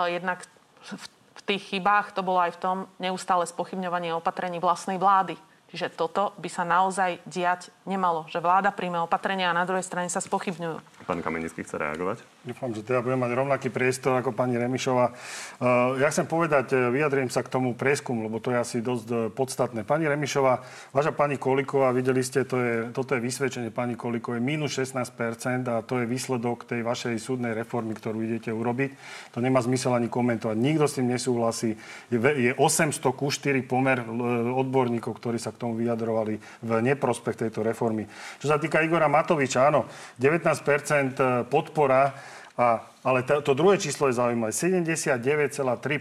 Jednak 0.08 0.48
v, 0.88 1.04
v 1.36 1.40
tých 1.44 1.62
chybách 1.68 2.16
to 2.16 2.24
bolo 2.24 2.40
aj 2.40 2.56
v 2.56 2.60
tom 2.64 2.76
neustále 2.96 3.44
spochybňovanie 3.44 4.16
opatrení 4.16 4.56
vlastnej 4.56 4.96
vlády. 4.96 5.36
Čiže 5.68 5.92
toto 5.92 6.32
by 6.40 6.48
sa 6.48 6.64
naozaj 6.64 7.20
diať 7.28 7.68
nemalo, 7.84 8.24
že 8.32 8.40
vláda 8.40 8.72
príjme 8.72 9.04
opatrenia 9.04 9.52
a 9.52 9.58
na 9.58 9.68
druhej 9.68 9.84
strane 9.84 10.08
sa 10.08 10.24
spochybňujú. 10.24 10.97
Pán 11.08 11.24
Kamenický 11.24 11.64
chce 11.64 11.80
reagovať? 11.80 12.20
Dúfam, 12.44 12.68
že 12.76 12.84
teda 12.84 13.00
budem 13.00 13.16
mať 13.16 13.32
rovnaký 13.32 13.72
priestor 13.72 14.20
ako 14.20 14.36
pani 14.36 14.60
Remišová. 14.60 15.16
Uh, 15.56 15.96
ja 15.96 16.12
chcem 16.12 16.28
povedať, 16.28 16.76
e, 16.76 16.92
vyjadrím 16.92 17.32
sa 17.32 17.40
k 17.40 17.48
tomu 17.48 17.72
prieskumu, 17.72 18.28
lebo 18.28 18.44
to 18.44 18.52
je 18.52 18.60
asi 18.60 18.76
dosť 18.84 19.06
e, 19.08 19.16
podstatné. 19.32 19.88
Pani 19.88 20.04
Remišová, 20.04 20.60
vaša 20.92 21.16
pani 21.16 21.40
Koliková, 21.40 21.96
videli 21.96 22.20
ste, 22.20 22.44
to 22.44 22.60
je, 22.60 22.74
toto 22.92 23.16
je 23.16 23.24
vysvedčenie 23.24 23.72
pani 23.72 23.96
Kolikovej, 23.96 24.36
minus 24.44 24.76
16% 24.76 25.64
a 25.72 25.80
to 25.80 25.96
je 25.96 26.04
výsledok 26.04 26.68
tej 26.68 26.84
vašej 26.84 27.16
súdnej 27.16 27.56
reformy, 27.56 27.96
ktorú 27.96 28.20
idete 28.20 28.52
urobiť. 28.52 28.92
To 29.32 29.40
nemá 29.40 29.64
zmysel 29.64 29.96
ani 29.96 30.12
komentovať. 30.12 30.60
Nikto 30.60 30.84
s 30.84 31.00
tým 31.00 31.08
nesúhlasí. 31.08 31.72
Je 32.12 32.52
800 32.52 33.00
ku 33.16 33.32
4 33.32 33.64
pomer 33.64 34.04
odborníkov, 34.52 35.16
ktorí 35.16 35.40
sa 35.40 35.56
k 35.56 35.60
tomu 35.64 35.80
vyjadrovali 35.80 36.36
v 36.68 36.70
neprospech 36.84 37.48
tejto 37.48 37.64
reformy. 37.64 38.04
Čo 38.44 38.52
sa 38.52 38.60
týka 38.60 38.84
Igora 38.84 39.08
Matoviča, 39.08 39.72
áno, 39.72 39.88
19% 40.20 40.97
podpora 41.42 42.14
a, 42.58 42.90
ale 43.04 43.22
to, 43.22 43.42
to 43.42 43.54
druhé 43.54 43.78
číslo 43.78 44.06
je 44.06 44.12
zaujímavé. 44.12 44.52
79,3 44.52 46.00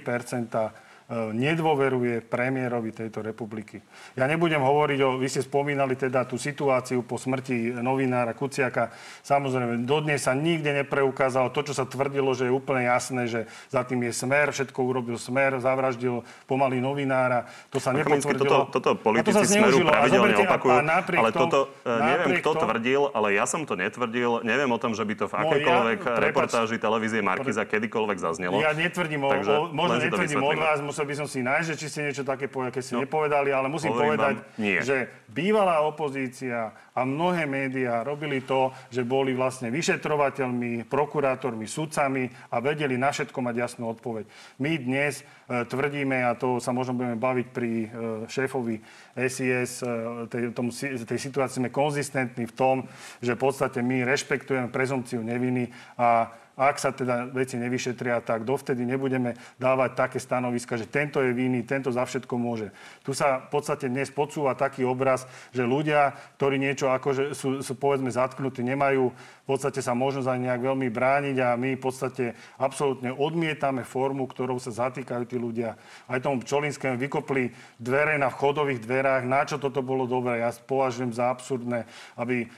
E, 0.55 0.71
nedôveruje 1.07 2.19
premiérovi 2.19 2.91
tejto 2.91 3.23
republiky. 3.23 3.79
Ja 4.19 4.27
nebudem 4.27 4.59
hovoriť 4.59 4.99
o, 5.07 5.15
vy 5.15 5.27
ste 5.31 5.39
spomínali 5.39 5.95
teda 5.95 6.27
tú 6.27 6.35
situáciu 6.35 6.99
po 6.99 7.15
smrti 7.15 7.79
novinára 7.79 8.35
Kuciaka. 8.35 8.91
Samozrejme, 9.23 9.87
dodnes 9.87 10.27
sa 10.27 10.35
nikde 10.35 10.75
nepreukázalo 10.83 11.55
to, 11.55 11.71
čo 11.71 11.73
sa 11.79 11.87
tvrdilo, 11.87 12.35
že 12.35 12.51
je 12.51 12.53
úplne 12.53 12.91
jasné, 12.91 13.31
že 13.31 13.47
za 13.71 13.87
tým 13.87 14.03
je 14.03 14.11
smer, 14.11 14.51
všetko 14.51 14.79
urobil 14.83 15.15
smer, 15.15 15.63
zavraždil 15.63 16.27
pomaly 16.43 16.83
novinára. 16.83 17.47
To 17.71 17.79
sa 17.79 17.95
nepotvrdilo. 17.95 18.67
Toto, 18.67 18.75
toto 18.75 18.89
politici 18.99 19.31
to 19.31 19.47
smeru 19.47 19.87
pravidelne 19.87 20.35
opakujú. 20.43 20.75
A, 20.75 20.83
a 20.83 20.99
ale 21.07 21.29
tom, 21.31 21.47
toto, 21.47 21.59
e, 21.87 21.91
neviem, 22.03 22.27
kto 22.43 22.51
tom, 22.51 22.61
tvrdil, 22.67 23.01
ale 23.15 23.27
ja 23.31 23.47
som 23.47 23.63
to 23.63 23.79
netvrdil. 23.79 24.43
Neviem 24.43 24.67
o 24.75 24.79
tom, 24.79 24.91
že 24.91 25.07
by 25.07 25.13
to 25.15 25.25
v 25.31 25.35
akejkoľvek 25.39 25.99
ja, 26.03 26.19
reportáži 26.19 26.75
televízie 26.75 27.23
Markiza 27.23 27.63
kedykoľvek 27.63 28.17
zaznelo. 28.19 28.59
Ja 28.59 28.75
netvrdím, 28.75 29.23
o, 29.23 29.31
o, 29.31 29.71
možno 29.71 30.03
netvrdím 30.03 30.43
od 30.43 30.59
vás, 30.59 30.83
musel 30.97 31.13
by 31.13 31.21
som 31.21 31.29
si 31.29 31.45
nájsť, 31.45 31.67
že 31.69 31.77
či 31.77 31.87
ste 31.93 32.05
niečo 32.09 32.25
také 32.25 32.49
povedali, 32.49 32.73
keď 32.73 32.81
ste 32.81 32.95
no, 32.97 33.05
nepovedali, 33.05 33.53
ale 33.53 33.69
musím 33.69 33.93
povedať, 33.93 34.41
vám, 34.41 34.81
že 34.81 34.97
bývalá 35.29 35.85
opozícia 35.85 36.73
a 36.73 37.05
mnohé 37.05 37.45
médiá 37.45 38.01
robili 38.01 38.41
to, 38.41 38.73
že 38.89 39.05
boli 39.05 39.37
vlastne 39.37 39.69
vyšetrovateľmi, 39.69 40.89
prokurátormi, 40.89 41.69
sudcami 41.69 42.25
a 42.49 42.57
vedeli 42.57 42.97
na 42.97 43.13
všetko 43.13 43.37
mať 43.37 43.55
jasnú 43.61 43.93
odpoveď. 43.93 44.25
My 44.57 44.73
dnes 44.81 45.21
e, 45.21 45.23
tvrdíme, 45.69 46.17
a 46.25 46.33
to 46.33 46.57
sa 46.57 46.73
možno 46.73 46.97
budeme 46.97 47.21
baviť 47.21 47.47
pri 47.53 47.71
e, 47.85 47.87
šéfovi 48.25 48.81
SIS, 49.13 49.85
e, 49.85 50.25
tej, 50.33 50.49
tomu, 50.57 50.73
tej 50.73 51.19
situácii 51.21 51.61
sme 51.61 51.69
konzistentní 51.69 52.49
v 52.49 52.57
tom, 52.57 52.75
že 53.21 53.37
v 53.37 53.41
podstate 53.45 53.85
my 53.85 54.01
rešpektujeme 54.01 54.73
prezumciu 54.73 55.21
neviny 55.21 55.69
a 56.01 56.33
ak 56.57 56.81
sa 56.81 56.89
teda 56.89 57.29
veci 57.29 57.53
nevyšetria, 57.61 58.25
tak 58.25 58.41
dovtedy 58.41 58.81
nebudeme 58.81 59.37
dávať 59.61 59.93
také 59.93 60.17
stanoviska, 60.17 60.73
že 60.73 60.89
tento 60.89 61.21
je 61.21 61.29
vinný, 61.29 61.61
tento 61.61 61.93
za 61.93 62.01
všetko 62.01 62.33
môže. 62.33 62.73
Tu 63.05 63.13
sa 63.13 63.45
v 63.45 63.53
podstate 63.53 63.85
dnes 63.85 64.09
podsúva 64.09 64.57
taký 64.57 64.81
obraz, 64.81 65.29
že 65.53 65.61
ľudia, 65.61 66.17
ktorí 66.41 66.57
niečo 66.57 66.89
akože 66.89 67.37
sú, 67.37 67.61
sú 67.61 67.73
povedzme 67.77 68.09
zatknutí, 68.09 68.65
nemajú 68.65 69.13
v 69.47 69.55
podstate 69.55 69.79
sa 69.79 69.95
možno 69.95 70.25
za 70.25 70.35
nejak 70.35 70.59
veľmi 70.59 70.91
brániť 70.91 71.37
a 71.39 71.55
my 71.55 71.77
v 71.77 71.83
podstate 71.85 72.35
absolútne 72.59 73.15
odmietame 73.15 73.87
formu, 73.87 74.27
ktorou 74.27 74.59
sa 74.59 74.75
zatýkajú 74.75 75.23
tí 75.23 75.39
ľudia. 75.39 75.79
Aj 76.09 76.19
tomu 76.19 76.43
Pčolinskému 76.43 76.99
vykopli 76.99 77.55
dvere 77.79 78.19
na 78.19 78.27
vchodových 78.27 78.83
dverách. 78.83 79.23
Na 79.23 79.47
čo 79.47 79.55
toto 79.55 79.79
bolo 79.79 80.03
dobré? 80.03 80.43
Ja 80.43 80.51
považujem 80.51 81.15
za 81.15 81.31
absurdné, 81.31 81.87
aby 82.19 82.51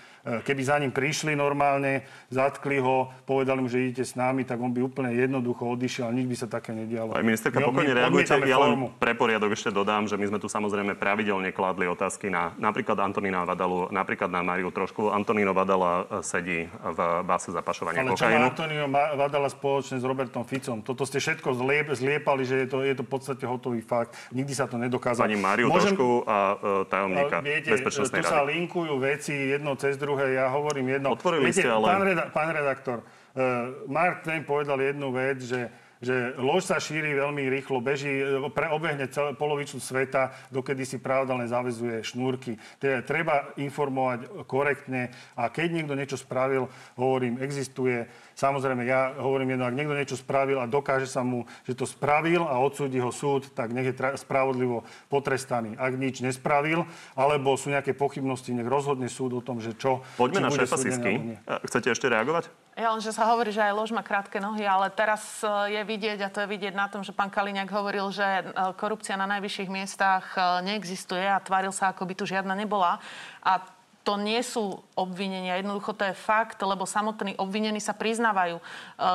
keby 0.45 0.61
za 0.61 0.75
ním 0.77 0.93
prišli 0.93 1.33
normálne, 1.33 2.05
zatkli 2.29 2.77
ho, 2.77 3.09
povedali 3.25 3.59
mu, 3.63 3.67
že 3.67 3.81
idete 3.81 4.05
s 4.05 4.13
nami, 4.13 4.45
tak 4.45 4.61
on 4.61 4.69
by 4.69 4.81
úplne 4.85 5.09
jednoducho 5.15 5.65
odišiel 5.65 6.09
a 6.09 6.11
nič 6.13 6.25
by 6.29 6.35
sa 6.37 6.47
také 6.47 6.75
nedialo. 6.75 7.17
Aj 7.17 7.25
ministerka, 7.25 7.63
pokojne 7.63 7.93
reagujte. 7.97 8.33
Ja 8.45 8.61
len 8.61 8.89
pre 8.97 9.13
poriadok 9.17 9.53
ešte 9.53 9.73
dodám, 9.73 10.05
že 10.05 10.19
my 10.19 10.25
sme 10.35 10.39
tu 10.41 10.51
samozrejme 10.51 10.99
pravidelne 10.99 11.49
kladli 11.55 11.89
otázky 11.89 12.29
na 12.29 12.53
napríklad 12.59 12.99
Antonína 12.99 13.47
Vadalu, 13.47 13.89
napríklad 13.89 14.29
na 14.29 14.41
Mariu 14.43 14.69
trošku. 14.69 15.09
Antoníno 15.09 15.55
Vadala 15.55 16.05
e, 16.05 16.25
sedí 16.25 16.59
v 16.67 16.99
báse 17.23 17.49
zapašovania 17.55 18.03
Ale 18.03 18.11
kokainu. 18.13 18.35
Ale 18.35 18.49
Antonino 18.51 18.85
Vadala 18.91 19.47
spoločne 19.47 19.97
s 19.97 20.05
Robertom 20.05 20.43
Ficom? 20.43 20.83
Toto 20.83 21.07
ste 21.07 21.23
všetko 21.23 21.55
zliep, 21.55 21.87
zliepali, 21.95 22.43
že 22.43 22.65
je 22.65 22.67
to, 22.67 22.77
je 22.83 22.93
to 22.99 23.03
v 23.07 23.11
podstate 23.11 23.43
hotový 23.47 23.79
fakt. 23.79 24.19
Nikdy 24.35 24.53
sa 24.53 24.67
to 24.67 24.75
nedokázalo. 24.75 25.23
Pani 25.23 25.39
Mariu 25.39 25.71
Môžem... 25.71 25.95
trošku 25.95 26.27
a 26.27 26.37
uh, 26.53 26.83
tajomníka 26.85 27.39
viete, 27.39 27.71
bezpečnostnej 27.71 28.21
tu 28.21 28.27
rady. 28.27 28.35
sa 28.35 28.41
linkujú 28.43 28.93
veci 28.99 29.33
jedno 29.55 29.71
cez 29.79 29.95
druhé 29.95 30.18
druhé, 30.19 30.35
ja 30.35 30.45
hovorím 30.51 30.87
jedno. 30.99 31.15
Otvorili 31.15 31.47
Viete, 31.47 31.63
ste 31.63 31.71
ale... 31.71 31.87
Pán, 31.87 32.03
reda, 32.03 32.23
pán 32.27 32.49
redaktor, 32.51 32.97
uh, 32.99 33.87
Mark 33.87 34.27
Twain 34.27 34.43
povedal 34.43 34.83
jednu 34.83 35.15
vec, 35.15 35.39
že 35.39 35.71
že 35.99 36.31
lož 36.39 36.63
sa 36.63 36.79
šíri 36.79 37.11
veľmi 37.11 37.51
rýchlo, 37.59 37.83
beží, 37.83 38.23
e, 38.23 38.47
pre, 38.55 38.71
obehne 38.71 39.03
celé, 39.11 39.35
polovicu 39.35 39.83
sveta, 39.83 40.31
dokedy 40.47 40.87
si 40.87 40.95
pravda 40.95 41.35
len 41.35 41.51
zavezuje 41.51 41.99
šnúrky. 42.07 42.55
Teda 42.79 43.03
treba 43.03 43.51
informovať 43.59 44.47
korektne 44.47 45.11
a 45.35 45.51
keď 45.51 45.67
niekto 45.75 45.99
niečo 45.99 46.15
spravil, 46.15 46.71
hovorím, 46.95 47.43
existuje 47.43 48.07
Samozrejme, 48.39 48.87
ja 48.87 49.19
hovorím 49.19 49.59
jedno, 49.59 49.67
ak 49.67 49.75
niekto 49.75 49.99
niečo 49.99 50.15
spravil 50.15 50.63
a 50.63 50.65
dokáže 50.71 51.11
sa 51.11 51.27
mu, 51.27 51.43
že 51.67 51.75
to 51.75 51.83
spravil 51.83 52.47
a 52.47 52.55
odsúdi 52.63 52.95
ho 53.03 53.11
súd, 53.11 53.51
tak 53.51 53.75
nech 53.75 53.91
je 53.91 53.95
tra- 53.99 54.15
spravodlivo 54.15 54.87
potrestaný. 55.11 55.75
Ak 55.75 55.99
nič 55.99 56.23
nespravil, 56.23 56.87
alebo 57.19 57.59
sú 57.59 57.67
nejaké 57.67 57.91
pochybnosti, 57.91 58.55
nech 58.55 58.63
rozhodne 58.63 59.11
súd 59.11 59.35
o 59.35 59.41
tom, 59.43 59.59
že 59.59 59.75
čo... 59.75 60.07
Poďme 60.15 60.47
na 60.47 60.55
šéfa 60.55 60.79
Sisky. 60.79 61.35
Chcete 61.67 61.91
ešte 61.91 62.07
reagovať? 62.07 62.47
Ja 62.79 62.95
len, 62.95 63.03
že 63.03 63.11
sa 63.11 63.27
hovorí, 63.27 63.51
že 63.51 63.59
aj 63.59 63.75
lož 63.75 63.91
má 63.91 63.99
krátke 63.99 64.39
nohy, 64.39 64.63
ale 64.63 64.87
teraz 64.87 65.43
e, 65.43 65.75
je 65.75 65.81
vidieť, 65.83 66.23
a 66.23 66.31
to 66.31 66.39
je 66.39 66.47
vidieť 66.47 66.71
na 66.71 66.87
tom, 66.87 67.03
že 67.03 67.11
pán 67.11 67.27
Kaliňák 67.27 67.67
hovoril, 67.67 68.07
že 68.07 68.23
e, 68.23 68.43
korupcia 68.79 69.19
na 69.19 69.27
najvyšších 69.27 69.67
miestach 69.67 70.39
e, 70.39 70.63
neexistuje 70.63 71.27
a 71.27 71.43
tváril 71.43 71.75
sa, 71.75 71.91
ako 71.91 72.07
by 72.07 72.15
tu 72.15 72.23
žiadna 72.23 72.55
nebola. 72.55 73.03
A 73.43 73.59
to 74.03 74.15
nie 74.15 74.39
sú 74.41 74.79
obvinenia, 74.95 75.59
jednoducho 75.59 75.91
to 75.93 76.07
je 76.07 76.15
fakt, 76.15 76.57
lebo 76.63 76.87
samotní 76.87 77.35
obvinení 77.35 77.83
sa 77.83 77.91
priznávajú. 77.91 78.57
E, 78.57 78.63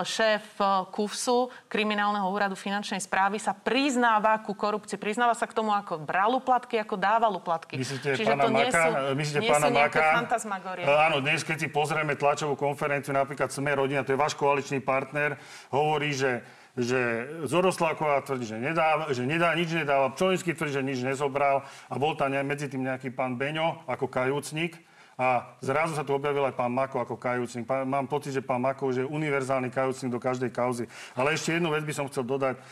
šéf 0.05 0.45
e, 0.61 0.65
KUFSu, 0.93 1.49
Kriminálneho 1.67 2.29
úradu 2.29 2.55
finančnej 2.55 3.01
správy, 3.01 3.41
sa 3.41 3.57
priznáva 3.57 4.39
ku 4.45 4.53
korupcii. 4.53 5.01
Priznáva 5.01 5.33
sa 5.33 5.49
k 5.49 5.57
tomu, 5.57 5.73
ako 5.73 6.05
bral 6.05 6.37
uplatky, 6.37 6.77
ako 6.79 7.01
dával 7.01 7.33
uplatky. 7.41 7.81
Myslíte 7.81 8.15
Čiže 8.15 8.37
pána 8.37 8.45
to 8.45 8.51
nie 8.53 8.67
Maka? 8.69 8.83
sú, 8.85 8.91
myslíte 9.19 9.41
nie 9.41 9.51
pána 9.51 9.67
sú 9.67 9.75
Maka? 9.75 10.05
fantasmagorie. 10.21 10.85
Áno, 10.85 11.17
dnes, 11.25 11.41
keď 11.43 11.57
si 11.65 11.69
pozrieme 11.73 12.15
tlačovú 12.15 12.55
konferenciu, 12.55 13.17
napríklad 13.17 13.49
Sme 13.51 13.73
rodina, 13.73 14.05
to 14.05 14.13
je 14.13 14.21
váš 14.21 14.37
koaličný 14.37 14.85
partner, 14.85 15.41
hovorí, 15.73 16.13
že 16.13 16.45
že 16.75 17.31
Zorosláková 17.47 18.27
tvrdí, 18.27 18.51
že, 18.51 18.59
nedá, 18.59 19.07
že 19.15 19.23
nedá, 19.23 19.55
nič 19.55 19.71
nedáva, 19.71 20.11
Pčolinský 20.11 20.59
tvrdí, 20.59 20.75
že 20.75 20.83
nič 20.83 20.99
nezobral 21.07 21.63
a 21.87 21.95
bol 21.95 22.19
tam 22.19 22.35
medzi 22.43 22.67
tým 22.67 22.83
nejaký 22.83 23.15
pán 23.15 23.39
Beňo 23.39 23.87
ako 23.87 24.11
kajúcnik 24.11 24.75
a 25.15 25.55
zrazu 25.63 25.95
sa 25.95 26.03
tu 26.03 26.11
objavil 26.11 26.43
aj 26.43 26.59
pán 26.59 26.75
Mako 26.75 27.07
ako 27.07 27.15
kajúcnik. 27.15 27.65
Pán, 27.65 27.87
mám 27.87 28.11
pocit, 28.11 28.35
že 28.35 28.43
pán 28.43 28.59
Mako 28.59 28.91
už 28.91 28.97
je 29.03 29.07
univerzálny 29.07 29.71
kajúcnik 29.71 30.11
do 30.11 30.19
každej 30.19 30.51
kauzy. 30.51 30.85
Ale 31.15 31.35
ešte 31.35 31.59
jednu 31.59 31.71
vec 31.71 31.87
by 31.87 31.95
som 31.95 32.07
chcel 32.11 32.27
dodať. 32.27 32.59
E, 32.59 32.63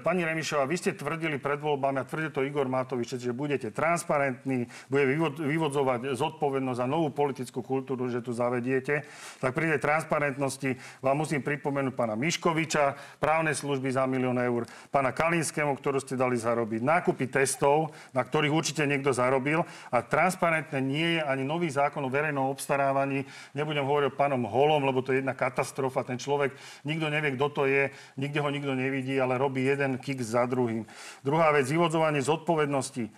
pani 0.00 0.24
Remišová, 0.24 0.64
vy 0.64 0.76
ste 0.80 0.96
tvrdili 0.96 1.36
pred 1.36 1.60
voľbami, 1.60 2.00
a 2.00 2.08
tvrdí 2.08 2.32
to 2.32 2.44
Igor 2.44 2.66
Matovič, 2.66 3.20
že 3.20 3.36
budete 3.36 3.68
transparentní, 3.68 4.68
bude 4.88 5.04
vyvodzovať 5.38 6.16
zodpovednosť 6.16 6.78
za 6.80 6.86
novú 6.88 7.12
politickú 7.12 7.60
kultúru, 7.60 8.08
že 8.08 8.24
tu 8.24 8.32
zavediete. 8.32 9.04
Tak 9.38 9.52
pri 9.52 9.76
tej 9.76 9.80
transparentnosti 9.84 10.70
vám 11.04 11.20
musím 11.20 11.44
pripomenúť 11.44 11.92
pána 11.92 12.16
Miškoviča, 12.16 12.96
právne 13.20 13.52
služby 13.52 13.92
za 13.92 14.08
milión 14.08 14.40
eur, 14.40 14.64
pána 14.88 15.12
Kalinskému, 15.12 15.76
ktorú 15.76 16.00
ste 16.00 16.16
dali 16.16 16.40
zarobiť, 16.40 16.80
nákupy 16.80 17.28
testov, 17.28 17.92
na 18.16 18.24
ktorých 18.24 18.54
určite 18.54 18.86
niekto 18.88 19.12
zarobil. 19.12 19.66
A 19.92 20.00
transparentne 20.00 20.80
nie 20.80 21.18
je 21.18 21.20
ani 21.20 21.44
nový 21.44 21.68
zákon 21.68 21.89
zákon 21.90 22.06
o 22.06 22.14
verejnom 22.14 22.46
obstarávaní. 22.46 23.26
Nebudem 23.50 23.82
hovoriť 23.82 24.14
o 24.14 24.14
pánom 24.14 24.46
Holom, 24.46 24.86
lebo 24.86 25.02
to 25.02 25.10
je 25.10 25.18
jedna 25.18 25.34
katastrofa. 25.34 26.06
Ten 26.06 26.22
človek, 26.22 26.54
nikto 26.86 27.10
nevie, 27.10 27.34
kto 27.34 27.46
to 27.50 27.62
je, 27.66 27.90
nikde 28.14 28.38
ho 28.38 28.46
nikto 28.46 28.78
nevidí, 28.78 29.18
ale 29.18 29.34
robí 29.34 29.66
jeden 29.66 29.98
kick 29.98 30.22
za 30.22 30.46
druhým. 30.46 30.86
Druhá 31.26 31.50
vec, 31.50 31.66
vyvodzovanie 31.66 32.22
zodpovednosti. 32.22 33.10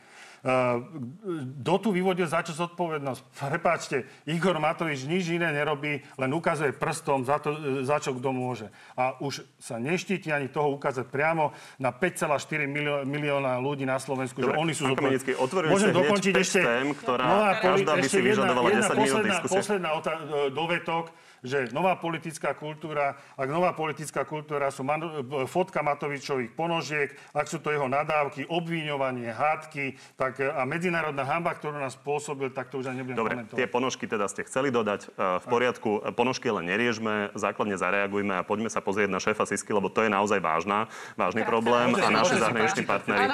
Kto 0.42 1.74
tu 1.78 1.94
vyvodil 1.94 2.26
za 2.26 2.42
čo 2.42 2.50
zodpovednosť? 2.50 3.20
Prepáčte, 3.38 4.10
Igor 4.26 4.58
Matovič 4.58 5.06
nič 5.06 5.30
iné 5.30 5.54
nerobí, 5.54 6.02
len 6.18 6.30
ukazuje 6.34 6.74
prstom 6.74 7.22
za, 7.22 7.38
to, 7.38 7.54
za 7.86 8.02
čo 8.02 8.10
kto 8.18 8.34
môže. 8.34 8.66
A 8.98 9.14
už 9.22 9.46
sa 9.62 9.78
neštíti 9.78 10.34
ani 10.34 10.50
toho 10.50 10.74
ukázať 10.74 11.06
priamo 11.06 11.54
na 11.78 11.94
5,4 11.94 12.66
milióna 13.06 13.62
ľudí 13.62 13.86
na 13.86 14.02
Slovensku, 14.02 14.42
Dobre, 14.42 14.58
že 14.58 14.58
oni 14.58 14.72
sú 14.74 14.82
zodpovední. 14.90 15.70
Môžem 15.70 15.94
dokončiť 15.94 16.34
ešte... 16.34 16.58
Tém, 16.58 16.90
ktorá 16.90 17.22
nová, 17.22 17.50
každá 17.62 17.92
by 18.02 18.06
si 18.10 18.18
vyžadovala 18.18 18.68
10 18.82 18.98
minút 18.98 19.22
diskusie. 19.30 19.58
Posledná 19.62 19.90
otá- 19.94 20.22
dovetok 20.50 21.14
že 21.42 21.74
nová 21.74 21.98
politická 21.98 22.54
kultúra, 22.54 23.18
ak 23.34 23.48
nová 23.50 23.74
politická 23.74 24.22
kultúra 24.22 24.70
sú 24.70 24.86
man, 24.86 25.02
fotka 25.50 25.82
Matovičových 25.82 26.54
ponožiek, 26.54 27.10
ak 27.34 27.50
sú 27.50 27.58
to 27.58 27.74
jeho 27.74 27.90
nadávky, 27.90 28.46
obviňovanie, 28.46 29.34
hádky, 29.34 29.98
tak 30.14 30.38
a 30.38 30.62
medzinárodná 30.62 31.26
hamba, 31.26 31.58
ktorú 31.58 31.82
nás 31.82 31.98
spôsobil, 31.98 32.54
tak 32.54 32.70
to 32.70 32.78
už 32.78 32.94
ani 32.94 33.02
nebudem 33.02 33.18
Dobre, 33.18 33.34
komentovať. 33.34 33.58
tie 33.58 33.66
ponožky 33.66 34.04
teda 34.06 34.30
ste 34.30 34.46
chceli 34.46 34.70
dodať. 34.70 35.10
E, 35.10 35.42
v 35.42 35.46
poriadku, 35.50 35.90
ponožky 36.14 36.46
len 36.46 36.70
neriežme, 36.70 37.34
základne 37.34 37.74
zareagujme 37.74 38.38
a 38.38 38.46
poďme 38.46 38.70
sa 38.70 38.78
pozrieť 38.78 39.10
na 39.10 39.18
šéfa 39.18 39.42
Sisky, 39.42 39.74
lebo 39.74 39.90
to 39.90 40.06
je 40.06 40.10
naozaj 40.14 40.38
vážna, 40.38 40.86
vážny 41.18 41.42
problém 41.42 41.98
a 41.98 42.06
naši 42.06 42.38
zahraniční 42.38 42.86
partneri 42.86 43.26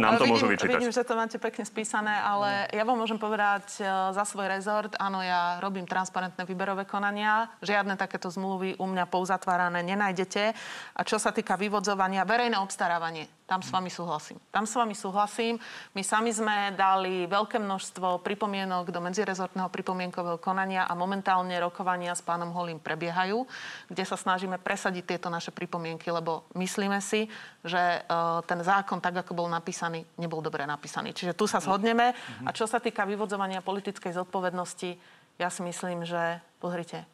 nám 0.00 0.16
to 0.16 0.24
môžu 0.24 0.48
vyčítať. 0.48 0.80
Vidím, 0.80 0.96
že 0.96 1.04
to 1.04 1.12
máte 1.12 1.36
pekne 1.36 1.68
spísané, 1.68 2.16
ale 2.16 2.64
ja 2.72 2.82
vám 2.88 2.96
môžem 2.96 3.20
povedať 3.20 3.84
za 4.16 4.24
svoj 4.24 4.48
rezort, 4.48 4.96
áno, 4.96 5.20
ja 5.20 5.60
robím 5.60 5.84
transparentné 5.84 6.48
výberové 6.48 6.88
konanie 6.88 7.09
konania. 7.10 7.50
Žiadne 7.58 7.98
takéto 7.98 8.30
zmluvy 8.30 8.78
u 8.78 8.86
mňa 8.86 9.10
pouzatvárané 9.10 9.82
nenájdete. 9.82 10.54
A 10.94 11.02
čo 11.02 11.18
sa 11.18 11.34
týka 11.34 11.58
vyvodzovania, 11.58 12.22
verejné 12.22 12.54
obstarávanie, 12.54 13.26
tam 13.50 13.66
s 13.66 13.74
vami 13.74 13.90
súhlasím. 13.90 14.38
Tam 14.54 14.62
s 14.62 14.78
vami 14.78 14.94
súhlasím. 14.94 15.58
My 15.90 16.06
sami 16.06 16.30
sme 16.30 16.70
dali 16.78 17.26
veľké 17.26 17.58
množstvo 17.58 18.22
pripomienok 18.22 18.94
do 18.94 19.02
medzirezortného 19.02 19.66
pripomienkového 19.66 20.38
konania 20.38 20.86
a 20.86 20.94
momentálne 20.94 21.58
rokovania 21.58 22.14
s 22.14 22.22
pánom 22.22 22.54
Holím 22.54 22.78
prebiehajú, 22.78 23.42
kde 23.90 24.06
sa 24.06 24.14
snažíme 24.14 24.62
presadiť 24.62 25.18
tieto 25.18 25.26
naše 25.26 25.50
pripomienky, 25.50 26.14
lebo 26.14 26.46
myslíme 26.54 27.02
si, 27.02 27.26
že 27.66 28.06
uh, 28.06 28.38
ten 28.46 28.62
zákon, 28.62 29.02
tak 29.02 29.26
ako 29.26 29.34
bol 29.34 29.50
napísaný, 29.50 30.06
nebol 30.14 30.38
dobre 30.38 30.62
napísaný. 30.62 31.10
Čiže 31.10 31.34
tu 31.34 31.50
sa 31.50 31.58
zhodneme. 31.58 32.14
A 32.46 32.54
čo 32.54 32.70
sa 32.70 32.78
týka 32.78 33.02
vyvodzovania 33.02 33.66
politickej 33.66 34.14
zodpovednosti, 34.14 35.18
ja 35.40 35.48
si 35.48 35.64
myslím, 35.64 36.04
že, 36.04 36.44
pozrite, 36.60 37.08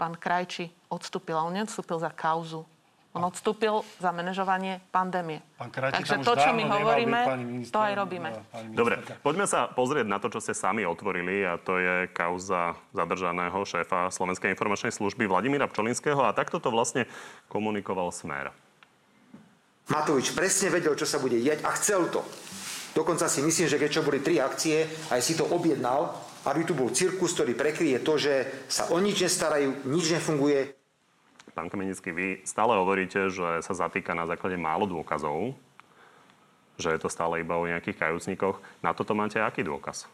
pán 0.00 0.16
Krajči 0.16 0.72
odstúpil, 0.88 1.36
a 1.36 1.44
on 1.44 1.52
neodstúpil 1.52 2.00
za 2.00 2.08
kauzu. 2.08 2.64
On 3.16 3.24
odstúpil 3.24 3.80
za 3.96 4.12
manažovanie 4.12 4.80
pandémie. 4.92 5.40
Pán 5.56 5.72
Krajči, 5.72 6.04
Takže 6.04 6.16
to, 6.20 6.36
čo 6.36 6.52
my 6.52 6.64
hovoríme, 6.68 7.20
to 7.68 7.80
aj 7.80 7.92
robíme. 7.96 8.28
Dobre, 8.76 9.00
poďme 9.24 9.48
sa 9.48 9.72
pozrieť 9.72 10.04
na 10.04 10.20
to, 10.20 10.28
čo 10.28 10.40
ste 10.40 10.52
sami 10.52 10.84
otvorili 10.84 11.40
a 11.40 11.56
to 11.56 11.80
je 11.80 12.12
kauza 12.12 12.76
zadržaného 12.92 13.56
šéfa 13.64 14.12
Slovenskej 14.12 14.52
informačnej 14.52 14.92
služby 14.92 15.24
Vladimíra 15.28 15.64
Pčolinského 15.64 16.20
a 16.28 16.36
takto 16.36 16.60
to 16.60 16.68
vlastne 16.68 17.08
komunikoval 17.48 18.12
Smer. 18.12 18.52
Matovič 19.88 20.36
presne 20.36 20.68
vedel, 20.68 20.92
čo 20.92 21.08
sa 21.08 21.16
bude 21.16 21.40
diať 21.40 21.64
a 21.64 21.72
chcel 21.72 22.12
to. 22.12 22.20
Dokonca 22.92 23.32
si 23.32 23.40
myslím, 23.40 23.68
že 23.68 23.80
keď 23.80 23.90
čo 23.96 24.04
boli 24.04 24.20
tri 24.20 24.40
akcie, 24.40 24.84
aj 25.08 25.20
si 25.24 25.36
to 25.36 25.48
objednal, 25.48 26.25
aby 26.46 26.62
tu 26.62 26.78
bol 26.78 26.94
cirkus, 26.94 27.34
ktorý 27.34 27.58
prekryje 27.58 27.98
to, 28.06 28.14
že 28.16 28.34
sa 28.70 28.86
o 28.94 29.02
nič 29.02 29.18
nestarajú, 29.26 29.82
nič 29.90 30.14
nefunguje. 30.14 30.72
Pán 31.56 31.72
Kamenický, 31.72 32.12
vy 32.12 32.26
stále 32.44 32.76
hovoríte, 32.76 33.32
že 33.32 33.64
sa 33.64 33.72
zatýka 33.72 34.12
na 34.12 34.28
základe 34.28 34.60
málo 34.60 34.84
dôkazov, 34.84 35.56
že 36.76 36.92
je 36.92 37.00
to 37.00 37.08
stále 37.08 37.40
iba 37.40 37.56
o 37.56 37.64
nejakých 37.64 37.96
kajúcnikoch. 37.96 38.60
Na 38.84 38.92
toto 38.92 39.16
máte 39.16 39.40
aký 39.40 39.64
dôkaz? 39.64 40.04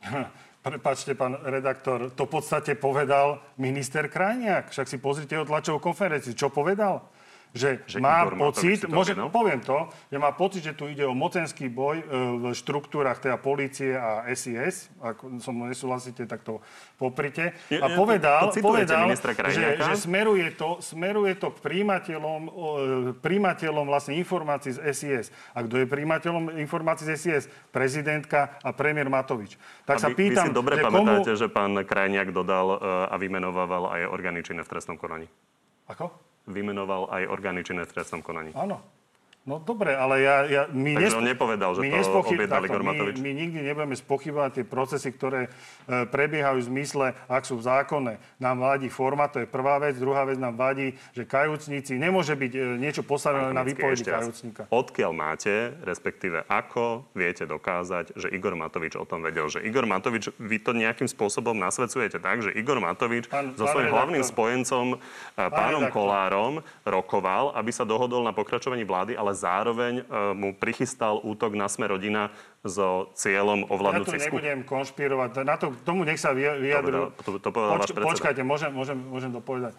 Prepačte, 0.60 1.16
pán 1.16 1.40
redaktor, 1.40 2.12
to 2.12 2.28
v 2.28 2.32
podstate 2.36 2.76
povedal 2.76 3.40
minister 3.56 4.12
Krajniak. 4.12 4.72
Však 4.72 4.88
si 4.88 5.00
pozrite 5.00 5.36
o 5.40 5.48
tlačovú 5.48 5.80
konferenciu. 5.80 6.36
Čo 6.36 6.52
povedal? 6.52 7.00
Že, 7.50 7.82
že 7.90 7.98
má 7.98 8.30
pocit, 8.30 8.86
môže, 8.86 9.18
no? 9.18 9.26
poviem 9.26 9.58
to, 9.58 9.90
že 10.06 10.18
má 10.22 10.30
pocit, 10.30 10.62
že 10.62 10.72
tu 10.78 10.86
ide 10.86 11.02
o 11.02 11.18
mocenský 11.18 11.66
boj 11.66 11.98
e, 11.98 12.04
v 12.06 12.44
štruktúrach 12.54 13.18
teda 13.18 13.42
policie 13.42 13.98
a 13.98 14.22
SIS, 14.30 14.86
ak 15.02 15.42
som 15.42 15.58
nesúhlasíte, 15.66 16.30
tak 16.30 16.46
to 16.46 16.62
poprite. 16.94 17.50
A 17.74 17.90
povedal, 17.98 18.54
povedal 18.54 19.10
že, 19.50 19.82
že 19.82 19.94
smeruje, 19.98 20.54
to, 20.54 20.78
smeruje 20.78 21.34
to 21.34 21.50
k 21.50 21.58
príjimateľom, 21.58 22.40
e, 22.46 22.50
príjimateľom 23.18 23.82
vlastne 23.82 24.14
informácií 24.14 24.78
z 24.78 24.80
SIS. 24.94 25.26
A 25.50 25.66
kto 25.66 25.82
je 25.82 25.86
príjimateľom 25.90 26.54
informácií 26.54 27.10
z 27.10 27.14
SIS? 27.18 27.44
Prezidentka 27.74 28.62
a 28.62 28.70
premiér 28.70 29.10
Matovič. 29.10 29.58
Tak 29.90 29.98
a 29.98 30.02
sa 30.06 30.08
vy, 30.14 30.14
pýtam, 30.14 30.46
vy 30.46 30.50
si 30.50 30.54
dobre 30.54 30.78
že 30.78 30.86
pamätáte, 30.86 31.30
komu... 31.34 31.40
že 31.42 31.46
pán 31.50 31.72
Krajniak 31.82 32.30
dodal 32.30 32.78
e, 32.78 33.10
a 33.10 33.14
vymenovával 33.18 33.90
aj 33.90 34.00
orgány 34.06 34.46
činné 34.46 34.62
v 34.62 34.70
trestnom 34.70 34.94
konaní? 34.94 35.26
Ako? 35.90 36.29
Vymenoval 36.50 37.08
aj 37.10 37.22
orgány 37.30 37.64
činné 37.64 37.86
v 37.86 37.94
trestnom 37.94 38.20
konaní. 38.20 38.52
Áno. 38.52 38.99
No 39.48 39.56
dobre, 39.56 39.96
ale 39.96 40.20
ja... 40.20 40.36
ja 40.44 40.62
my 40.68 41.00
Takže 41.00 41.16
nespo... 41.16 41.20
on 41.24 41.26
nepovedal, 41.32 41.70
že 41.72 41.80
to 41.88 42.04
spochyb... 42.04 42.44
objednal 42.44 42.60
Igor 42.60 42.84
Matovič. 42.84 43.16
My, 43.18 43.32
my 43.32 43.32
nikdy 43.40 43.58
nebudeme 43.64 43.96
spochybovať 43.96 44.50
tie 44.60 44.64
procesy, 44.68 45.08
ktoré 45.16 45.48
e, 45.48 46.04
prebiehajú 46.12 46.60
v 46.60 46.66
zmysle, 46.68 47.06
ak 47.24 47.48
sú 47.48 47.56
zákonné. 47.56 48.20
Nám 48.36 48.60
vadí 48.60 48.92
forma, 48.92 49.32
to 49.32 49.40
je 49.40 49.48
prvá 49.48 49.80
vec. 49.80 49.96
Druhá 49.96 50.28
vec 50.28 50.36
nám 50.36 50.60
vadí, 50.60 50.92
že 51.16 51.24
kajúcníci 51.24 51.96
nemôže 51.96 52.36
byť 52.36 52.52
e, 52.52 52.60
niečo 52.76 53.00
postavené 53.00 53.56
na 53.56 53.64
výpovedi 53.64 54.04
kajúcníka. 54.04 54.68
Odkiaľ 54.68 55.12
máte, 55.16 55.72
respektíve 55.88 56.44
ako 56.44 57.08
viete 57.16 57.48
dokázať, 57.48 58.20
že 58.20 58.28
Igor 58.36 58.52
Matovič 58.54 58.92
o 59.00 59.08
tom 59.08 59.24
vedel? 59.24 59.48
Že 59.48 59.64
Igor 59.64 59.88
Matovič, 59.88 60.36
vy 60.36 60.60
to 60.60 60.76
nejakým 60.76 61.08
spôsobom 61.08 61.56
nasvedcujete 61.56 62.20
tak, 62.20 62.44
že 62.44 62.52
Igor 62.52 62.76
Matovič 62.76 63.32
pán, 63.32 63.56
so 63.56 63.64
svojím 63.64 63.88
hlavným 63.88 64.20
spojencom, 64.20 64.94
e, 64.94 64.96
pánom 65.34 65.88
redaktor. 65.88 65.96
Kolárom, 65.96 66.54
rokoval, 66.84 67.56
aby 67.56 67.72
sa 67.72 67.88
dohodol 67.88 68.20
na 68.20 68.36
pokračovaní 68.36 68.84
vlády, 68.84 69.16
ale 69.16 69.29
ale 69.30 69.38
zároveň 69.38 69.92
e, 70.02 70.04
mu 70.34 70.50
prichystal 70.58 71.22
útok 71.22 71.54
na 71.54 71.70
sme 71.70 71.86
rodina 71.86 72.34
so 72.66 73.14
cieľom 73.14 73.62
ovládnuť 73.70 74.06
Ja 74.10 74.18
tu 74.18 74.18
nebudem 74.18 74.60
konšpirovať. 74.66 75.46
Na 75.46 75.54
to, 75.54 75.70
tomu 75.86 76.02
nech 76.02 76.18
sa 76.18 76.34
vyjadrujú. 76.34 77.14
To, 77.22 77.38
to, 77.38 77.38
to 77.38 77.50
Poč, 77.54 77.94
počkajte, 77.94 78.42
môžem, 78.42 78.74
môžem, 78.74 78.98
môžem 78.98 79.30
to 79.30 79.38
povedať. 79.38 79.78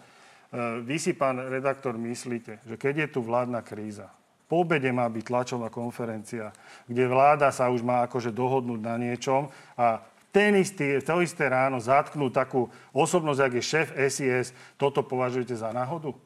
vy 0.80 0.96
si, 0.96 1.12
pán 1.12 1.36
redaktor, 1.36 2.00
myslíte, 2.00 2.64
že 2.64 2.80
keď 2.80 3.04
je 3.04 3.08
tu 3.12 3.20
vládna 3.20 3.60
kríza, 3.60 4.08
po 4.48 4.64
obede 4.64 4.88
má 4.88 5.04
byť 5.08 5.24
tlačová 5.28 5.68
konferencia, 5.68 6.52
kde 6.88 7.04
vláda 7.08 7.52
sa 7.52 7.68
už 7.68 7.84
má 7.84 8.04
akože 8.08 8.32
dohodnúť 8.32 8.80
na 8.80 8.96
niečom 8.96 9.52
a 9.76 10.00
ten 10.32 10.56
istý, 10.56 10.96
to 11.04 11.20
isté 11.20 11.44
ráno 11.44 11.76
zatknú 11.76 12.32
takú 12.32 12.72
osobnosť, 12.96 13.40
ak 13.40 13.52
je 13.52 13.62
šéf 13.64 13.88
SIS, 14.08 14.56
toto 14.80 15.04
považujete 15.04 15.52
za 15.52 15.68
náhodu? 15.76 16.16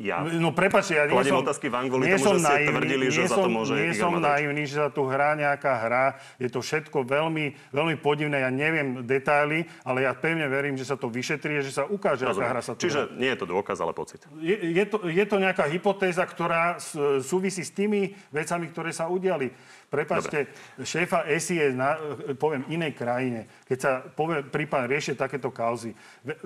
Ja. 0.00 0.24
No 0.24 0.56
prepačte, 0.56 0.96
ja 0.96 1.04
nie 1.04 1.28
som... 1.28 1.44
otázky 1.44 1.68
vám 1.68 1.92
kvôli 1.92 2.08
tomu, 2.08 2.40
že 2.40 2.40
ste 2.40 2.72
tvrdili, 2.72 3.04
že 3.12 3.28
za 3.28 3.36
to 3.36 3.52
môže 3.52 3.76
Nie 3.76 3.92
som 3.92 4.16
naivný, 4.16 4.64
že 4.64 4.80
sa 4.80 4.88
tu 4.88 5.04
hrá 5.04 5.36
nejaká 5.36 5.76
hra. 5.76 6.16
Je 6.40 6.48
to 6.48 6.64
všetko 6.64 7.04
veľmi, 7.04 7.52
veľmi 7.68 8.00
podivné. 8.00 8.40
Ja 8.40 8.48
neviem 8.48 9.04
detaily, 9.04 9.68
ale 9.84 10.08
ja 10.08 10.16
pevne 10.16 10.48
verím, 10.48 10.80
že 10.80 10.88
sa 10.88 10.96
to 10.96 11.12
vyšetrí, 11.12 11.60
že 11.60 11.68
sa 11.68 11.84
ukáže, 11.84 12.24
Rozumiem. 12.24 12.48
aká 12.48 12.52
hra 12.56 12.62
sa 12.64 12.72
tu 12.72 12.88
Čiže 12.88 13.12
hrá. 13.12 13.20
nie 13.20 13.28
je 13.28 13.38
to 13.44 13.46
dôkaz, 13.52 13.76
ale 13.76 13.92
pocit. 13.92 14.24
Je, 14.40 14.56
je, 14.56 14.84
to, 14.88 15.04
je 15.04 15.24
to 15.28 15.36
nejaká 15.36 15.68
hypotéza, 15.68 16.24
ktorá 16.24 16.80
súvisí 17.20 17.60
s 17.60 17.76
tými 17.76 18.16
vecami, 18.32 18.72
ktoré 18.72 18.96
sa 18.96 19.04
udiali. 19.12 19.52
Prepačte, 19.92 20.48
Dobre. 20.48 20.86
šéfa 20.86 21.28
SIS, 21.28 21.76
na, 21.76 22.00
poviem, 22.40 22.64
inej 22.72 22.96
krajine, 22.96 23.50
keď 23.68 23.78
sa 23.82 24.00
povie, 24.00 24.46
prípad 24.46 24.88
riešie 24.88 25.18
takéto 25.18 25.52
kauzy, 25.52 25.92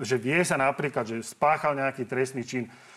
že 0.01 0.19
vie 0.19 0.41
sa 0.43 0.59
napríklad, 0.59 1.07
že 1.07 1.21
spáchal 1.23 1.77
nejaký 1.77 2.03
trestný 2.09 2.43
čin, 2.43 2.65
E, 2.65 2.94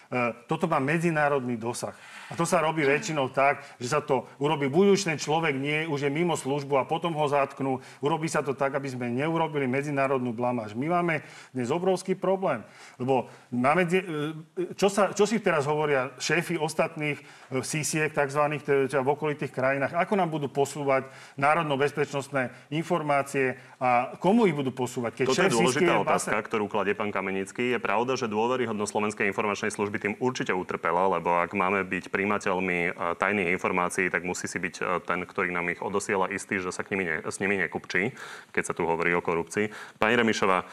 toto 0.49 0.65
má 0.65 0.81
medzinárodný 0.81 1.61
dosah. 1.61 1.93
A 2.29 2.37
to 2.37 2.45
sa 2.45 2.61
robí 2.61 2.85
väčšinou 2.85 3.33
tak, 3.33 3.65
že 3.81 3.89
sa 3.89 4.05
to 4.05 4.29
urobí, 4.37 4.69
buď 4.69 4.87
už 4.93 5.01
ten 5.09 5.17
človek 5.17 5.57
nie, 5.57 5.89
už 5.89 6.09
je 6.09 6.11
mimo 6.13 6.37
službu 6.37 6.77
a 6.77 6.85
potom 6.85 7.17
ho 7.17 7.25
zatknú. 7.25 7.81
Urobí 8.05 8.29
sa 8.29 8.45
to 8.45 8.53
tak, 8.53 8.77
aby 8.77 8.89
sme 8.89 9.09
neurobili 9.09 9.65
medzinárodnú 9.65 10.37
blamáž. 10.37 10.77
My 10.77 10.93
máme 10.93 11.25
dnes 11.57 11.73
obrovský 11.73 12.13
problém, 12.13 12.61
lebo 13.01 13.33
máme, 13.49 13.89
e, 13.89 14.05
čo, 14.77 14.93
sa, 14.93 15.17
čo 15.17 15.25
si 15.25 15.41
teraz 15.41 15.65
hovoria 15.65 16.13
šéfy 16.21 16.61
ostatných 16.61 17.17
e, 17.17 17.25
sísiek, 17.65 18.13
tzv. 18.13 18.61
v 18.93 19.09
okolitých 19.09 19.53
krajinách, 19.53 19.97
ako 19.97 20.13
nám 20.21 20.29
budú 20.29 20.53
posúvať 20.53 21.09
národno-bezpečnostné 21.41 22.53
informácie 22.77 23.57
a 23.81 24.13
komu 24.21 24.45
ich 24.45 24.57
budú 24.57 24.69
posúvať? 24.69 25.25
Keď 25.25 25.27
Toto 25.33 25.45
je 25.49 25.55
dôležitá 25.57 25.93
je 25.97 26.05
otázka, 26.05 26.37
ktorú 26.45 26.69
kladie 26.69 26.93
pán 26.93 27.09
Kamenický. 27.09 27.73
Je 27.73 27.81
pravda, 27.81 28.21
že 28.21 28.29
dôveryhodnosť 28.29 28.91
Slovenskej 28.93 29.27
informačnej 29.33 29.73
služby 29.73 29.97
tým 29.99 30.15
určite 30.23 30.55
utrpela, 30.55 31.07
lebo 31.19 31.43
ak 31.43 31.55
máme 31.55 31.85
byť 31.87 32.11
príjimateľmi 32.11 32.79
e, 32.89 32.91
tajných 33.19 33.53
informácií, 33.53 34.09
tak 34.09 34.23
musí 34.23 34.47
si 34.47 34.59
byť 34.59 34.75
e, 34.79 34.83
ten, 35.05 35.23
ktorý 35.23 35.51
nám 35.51 35.71
ich 35.75 35.83
odosiela 35.83 36.31
istý, 36.31 36.63
že 36.63 36.75
sa 36.75 36.87
k 36.87 36.95
nimi 36.95 37.05
ne, 37.07 37.17
s 37.27 37.39
nimi 37.43 37.59
nekupčí, 37.59 38.15
keď 38.55 38.63
sa 38.63 38.77
tu 38.77 38.87
hovorí 38.87 39.13
o 39.15 39.23
korupcii. 39.23 39.71
Pani 40.01 40.15
Remišová, 40.17 40.65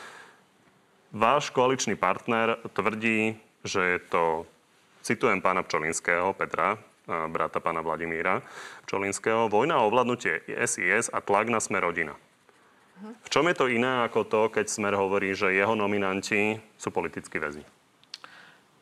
váš 1.13 1.49
koaličný 1.51 1.97
partner 1.97 2.61
tvrdí, 2.71 3.38
že 3.65 3.82
je 3.82 3.99
to, 4.09 4.23
citujem 5.01 5.41
pána 5.41 5.65
Pčolinského, 5.65 6.34
Petra, 6.38 6.78
brata 7.05 7.61
pána 7.61 7.86
Vladimíra 7.86 8.41
Čolinského. 8.89 9.49
Vojna 9.49 9.82
o 9.82 9.88
ovládnutie 9.89 10.41
SIS 10.49 11.13
a 11.13 11.21
tlak 11.21 11.53
na 11.53 11.61
Smer 11.61 11.86
rodina. 11.86 12.17
V 12.95 13.30
čom 13.30 13.45
je 13.51 13.55
to 13.57 13.67
iné 13.67 14.07
ako 14.07 14.23
to, 14.23 14.41
keď 14.49 14.65
Smer 14.71 14.95
hovorí, 14.95 15.36
že 15.36 15.51
jeho 15.51 15.76
nominanti 15.76 16.63
sú 16.80 16.89
politickí 16.95 17.38
väzni? 17.38 17.74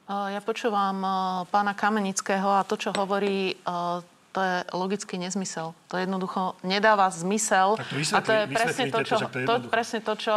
Ja 0.04 0.44
počúvam 0.44 1.00
pána 1.48 1.72
Kamenického 1.72 2.60
a 2.60 2.68
to, 2.68 2.76
čo 2.76 2.92
hovorí, 2.92 3.56
to 4.34 4.42
je 4.42 4.66
logický 4.74 5.22
nezmysel. 5.22 5.78
To 5.94 5.96
jednoducho 6.02 6.58
nedáva 6.66 7.06
zmysel. 7.14 7.78
To 7.78 8.18
a 8.18 8.20
to 8.26 8.34
je 8.34 8.44
presne 8.50 8.86
to, 8.90 9.00
čo, 9.06 9.18
to, 9.30 9.46
to, 9.46 9.70
presne 9.70 10.02
to, 10.02 10.14
čo 10.18 10.34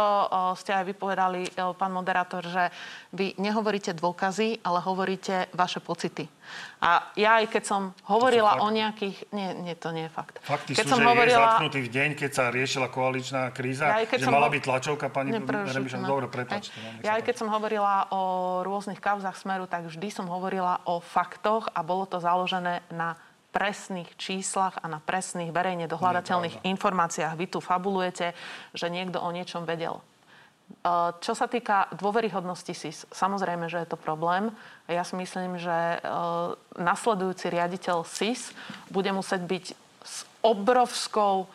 ste 0.53 0.69
aj 0.77 0.85
vypovedali, 0.93 1.49
pán 1.73 1.89
moderátor, 1.89 2.45
že 2.45 2.69
vy 3.09 3.33
nehovoríte 3.41 3.97
dôkazy, 3.97 4.61
ale 4.61 4.85
hovoríte 4.85 5.49
vaše 5.57 5.81
pocity. 5.81 6.29
A 6.77 7.09
ja 7.17 7.41
aj 7.41 7.49
keď 7.49 7.63
som 7.65 7.81
hovorila 8.05 8.61
o 8.61 8.69
nejakých... 8.69 9.33
Nie, 9.33 9.57
nie, 9.57 9.73
to 9.73 9.89
nie 9.89 10.05
je 10.07 10.11
fakt. 10.13 10.37
Fakty 10.45 10.77
keď 10.77 10.85
sú, 10.85 10.93
som 10.93 11.01
že 11.01 11.07
hovorila... 11.09 11.41
je 11.41 11.47
zatknutý 11.57 11.79
v 11.81 11.89
deň, 11.89 12.09
keď 12.13 12.31
sa 12.31 12.43
riešila 12.53 12.87
koaličná 12.93 13.49
kríza, 13.49 13.89
ja 13.89 14.05
že 14.05 14.29
mala 14.29 14.47
ho... 14.47 14.53
byť 14.53 14.61
tlačovka 14.61 15.09
pani 15.09 15.33
Remiša. 15.33 16.05
Dobre, 16.05 16.29
prepáčte. 16.29 16.77
Ja 17.01 17.17
aj 17.17 17.25
keď 17.25 17.35
som 17.41 17.49
hovorila 17.49 18.13
o 18.13 18.21
rôznych 18.61 19.01
kauzach 19.01 19.35
Smeru, 19.41 19.65
tak 19.65 19.89
vždy 19.89 20.07
som 20.13 20.29
hovorila 20.29 20.85
o 20.85 21.01
faktoch 21.01 21.67
a 21.73 21.81
bolo 21.81 22.05
to 22.05 22.21
založené 22.21 22.85
na 22.93 23.17
presných 23.57 24.13
číslach 24.21 24.77
a 24.77 24.85
na 24.85 25.01
presných 25.01 25.49
verejne 25.49 25.89
dohľadateľných 25.89 26.61
informáciách. 26.61 27.33
Vy 27.33 27.49
tu 27.49 27.57
fabulujete, 27.57 28.37
že 28.77 28.93
niekto 28.93 29.17
o 29.17 29.33
niečom 29.33 29.65
vedel. 29.65 29.97
E, 29.97 30.01
čo 31.17 31.33
sa 31.33 31.49
týka 31.49 31.89
dôveryhodnosti 31.97 32.69
SIS, 32.69 33.09
samozrejme, 33.09 33.65
že 33.65 33.81
je 33.81 33.89
to 33.89 33.97
problém. 33.97 34.53
Ja 34.85 35.01
si 35.01 35.17
myslím, 35.17 35.57
že 35.57 35.73
e, 35.73 35.97
nasledujúci 36.77 37.49
riaditeľ 37.49 38.05
SIS 38.05 38.53
bude 38.93 39.09
musieť 39.09 39.41
byť 39.41 39.65
s 40.05 40.17
obrovskou... 40.45 41.49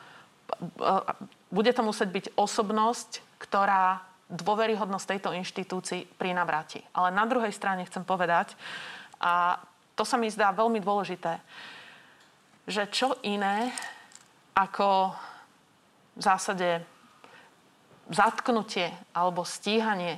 E, 0.83 0.91
bude 1.55 1.71
to 1.71 1.87
musieť 1.87 2.09
byť 2.11 2.27
osobnosť, 2.35 3.23
ktorá 3.39 4.03
dôveryhodnosť 4.27 5.07
tejto 5.07 5.31
inštitúcii 5.39 6.19
prinavráti. 6.19 6.83
Ale 6.97 7.15
na 7.15 7.29
druhej 7.31 7.55
strane 7.55 7.87
chcem 7.87 8.03
povedať, 8.03 8.59
a 9.23 9.61
to 9.95 10.03
sa 10.09 10.17
mi 10.17 10.33
zdá 10.33 10.51
veľmi 10.51 10.81
dôležité, 10.81 11.39
že 12.73 12.89
čo 12.89 13.21
iné 13.21 13.69
ako 14.57 15.13
v 16.17 16.21
zásade 16.25 16.81
zatknutie 18.09 18.89
alebo 19.13 19.45
stíhanie 19.45 20.17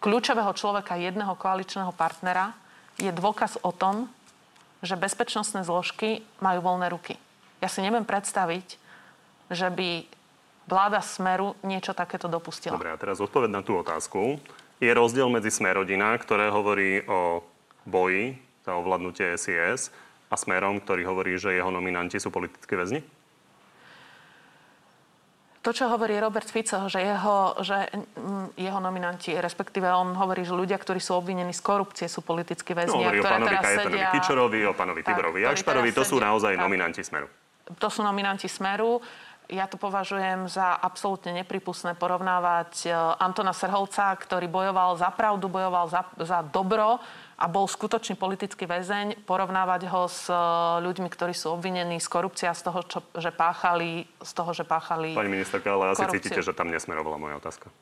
kľúčového 0.00 0.50
človeka 0.56 0.96
jedného 0.96 1.36
koaličného 1.36 1.92
partnera 1.92 2.56
je 2.96 3.12
dôkaz 3.12 3.60
o 3.60 3.70
tom, 3.72 4.08
že 4.80 4.96
bezpečnostné 4.96 5.64
zložky 5.64 6.24
majú 6.40 6.64
voľné 6.64 6.88
ruky. 6.88 7.20
Ja 7.60 7.68
si 7.68 7.84
neviem 7.84 8.08
predstaviť, 8.08 8.80
že 9.52 9.68
by 9.68 10.08
vláda 10.64 11.04
Smeru 11.04 11.52
niečo 11.60 11.92
takéto 11.92 12.32
dopustila. 12.32 12.80
Dobre, 12.80 12.92
a 12.92 13.00
teraz 13.00 13.20
odpoved 13.20 13.52
na 13.52 13.60
tú 13.60 13.76
otázku. 13.76 14.40
Je 14.80 14.88
rozdiel 14.88 15.28
medzi 15.28 15.52
Smerodina, 15.52 16.16
ktoré 16.16 16.48
hovorí 16.48 17.04
o 17.04 17.44
boji 17.84 18.40
za 18.64 18.72
ovládnutie 18.80 19.36
SIS 19.36 19.92
a 20.30 20.36
Smerom, 20.38 20.78
ktorý 20.78 21.02
hovorí, 21.10 21.34
že 21.34 21.58
jeho 21.58 21.74
nominanti 21.74 22.22
sú 22.22 22.30
politické 22.30 22.78
väzni? 22.78 23.02
To, 25.60 25.76
čo 25.76 25.92
hovorí 25.92 26.16
Robert 26.16 26.48
Fico, 26.48 26.88
že 26.88 27.04
jeho, 27.04 27.52
že 27.60 27.84
jeho 28.56 28.80
nominanti, 28.80 29.36
respektíve 29.36 29.92
on 29.92 30.16
hovorí, 30.16 30.40
že 30.40 30.56
ľudia, 30.56 30.80
ktorí 30.80 31.04
sú 31.04 31.20
obvinení 31.20 31.52
z 31.52 31.60
korupcie, 31.60 32.08
sú 32.08 32.24
politickí 32.24 32.72
väzni. 32.72 32.96
No, 32.96 33.04
hovorí 33.04 33.20
o 33.20 33.28
pánovi 33.28 33.56
Kajetanovi 33.60 34.00
sedia... 34.00 34.08
Kičorovi, 34.08 34.60
o 34.64 34.72
pánovi 34.72 35.00
Tiborovi 35.04 35.44
Jakšparovi. 35.44 35.92
To 35.92 36.04
sú 36.08 36.16
naozaj 36.16 36.56
tak. 36.56 36.64
nominanti 36.64 37.04
Smeru. 37.04 37.28
To 37.76 37.88
sú 37.92 38.00
nominanti 38.00 38.48
Smeru. 38.48 39.04
Ja 39.52 39.68
to 39.68 39.76
považujem 39.76 40.48
za 40.48 40.80
absolútne 40.80 41.34
nepripustné 41.36 41.92
porovnávať 41.98 42.86
e, 42.86 42.94
Antona 43.20 43.50
Srholca, 43.50 44.14
ktorý 44.16 44.46
bojoval 44.46 44.94
za 44.94 45.10
pravdu, 45.10 45.50
bojoval 45.50 45.90
za, 45.90 46.06
za 46.22 46.40
dobro 46.40 47.02
a 47.40 47.48
bol 47.48 47.64
skutočný 47.64 48.20
politický 48.20 48.68
väzeň, 48.68 49.24
porovnávať 49.24 49.88
ho 49.88 50.04
s 50.04 50.28
e, 50.28 50.36
ľuďmi, 50.84 51.08
ktorí 51.08 51.32
sú 51.32 51.56
obvinení 51.56 51.96
z 51.96 52.08
korupcie 52.12 52.44
a 52.44 52.52
z 52.52 52.68
toho, 52.68 52.84
čo, 52.84 53.00
že 53.16 53.32
páchali, 53.32 54.04
z 54.20 54.32
toho, 54.36 54.52
že 54.52 54.68
páchali 54.68 55.16
Pani 55.16 55.32
ministerka, 55.32 55.72
ale 55.72 55.96
asi 55.96 56.04
korupciu. 56.04 56.20
cítite, 56.20 56.40
že 56.44 56.52
tam 56.52 56.68
nesmerovala 56.68 57.16
moja 57.16 57.40
otázka. 57.40 57.72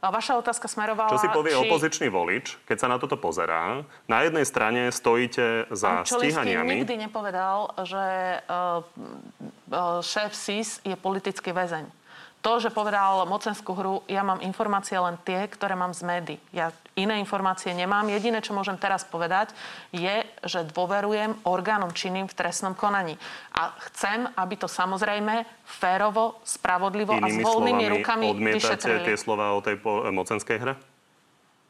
A 0.00 0.08
vaša 0.08 0.40
otázka 0.40 0.64
smerovala... 0.64 1.12
Čo 1.12 1.20
si 1.20 1.28
povie 1.28 1.52
či... 1.52 1.60
opozičný 1.60 2.08
volič, 2.08 2.56
keď 2.64 2.76
sa 2.80 2.88
na 2.88 2.96
toto 2.96 3.20
pozerá? 3.20 3.84
Na 4.08 4.24
jednej 4.24 4.48
strane 4.48 4.88
stojíte 4.88 5.68
za 5.68 6.00
Pán 6.00 6.08
stíhaniami... 6.08 6.80
nikdy 6.80 7.04
nepovedal, 7.04 7.76
že 7.84 8.00
uh, 8.48 8.80
uh, 8.80 10.00
šéf 10.00 10.32
SIS 10.32 10.80
je 10.88 10.96
politický 10.96 11.52
väzeň. 11.52 11.99
To, 12.40 12.56
že 12.56 12.72
povedal 12.72 13.28
mocenskú 13.28 13.76
hru, 13.76 14.00
ja 14.08 14.24
mám 14.24 14.40
informácie 14.40 14.96
len 14.96 15.20
tie, 15.28 15.44
ktoré 15.44 15.76
mám 15.76 15.92
z 15.92 16.08
médií. 16.08 16.38
Ja 16.56 16.72
iné 16.96 17.20
informácie 17.20 17.76
nemám. 17.76 18.08
Jediné, 18.08 18.40
čo 18.40 18.56
môžem 18.56 18.80
teraz 18.80 19.04
povedať, 19.04 19.52
je, 19.92 20.24
že 20.48 20.64
dôverujem 20.72 21.36
orgánom 21.44 21.92
činným 21.92 22.24
v 22.24 22.32
trestnom 22.32 22.72
konaní. 22.72 23.20
A 23.52 23.76
chcem, 23.92 24.24
aby 24.40 24.56
to 24.56 24.72
samozrejme 24.72 25.44
férovo, 25.68 26.40
spravodlivo 26.40 27.12
Inými 27.12 27.28
a 27.28 27.28
s 27.28 27.36
voľnými 27.44 27.84
rukami 28.00 28.26
vyšetrili. 28.32 29.04
tie 29.04 29.20
slova 29.20 29.52
o 29.52 29.60
tej 29.60 29.76
po- 29.76 30.08
mocenskej 30.08 30.56
hre? 30.64 30.74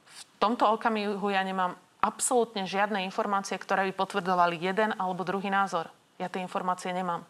V 0.06 0.22
tomto 0.38 0.70
okamihu 0.70 1.34
ja 1.34 1.42
nemám 1.42 1.74
absolútne 1.98 2.62
žiadne 2.64 3.02
informácie, 3.02 3.58
ktoré 3.58 3.90
by 3.90 3.92
potvrdzovali 4.06 4.54
jeden 4.54 4.94
alebo 4.96 5.26
druhý 5.26 5.50
názor. 5.50 5.90
Ja 6.22 6.30
tie 6.30 6.46
informácie 6.46 6.94
nemám. 6.94 7.26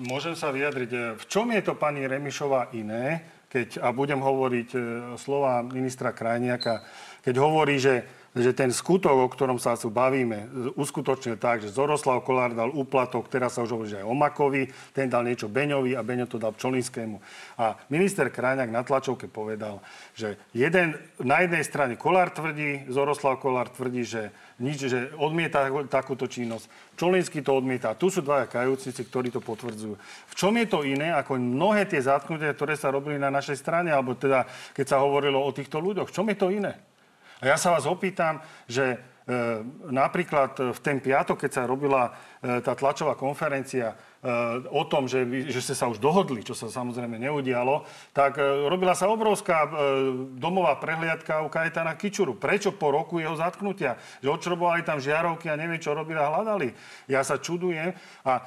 Môžem 0.00 0.32
sa 0.32 0.48
vyjadriť. 0.48 0.90
E, 0.92 0.98
v 1.20 1.24
čom 1.28 1.52
je 1.52 1.60
to 1.60 1.76
pani 1.76 2.08
Remišová 2.08 2.72
iné, 2.72 3.20
keď, 3.52 3.84
a 3.84 3.92
budem 3.92 4.24
hovoriť 4.24 4.68
e, 4.72 4.78
slova 5.20 5.60
ministra 5.60 6.16
Krajniaka, 6.16 6.80
keď 7.20 7.34
hovorí, 7.36 7.76
že 7.76 8.21
že 8.32 8.56
ten 8.56 8.72
skutok, 8.72 9.12
o 9.12 9.28
ktorom 9.28 9.60
sa 9.60 9.76
tu 9.76 9.92
bavíme, 9.92 10.72
uskutočnil 10.72 11.36
tak, 11.36 11.60
že 11.60 11.68
Zoroslav 11.68 12.24
Kolár 12.24 12.56
dal 12.56 12.72
úplatok, 12.72 13.28
teraz 13.28 13.52
sa 13.52 13.60
už 13.60 13.76
hovorí, 13.76 13.92
že 13.92 14.00
aj 14.00 14.08
Omakovi, 14.08 14.72
ten 14.96 15.12
dal 15.12 15.28
niečo 15.28 15.52
Beňovi 15.52 15.92
a 15.92 16.00
Beňo 16.00 16.24
to 16.24 16.40
dal 16.40 16.56
Čolinskému. 16.56 17.20
A 17.60 17.76
minister 17.92 18.32
Krajňák 18.32 18.72
na 18.72 18.80
tlačovke 18.88 19.28
povedal, 19.28 19.84
že 20.16 20.40
jeden, 20.56 20.96
na 21.20 21.44
jednej 21.44 21.60
strane 21.60 22.00
Kolár 22.00 22.32
tvrdí, 22.32 22.88
Zoroslav 22.88 23.36
Kolár 23.36 23.68
tvrdí, 23.68 24.00
že 24.00 24.32
nič, 24.56 24.88
že 24.88 25.12
odmieta 25.20 25.68
takúto 25.92 26.24
činnosť. 26.24 26.96
Čolinský 26.96 27.44
to 27.44 27.58
odmieta. 27.58 27.98
Tu 27.98 28.08
sú 28.08 28.24
dvaja 28.24 28.48
kajúcnici, 28.48 29.02
ktorí 29.10 29.28
to 29.28 29.44
potvrdzujú. 29.44 29.98
V 30.30 30.34
čom 30.38 30.54
je 30.56 30.66
to 30.70 30.86
iné 30.86 31.10
ako 31.12 31.36
mnohé 31.36 31.84
tie 31.84 32.00
zatknutia, 32.00 32.54
ktoré 32.56 32.78
sa 32.78 32.94
robili 32.94 33.18
na 33.18 33.28
našej 33.28 33.58
strane, 33.58 33.90
alebo 33.90 34.16
teda 34.16 34.46
keď 34.72 34.86
sa 34.86 35.02
hovorilo 35.02 35.42
o 35.42 35.50
týchto 35.50 35.82
ľuďoch? 35.82 36.08
V 36.08 36.14
čom 36.14 36.30
je 36.30 36.38
to 36.38 36.48
iné? 36.48 36.91
A 37.42 37.50
ja 37.50 37.58
sa 37.58 37.74
vás 37.74 37.90
opýtam, 37.90 38.38
že 38.70 38.94
e, 38.94 38.96
napríklad 39.90 40.54
v 40.70 40.78
ten 40.78 41.02
piatok, 41.02 41.42
keď 41.42 41.50
sa 41.50 41.62
robila 41.66 42.14
e, 42.38 42.62
tá 42.62 42.78
tlačová 42.78 43.18
konferencia 43.18 43.98
e, 44.22 44.30
o 44.70 44.86
tom, 44.86 45.10
že, 45.10 45.26
že 45.50 45.58
ste 45.58 45.74
sa 45.74 45.90
už 45.90 45.98
dohodli, 45.98 46.46
čo 46.46 46.54
sa 46.54 46.70
samozrejme 46.70 47.18
neudialo, 47.18 47.82
tak 48.14 48.38
robila 48.70 48.94
sa 48.94 49.10
obrovská 49.10 49.66
domová 50.38 50.78
prehliadka 50.78 51.42
u 51.42 51.50
Kajetana 51.50 51.98
Kičuru. 51.98 52.38
Prečo 52.38 52.78
po 52.78 52.94
roku 52.94 53.18
jeho 53.18 53.34
zatknutia? 53.34 53.98
Že 54.22 54.38
odšrobovali 54.38 54.86
tam 54.86 55.02
žiarovky 55.02 55.50
a 55.50 55.58
neviem, 55.58 55.82
čo 55.82 55.98
robili 55.98 56.22
a 56.22 56.30
hľadali. 56.30 56.70
Ja 57.10 57.26
sa 57.26 57.42
čudujem 57.42 57.90
a 58.22 58.38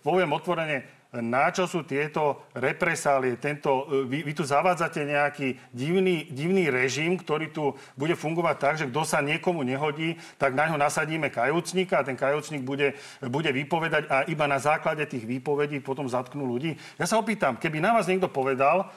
poviem 0.00 0.32
otvorene, 0.32 1.01
na 1.12 1.52
čo 1.52 1.68
sú 1.68 1.84
tieto 1.84 2.48
represálie, 2.56 3.36
tento, 3.36 3.84
e, 3.84 4.08
vy, 4.08 4.18
vy 4.24 4.32
tu 4.32 4.48
zavádzate 4.48 5.04
nejaký 5.04 5.60
divný, 5.68 6.32
divný 6.32 6.72
režim, 6.72 7.20
ktorý 7.20 7.52
tu 7.52 7.76
bude 8.00 8.16
fungovať 8.16 8.56
tak, 8.56 8.74
že 8.80 8.88
kto 8.88 9.04
sa 9.04 9.20
niekomu 9.20 9.60
nehodí, 9.60 10.16
tak 10.40 10.56
na 10.56 10.72
ňo 10.72 10.80
nasadíme 10.80 11.28
kajúcníka 11.28 12.00
a 12.00 12.06
ten 12.08 12.16
kajúcník 12.16 12.64
bude, 12.64 12.96
bude 13.28 13.52
vypovedať 13.52 14.08
a 14.08 14.24
iba 14.24 14.48
na 14.48 14.56
základe 14.56 15.04
tých 15.04 15.28
výpovedí 15.28 15.84
potom 15.84 16.08
zatknú 16.08 16.48
ľudí. 16.48 16.80
Ja 16.96 17.04
sa 17.04 17.20
opýtam, 17.20 17.60
keby 17.60 17.84
na 17.84 17.92
vás 17.92 18.08
niekto 18.08 18.32
povedal, 18.32 18.88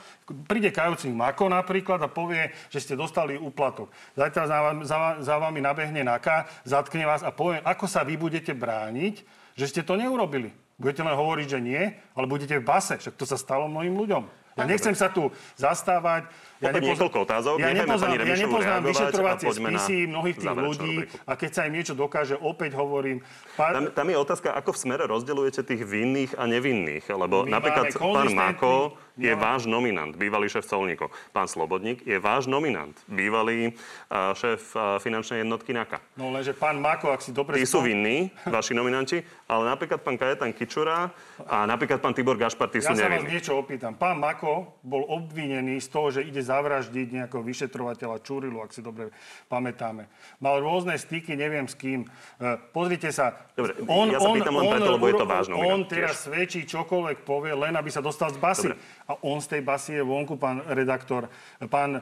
príde 0.48 0.72
kajúcník 0.72 1.12
Mako 1.12 1.52
napríklad 1.52 2.00
a 2.00 2.08
povie, 2.08 2.56
že 2.72 2.80
ste 2.80 2.96
dostali 2.96 3.36
úplatok. 3.36 3.92
Zajtra 4.16 4.48
za, 4.48 4.58
za, 4.88 4.98
za 5.20 5.36
vami 5.36 5.60
nabehne 5.60 6.00
NAKA, 6.08 6.48
zatkne 6.64 7.04
vás 7.04 7.28
a 7.28 7.36
povie, 7.36 7.60
ako 7.60 7.92
sa 7.92 8.08
vy 8.08 8.16
budete 8.16 8.56
brániť, 8.56 9.20
že 9.60 9.68
ste 9.68 9.84
to 9.84 10.00
neurobili. 10.00 10.65
Budete 10.76 11.08
len 11.08 11.16
hovoriť, 11.16 11.48
že 11.48 11.60
nie, 11.64 11.84
ale 12.14 12.26
budete 12.28 12.60
v 12.60 12.66
base. 12.68 13.00
Však 13.00 13.16
to 13.16 13.24
sa 13.24 13.40
stalo 13.40 13.72
mnohým 13.72 13.96
ľuďom. 13.96 14.24
Ja 14.56 14.64
nechcem 14.64 14.96
sa 14.96 15.12
tu 15.12 15.28
zastávať. 15.60 16.32
Ja 16.64 16.72
nepozna- 16.72 16.96
niekoľko 16.96 17.18
otázok. 17.28 17.56
Ja 17.60 17.76
nepoznám, 17.76 18.16
ja 18.24 18.38
nepoznám 18.40 18.82
vyšetrovacie 18.88 19.48
spisy 19.52 19.98
mnohých 20.08 20.38
tých 20.40 20.56
ľudí 20.56 20.96
a 21.28 21.32
keď 21.36 21.50
sa 21.52 21.62
im 21.68 21.76
niečo 21.76 21.92
dokáže, 21.92 22.40
opäť 22.40 22.80
hovorím... 22.80 23.20
Pár... 23.60 23.76
Tam, 23.76 23.84
tam 23.92 24.08
je 24.08 24.16
otázka, 24.16 24.56
ako 24.56 24.72
v 24.72 24.80
smere 24.80 25.04
rozdeľujete 25.12 25.60
tých 25.68 25.84
vinných 25.84 26.40
a 26.40 26.48
nevinných. 26.48 27.04
Lebo 27.04 27.44
My 27.44 27.60
napríklad 27.60 27.92
pán 28.00 28.32
Mako 28.32 28.96
je 29.16 29.32
váš 29.36 29.66
nominant, 29.66 30.12
bývalý 30.12 30.52
šéf 30.52 30.68
colníkov. 30.68 31.12
Pán 31.32 31.48
Slobodník 31.48 32.04
je 32.04 32.20
váš 32.20 32.52
nominant, 32.52 32.92
bývalý 33.08 33.72
uh, 33.72 34.36
šéf 34.36 34.76
uh, 34.76 35.00
finančnej 35.00 35.44
jednotky 35.44 35.72
NAKA. 35.72 36.04
No 36.20 36.32
lenže 36.36 36.52
pán 36.52 36.80
Mako, 36.84 37.16
ak 37.16 37.24
si 37.24 37.32
dobre... 37.32 37.56
Tí 37.56 37.68
sú 37.68 37.80
vinní, 37.80 38.32
vaši 38.56 38.76
nominanti, 38.76 39.24
ale 39.48 39.64
napríklad 39.72 40.04
pán 40.04 40.20
Kajetan 40.20 40.52
Kičura 40.52 41.16
a 41.48 41.58
napríklad 41.64 42.04
pán 42.04 42.12
Tibor 42.12 42.36
Gašpar, 42.36 42.68
tí 42.68 42.84
ja 42.84 42.92
sú 42.92 42.94
sa 42.96 43.08
vás 43.08 43.24
niečo 43.24 43.56
opýtam. 43.56 43.96
Pán 43.96 44.20
Mako 44.20 44.84
bol 44.84 45.08
obvinený 45.08 45.80
z 45.80 45.88
toho, 45.88 46.08
že 46.12 46.22
ide 46.24 46.44
zavraždiť 46.44 47.24
nejakého 47.24 47.44
vyšetrovateľa 47.44 48.20
Čurilu, 48.20 48.60
ak 48.60 48.76
si 48.76 48.84
dobre 48.84 49.16
pamätáme. 49.48 50.12
Mal 50.44 50.56
rôzne 50.60 51.00
styky, 51.00 51.40
neviem 51.40 51.66
s 51.72 51.76
kým. 51.80 52.04
E, 52.04 52.60
Pozrite 52.76 53.14
sa. 53.16 53.48
Dobre, 53.56 53.80
ja 54.12 54.20
sa 54.20 54.30
pýtam 54.36 54.56
len 54.60 54.66
preto, 54.68 54.90
lebo 55.00 55.06
je 55.08 55.16
to 55.16 55.28
váš 55.28 55.46
On 55.54 55.82
teraz 55.88 56.16
tiež. 56.20 56.26
svedčí 56.28 56.62
čokoľvek 56.68 57.24
povie, 57.24 57.54
len 57.56 57.74
aby 57.78 57.88
sa 57.88 58.04
dostal 58.04 58.34
z 58.34 58.40
basy. 58.42 58.68
Dobre. 58.74 59.05
A 59.06 59.14
on 59.22 59.38
z 59.38 59.58
tej 59.58 59.62
basy 59.62 59.92
je 59.98 60.04
vonku, 60.04 60.34
pán 60.42 60.66
redaktor, 60.66 61.30
pán 61.70 62.02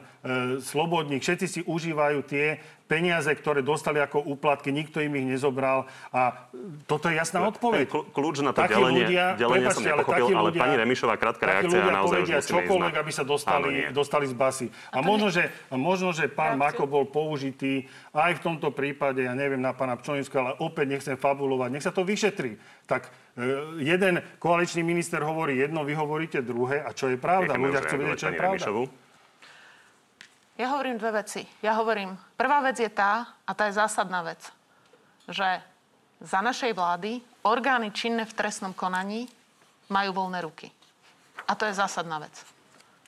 Slobodník. 0.64 1.20
Všetci 1.20 1.46
si 1.46 1.60
užívajú 1.60 2.24
tie 2.24 2.56
peniaze, 2.84 3.28
ktoré 3.32 3.64
dostali 3.64 3.96
ako 4.00 4.24
úplatky, 4.24 4.68
nikto 4.68 5.00
im 5.00 5.16
ich 5.16 5.26
nezobral. 5.36 5.88
A 6.12 6.48
toto 6.84 7.08
je 7.08 7.16
jasná 7.16 7.44
odpoveď. 7.48 7.88
Kľúč 7.88 8.44
na 8.44 8.52
to 8.52 8.60
Takí 8.64 8.76
delenie, 8.76 9.04
ľudia, 9.08 9.24
delenie 9.40 9.68
som 9.72 9.84
ale 9.84 10.04
nepochopil, 10.04 10.36
ale, 10.36 10.48
ľudia- 10.52 10.62
pani 10.64 10.76
Remišová, 10.80 11.14
krátka 11.16 11.44
reakcia, 11.48 11.68
ľudia 11.80 11.92
naozaj 11.92 12.18
už 12.20 12.28
povedia 12.28 12.38
ísť 12.40 12.50
čokoľvek, 12.52 12.92
na- 12.92 13.00
aby 13.00 13.12
sa 13.12 13.24
dostali, 13.24 13.70
dostali 13.92 14.24
z 14.28 14.34
basy. 14.36 14.66
A, 14.92 14.98
možno, 15.00 15.28
že, 15.32 15.44
a 15.72 15.76
možno, 15.80 16.08
že 16.12 16.24
pán 16.28 16.60
Mako 16.60 16.84
bol 16.84 17.04
použitý 17.08 17.88
aj 18.12 18.36
v 18.36 18.44
tomto 18.44 18.68
prípade, 18.72 19.24
ja 19.24 19.32
neviem, 19.32 19.60
na 19.60 19.72
pána 19.72 19.96
Pčolinského, 19.96 20.52
ale 20.52 20.54
opäť 20.60 20.86
nechcem 20.88 21.16
fabulovať. 21.16 21.68
Nech 21.72 21.84
sa 21.84 21.92
to 21.92 22.04
vyšetrí. 22.04 22.60
Tak 22.84 23.08
jeden 23.82 24.22
koaličný 24.38 24.86
minister 24.86 25.18
hovorí 25.22 25.58
jedno, 25.58 25.82
vy 25.82 25.94
hovoríte 25.98 26.38
druhé. 26.42 26.82
A 26.82 26.94
čo 26.94 27.10
je 27.10 27.18
pravda? 27.18 27.58
Ľudia 27.58 27.82
chcú 27.82 27.96
vedieť, 27.98 28.18
čo 28.18 28.28
je 28.30 28.38
pravda. 28.38 28.62
Remišovú. 28.62 28.84
Ja 30.54 30.70
hovorím 30.70 31.02
dve 31.02 31.10
veci. 31.18 31.42
Ja 31.66 31.74
hovorím, 31.82 32.14
prvá 32.38 32.62
vec 32.62 32.78
je 32.78 32.86
tá, 32.86 33.26
a 33.42 33.50
tá 33.58 33.66
je 33.66 33.74
zásadná 33.74 34.22
vec, 34.22 34.38
že 35.26 35.58
za 36.22 36.38
našej 36.38 36.78
vlády 36.78 37.18
orgány 37.42 37.90
činné 37.90 38.22
v 38.22 38.36
trestnom 38.38 38.70
konaní 38.70 39.26
majú 39.90 40.14
voľné 40.14 40.38
ruky. 40.46 40.70
A 41.50 41.58
to 41.58 41.66
je 41.66 41.74
zásadná 41.74 42.22
vec. 42.22 42.53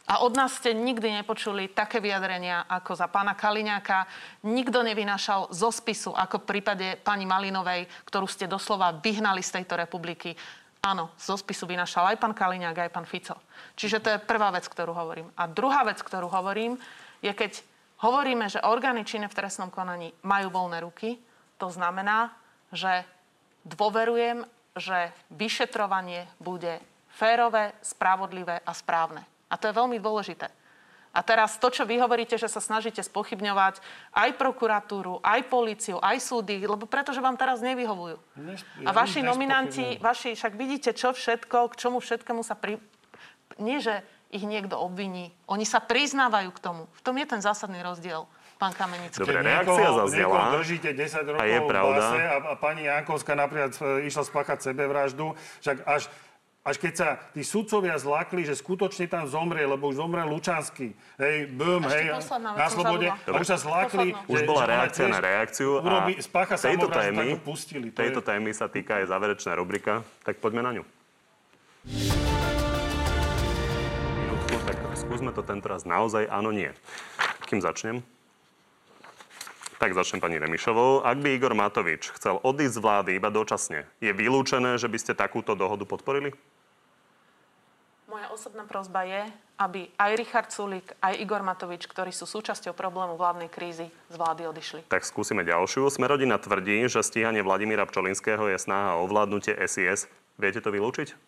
A 0.07 0.23
od 0.23 0.39
nás 0.39 0.63
ste 0.63 0.71
nikdy 0.71 1.19
nepočuli 1.19 1.75
také 1.75 1.99
vyjadrenia 1.99 2.71
ako 2.71 2.95
za 2.95 3.11
pána 3.11 3.35
Kaliňáka. 3.35 4.07
Nikto 4.47 4.87
nevynášal 4.87 5.51
zo 5.51 5.75
spisu, 5.75 6.15
ako 6.15 6.47
v 6.47 6.49
prípade 6.55 6.87
pani 7.03 7.27
Malinovej, 7.27 7.91
ktorú 8.07 8.31
ste 8.31 8.47
doslova 8.47 8.95
vyhnali 9.03 9.43
z 9.43 9.59
tejto 9.59 9.75
republiky. 9.75 10.39
Áno, 10.87 11.11
zo 11.19 11.35
spisu 11.35 11.67
vynášal 11.67 12.15
aj 12.15 12.23
pán 12.23 12.39
Kaliňák, 12.39 12.87
aj 12.87 12.95
pán 12.95 13.03
Fico. 13.03 13.35
Čiže 13.75 13.99
to 13.99 14.09
je 14.15 14.23
prvá 14.23 14.55
vec, 14.55 14.71
ktorú 14.71 14.95
hovorím. 14.95 15.27
A 15.35 15.51
druhá 15.51 15.83
vec, 15.83 15.99
ktorú 15.99 16.31
hovorím, 16.31 16.79
je 17.19 17.35
keď 17.35 17.59
hovoríme, 18.07 18.47
že 18.47 18.63
orgány 18.63 19.03
činné 19.03 19.27
v 19.27 19.35
trestnom 19.43 19.75
konaní 19.75 20.15
majú 20.23 20.55
voľné 20.55 20.87
ruky, 20.87 21.19
to 21.59 21.67
znamená, 21.67 22.31
že 22.71 23.03
dôverujem, 23.67 24.47
že 24.79 25.11
vyšetrovanie 25.35 26.31
bude 26.39 26.79
férové, 27.11 27.75
spravodlivé 27.83 28.63
a 28.63 28.71
správne. 28.71 29.27
A 29.47 29.55
to 29.59 29.71
je 29.71 29.75
veľmi 29.75 29.99
dôležité. 30.03 30.51
A 31.17 31.25
teraz 31.25 31.57
to, 31.57 31.73
čo 31.73 31.89
vy 31.89 31.97
hovoríte, 31.97 32.37
že 32.37 32.45
sa 32.45 32.61
snažíte 32.61 33.01
spochybňovať 33.01 33.81
aj 34.13 34.37
prokuratúru, 34.37 35.25
aj 35.25 35.49
políciu, 35.49 35.97
aj 35.97 36.21
súdy, 36.21 36.61
lebo 36.61 36.85
pretože 36.85 37.25
vám 37.25 37.41
teraz 37.41 37.65
nevyhovujú. 37.65 38.21
A 38.85 38.91
vaši 38.93 39.25
nominanti, 39.25 39.97
vaši, 39.97 40.37
však 40.37 40.53
vidíte, 40.53 40.93
čo 40.93 41.17
všetko, 41.17 41.73
k 41.73 41.75
čomu 41.81 42.05
všetkému 42.05 42.45
sa 42.45 42.53
pri... 42.53 42.77
Nie, 43.57 43.81
že 43.81 44.05
ich 44.29 44.45
niekto 44.45 44.77
obviní. 44.77 45.33
Oni 45.49 45.65
sa 45.65 45.81
priznávajú 45.81 46.53
k 46.53 46.61
tomu. 46.61 46.83
V 46.93 47.01
tom 47.01 47.17
je 47.17 47.25
ten 47.25 47.41
zásadný 47.41 47.81
rozdiel, 47.81 48.29
pán 48.61 48.77
Kamenický. 48.77 49.25
Dobre, 49.25 49.41
reakcia 49.41 49.91
zaznela. 49.97 50.53
Držíte 50.61 50.93
10 50.93 51.33
rokov 51.33 51.41
A 51.41 51.45
je 51.49 51.59
v 51.63 51.69
pravda. 51.71 51.97
base 51.97 52.21
a, 52.21 52.37
a 52.43 52.55
pani 52.61 52.83
Jankovská 52.85 53.33
napríklad 53.33 53.73
e, 53.81 54.11
išla 54.11 54.23
spáchať 54.27 54.59
sebevraždu, 54.69 55.33
však 55.65 55.77
až 55.89 56.13
až 56.67 56.83
keď 56.83 56.93
sa 56.99 57.09
tí 57.31 57.47
sudcovia 57.47 57.95
zlákli, 57.95 58.43
že 58.43 58.59
skutočne 58.59 59.07
tam 59.07 59.31
zomrie, 59.31 59.63
lebo 59.63 59.87
už 59.87 60.03
zomrel 60.03 60.27
Lučanský. 60.27 60.99
Hej, 61.15 61.47
bum, 61.55 61.87
hej, 61.87 62.11
posledná 62.11 62.51
na 62.59 62.67
slobode. 62.67 63.07
A 63.07 63.39
už 63.39 63.47
sa 63.47 63.59
zlákli. 63.63 64.11
Posledná. 64.11 64.35
Už 64.35 64.39
že- 64.43 64.49
bola 64.51 64.63
že 64.67 64.71
reakcia 64.75 65.07
na 65.07 65.21
reakciu 65.23 65.79
a 65.79 65.87
Urobí, 65.87 66.19
spácha 66.19 66.59
tejto 66.59 66.91
témy, 66.91 67.39
pustili. 67.39 67.95
To 67.95 68.03
tejto 68.03 68.19
je... 68.19 68.27
témy 68.27 68.51
sa 68.51 68.67
týka 68.67 68.99
aj 68.99 69.07
záverečná 69.07 69.55
rubrika, 69.55 70.03
tak 70.27 70.43
poďme 70.43 70.67
na 70.67 70.71
ňu. 70.75 70.85
Minútku, 74.19 74.59
tak 74.67 74.77
skúsme 74.99 75.31
to 75.31 75.47
tentoraz 75.47 75.87
naozaj 75.87 76.27
áno, 76.27 76.51
nie. 76.51 76.75
Kým 77.47 77.63
začnem? 77.63 78.03
Tak 79.77 79.93
začnem 79.93 80.19
pani 80.19 80.41
Remišovou. 80.41 81.05
Ak 81.05 81.21
by 81.21 81.37
Igor 81.37 81.53
Matovič 81.55 82.11
chcel 82.17 82.41
odísť 82.43 82.75
z 82.75 82.83
vlády 82.83 83.11
iba 83.21 83.29
dočasne, 83.31 83.87
je 84.01 84.11
vylúčené, 84.11 84.81
že 84.81 84.89
by 84.91 84.99
ste 84.99 85.13
takúto 85.13 85.55
dohodu 85.55 85.85
podporili? 85.85 86.35
Moja 88.07 88.31
osobná 88.31 88.63
prozba 88.63 89.03
je, 89.03 89.27
aby 89.59 89.91
aj 89.99 90.11
Richard 90.15 90.51
Sulik, 90.55 90.95
aj 91.03 91.19
Igor 91.19 91.43
Matovič, 91.43 91.91
ktorí 91.91 92.15
sú 92.15 92.23
súčasťou 92.23 92.71
problému 92.71 93.19
vládnej 93.19 93.51
krízy, 93.51 93.91
z 93.91 94.15
vlády 94.15 94.47
odišli. 94.47 94.81
Tak 94.87 95.03
skúsime 95.03 95.43
ďalšiu. 95.43 95.91
Smerodina 95.91 96.39
tvrdí, 96.39 96.87
že 96.87 97.03
stíhanie 97.03 97.43
Vladimíra 97.43 97.83
Pčolinského 97.83 98.47
je 98.47 98.63
snaha 98.63 98.95
o 98.95 99.11
ovládnutie 99.11 99.59
SIS. 99.59 100.07
Viete 100.39 100.63
to 100.63 100.71
vylúčiť? 100.71 101.19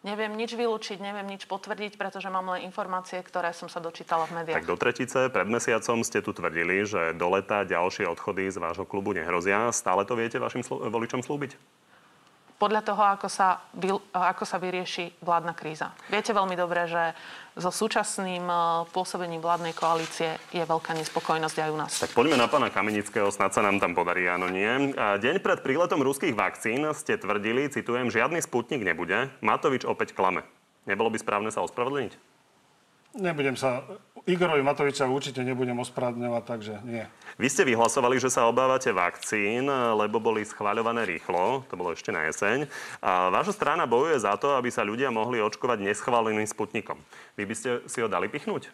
Neviem 0.00 0.32
nič 0.38 0.56
vylúčiť, 0.56 0.96
neviem 0.96 1.28
nič 1.28 1.44
potvrdiť, 1.44 2.00
pretože 2.00 2.32
mám 2.32 2.56
len 2.56 2.64
informácie, 2.64 3.20
ktoré 3.20 3.52
som 3.52 3.68
sa 3.68 3.76
dočítala 3.76 4.24
v 4.30 4.40
médiách. 4.40 4.64
Tak 4.64 4.70
do 4.70 4.80
tretice, 4.80 5.28
pred 5.28 5.50
mesiacom 5.50 6.00
ste 6.08 6.24
tu 6.24 6.32
tvrdili, 6.32 6.88
že 6.88 7.12
do 7.12 7.28
leta 7.28 7.68
ďalšie 7.68 8.08
odchody 8.08 8.48
z 8.48 8.56
vášho 8.62 8.88
klubu 8.88 9.12
nehrozia. 9.12 9.68
Stále 9.76 10.08
to 10.08 10.16
viete 10.16 10.40
vašim 10.40 10.64
slu- 10.64 10.88
voličom 10.88 11.20
slúbiť? 11.20 11.58
Podľa 12.56 12.80
toho, 12.88 13.02
ako 13.04 13.28
sa, 13.28 13.60
vy, 13.76 13.92
ako 14.16 14.44
sa 14.48 14.56
vyrieši 14.56 15.20
vládna 15.20 15.52
kríza. 15.52 15.92
Viete 16.08 16.32
veľmi 16.32 16.56
dobre, 16.56 16.88
že 16.88 17.12
so 17.52 17.68
súčasným 17.68 18.44
eh, 18.48 18.60
pôsobením 18.96 19.44
vládnej 19.44 19.76
koalície 19.76 20.40
je 20.52 20.64
veľká 20.64 20.96
nespokojnosť 20.96 21.56
aj 21.56 21.70
u 21.72 21.76
nás. 21.76 21.92
Tak 22.00 22.16
poďme 22.16 22.40
na 22.40 22.48
pána 22.48 22.72
Kamenického, 22.72 23.28
snad 23.28 23.52
sa 23.52 23.60
nám 23.60 23.76
tam 23.76 23.92
podarí, 23.92 24.24
áno 24.24 24.48
nie. 24.48 24.96
A 24.96 25.20
Deň 25.20 25.44
pred 25.44 25.60
príletom 25.60 26.00
ruských 26.00 26.32
vakcín 26.32 26.88
ste 26.96 27.20
tvrdili, 27.20 27.68
citujem, 27.68 28.08
žiadny 28.08 28.40
sputnik 28.40 28.80
nebude. 28.84 29.28
Matovič 29.44 29.84
opäť 29.84 30.16
klame. 30.16 30.44
Nebolo 30.88 31.12
by 31.12 31.18
správne 31.20 31.50
sa 31.52 31.60
ospravedlniť? 31.60 32.16
Nebudem 33.16 33.56
sa... 33.56 33.84
Igorovi 34.26 34.58
Matoviča 34.58 35.06
určite 35.06 35.46
nebudem 35.46 35.78
ospravedlňovať, 35.86 36.42
takže 36.42 36.74
nie. 36.82 37.06
Vy 37.38 37.46
ste 37.46 37.62
vyhlasovali, 37.62 38.18
že 38.18 38.26
sa 38.26 38.50
obávate 38.50 38.90
vakcín, 38.90 39.70
lebo 39.70 40.18
boli 40.18 40.42
schváľované 40.42 41.06
rýchlo, 41.06 41.62
to 41.70 41.78
bolo 41.78 41.94
ešte 41.94 42.10
na 42.10 42.26
jeseň. 42.26 42.66
A 43.06 43.30
vaša 43.30 43.54
strana 43.54 43.86
bojuje 43.86 44.18
za 44.18 44.34
to, 44.34 44.58
aby 44.58 44.66
sa 44.66 44.82
ľudia 44.82 45.14
mohli 45.14 45.38
očkovať 45.38 45.78
neschváleným 45.78 46.42
sputnikom. 46.42 46.98
Vy 47.38 47.46
by 47.46 47.54
ste 47.54 47.70
si 47.86 48.02
ho 48.02 48.10
dali 48.10 48.26
pichnúť? 48.26 48.66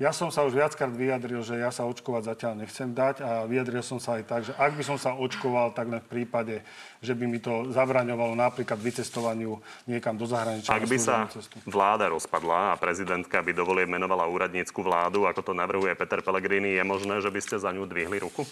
Ja 0.00 0.16
som 0.16 0.32
sa 0.32 0.48
už 0.48 0.56
viackrát 0.56 0.88
vyjadril, 0.88 1.44
že 1.44 1.60
ja 1.60 1.68
sa 1.68 1.84
očkovať 1.84 2.32
zatiaľ 2.32 2.64
nechcem 2.64 2.88
dať 2.88 3.20
a 3.20 3.44
vyjadril 3.44 3.84
som 3.84 4.00
sa 4.00 4.16
aj 4.16 4.24
tak, 4.24 4.40
že 4.48 4.56
ak 4.56 4.72
by 4.72 4.80
som 4.80 4.96
sa 4.96 5.12
očkoval, 5.12 5.76
tak 5.76 5.92
len 5.92 6.00
v 6.00 6.08
prípade, 6.08 6.64
že 7.04 7.12
by 7.12 7.28
mi 7.28 7.36
to 7.36 7.68
zabraňovalo 7.68 8.32
napríklad 8.32 8.80
vycestovaniu 8.80 9.60
niekam 9.84 10.16
do 10.16 10.24
zahraničia. 10.24 10.72
Ak 10.72 10.88
by 10.88 10.96
sa 10.96 11.28
cestu. 11.28 11.60
vláda 11.68 12.08
rozpadla 12.08 12.72
a 12.72 12.80
prezidentka 12.80 13.44
by 13.44 13.52
dovolie 13.52 13.84
menovala 13.84 14.24
úradnícku 14.24 14.80
vládu, 14.80 15.28
ako 15.28 15.44
to 15.44 15.52
navrhuje 15.52 15.92
Peter 15.92 16.24
Pellegrini, 16.24 16.80
je 16.80 16.84
možné, 16.88 17.20
že 17.20 17.28
by 17.28 17.40
ste 17.44 17.60
za 17.60 17.68
ňu 17.68 17.84
dvihli 17.84 18.24
ruku? 18.24 18.48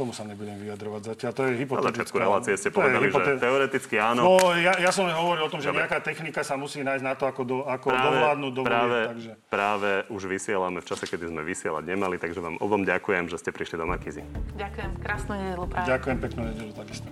Tomu 0.00 0.16
sa 0.16 0.24
nebudem 0.24 0.56
vyjadrovať 0.56 1.12
zatiaľ. 1.12 1.30
To 1.36 1.42
je 1.44 1.52
Na 1.52 1.60
hypotetická. 1.60 1.92
začiatku 1.92 2.16
relácie 2.16 2.56
ste 2.56 2.72
povedali, 2.72 3.04
že 3.04 3.12
hypote- 3.12 3.36
teoreticky 3.36 3.94
áno. 4.00 4.20
No, 4.24 4.56
ja, 4.56 4.72
ja 4.80 4.88
som 4.88 5.04
hovoril 5.04 5.44
o 5.44 5.50
tom, 5.52 5.60
že 5.60 5.68
Dobre. 5.68 5.84
nejaká 5.84 6.00
technika 6.00 6.40
sa 6.40 6.56
musí 6.56 6.80
nájsť 6.80 7.04
na 7.04 7.12
to, 7.20 7.28
ako, 7.28 7.42
do, 7.44 7.56
ako 7.68 7.92
práve, 7.92 8.04
dovládnuť 8.08 8.52
do 8.56 8.62
práve, 8.64 8.98
takže... 9.12 9.32
práve 9.52 9.90
už 10.08 10.22
vysielame 10.24 10.80
v 10.80 10.86
čase, 10.88 11.04
kedy 11.04 11.28
sme 11.28 11.44
vysielať 11.44 11.84
nemali, 11.84 12.16
takže 12.16 12.40
vám 12.40 12.56
obom 12.64 12.80
ďakujem, 12.80 13.28
že 13.28 13.36
ste 13.36 13.52
prišli 13.52 13.76
do 13.76 13.84
Markizy. 13.84 14.24
Ďakujem, 14.56 14.90
krásnu 15.04 15.36
nedelu 15.36 15.68
prajem. 15.68 15.88
Ďakujem, 15.92 16.16
peknú 16.16 16.40
nedelu 16.48 16.72
takisto. 16.72 17.08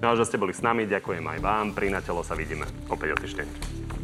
No 0.00 0.06
a 0.08 0.12
že 0.16 0.24
ste 0.24 0.40
boli 0.40 0.56
s 0.56 0.64
nami, 0.64 0.88
ďakujem 0.88 1.20
aj 1.20 1.38
vám. 1.44 1.76
Pri 1.76 1.92
Na 1.92 2.00
sa 2.00 2.32
vidíme 2.32 2.64
opäť 2.88 3.12
o 3.12 3.16
týždeň. 3.20 3.99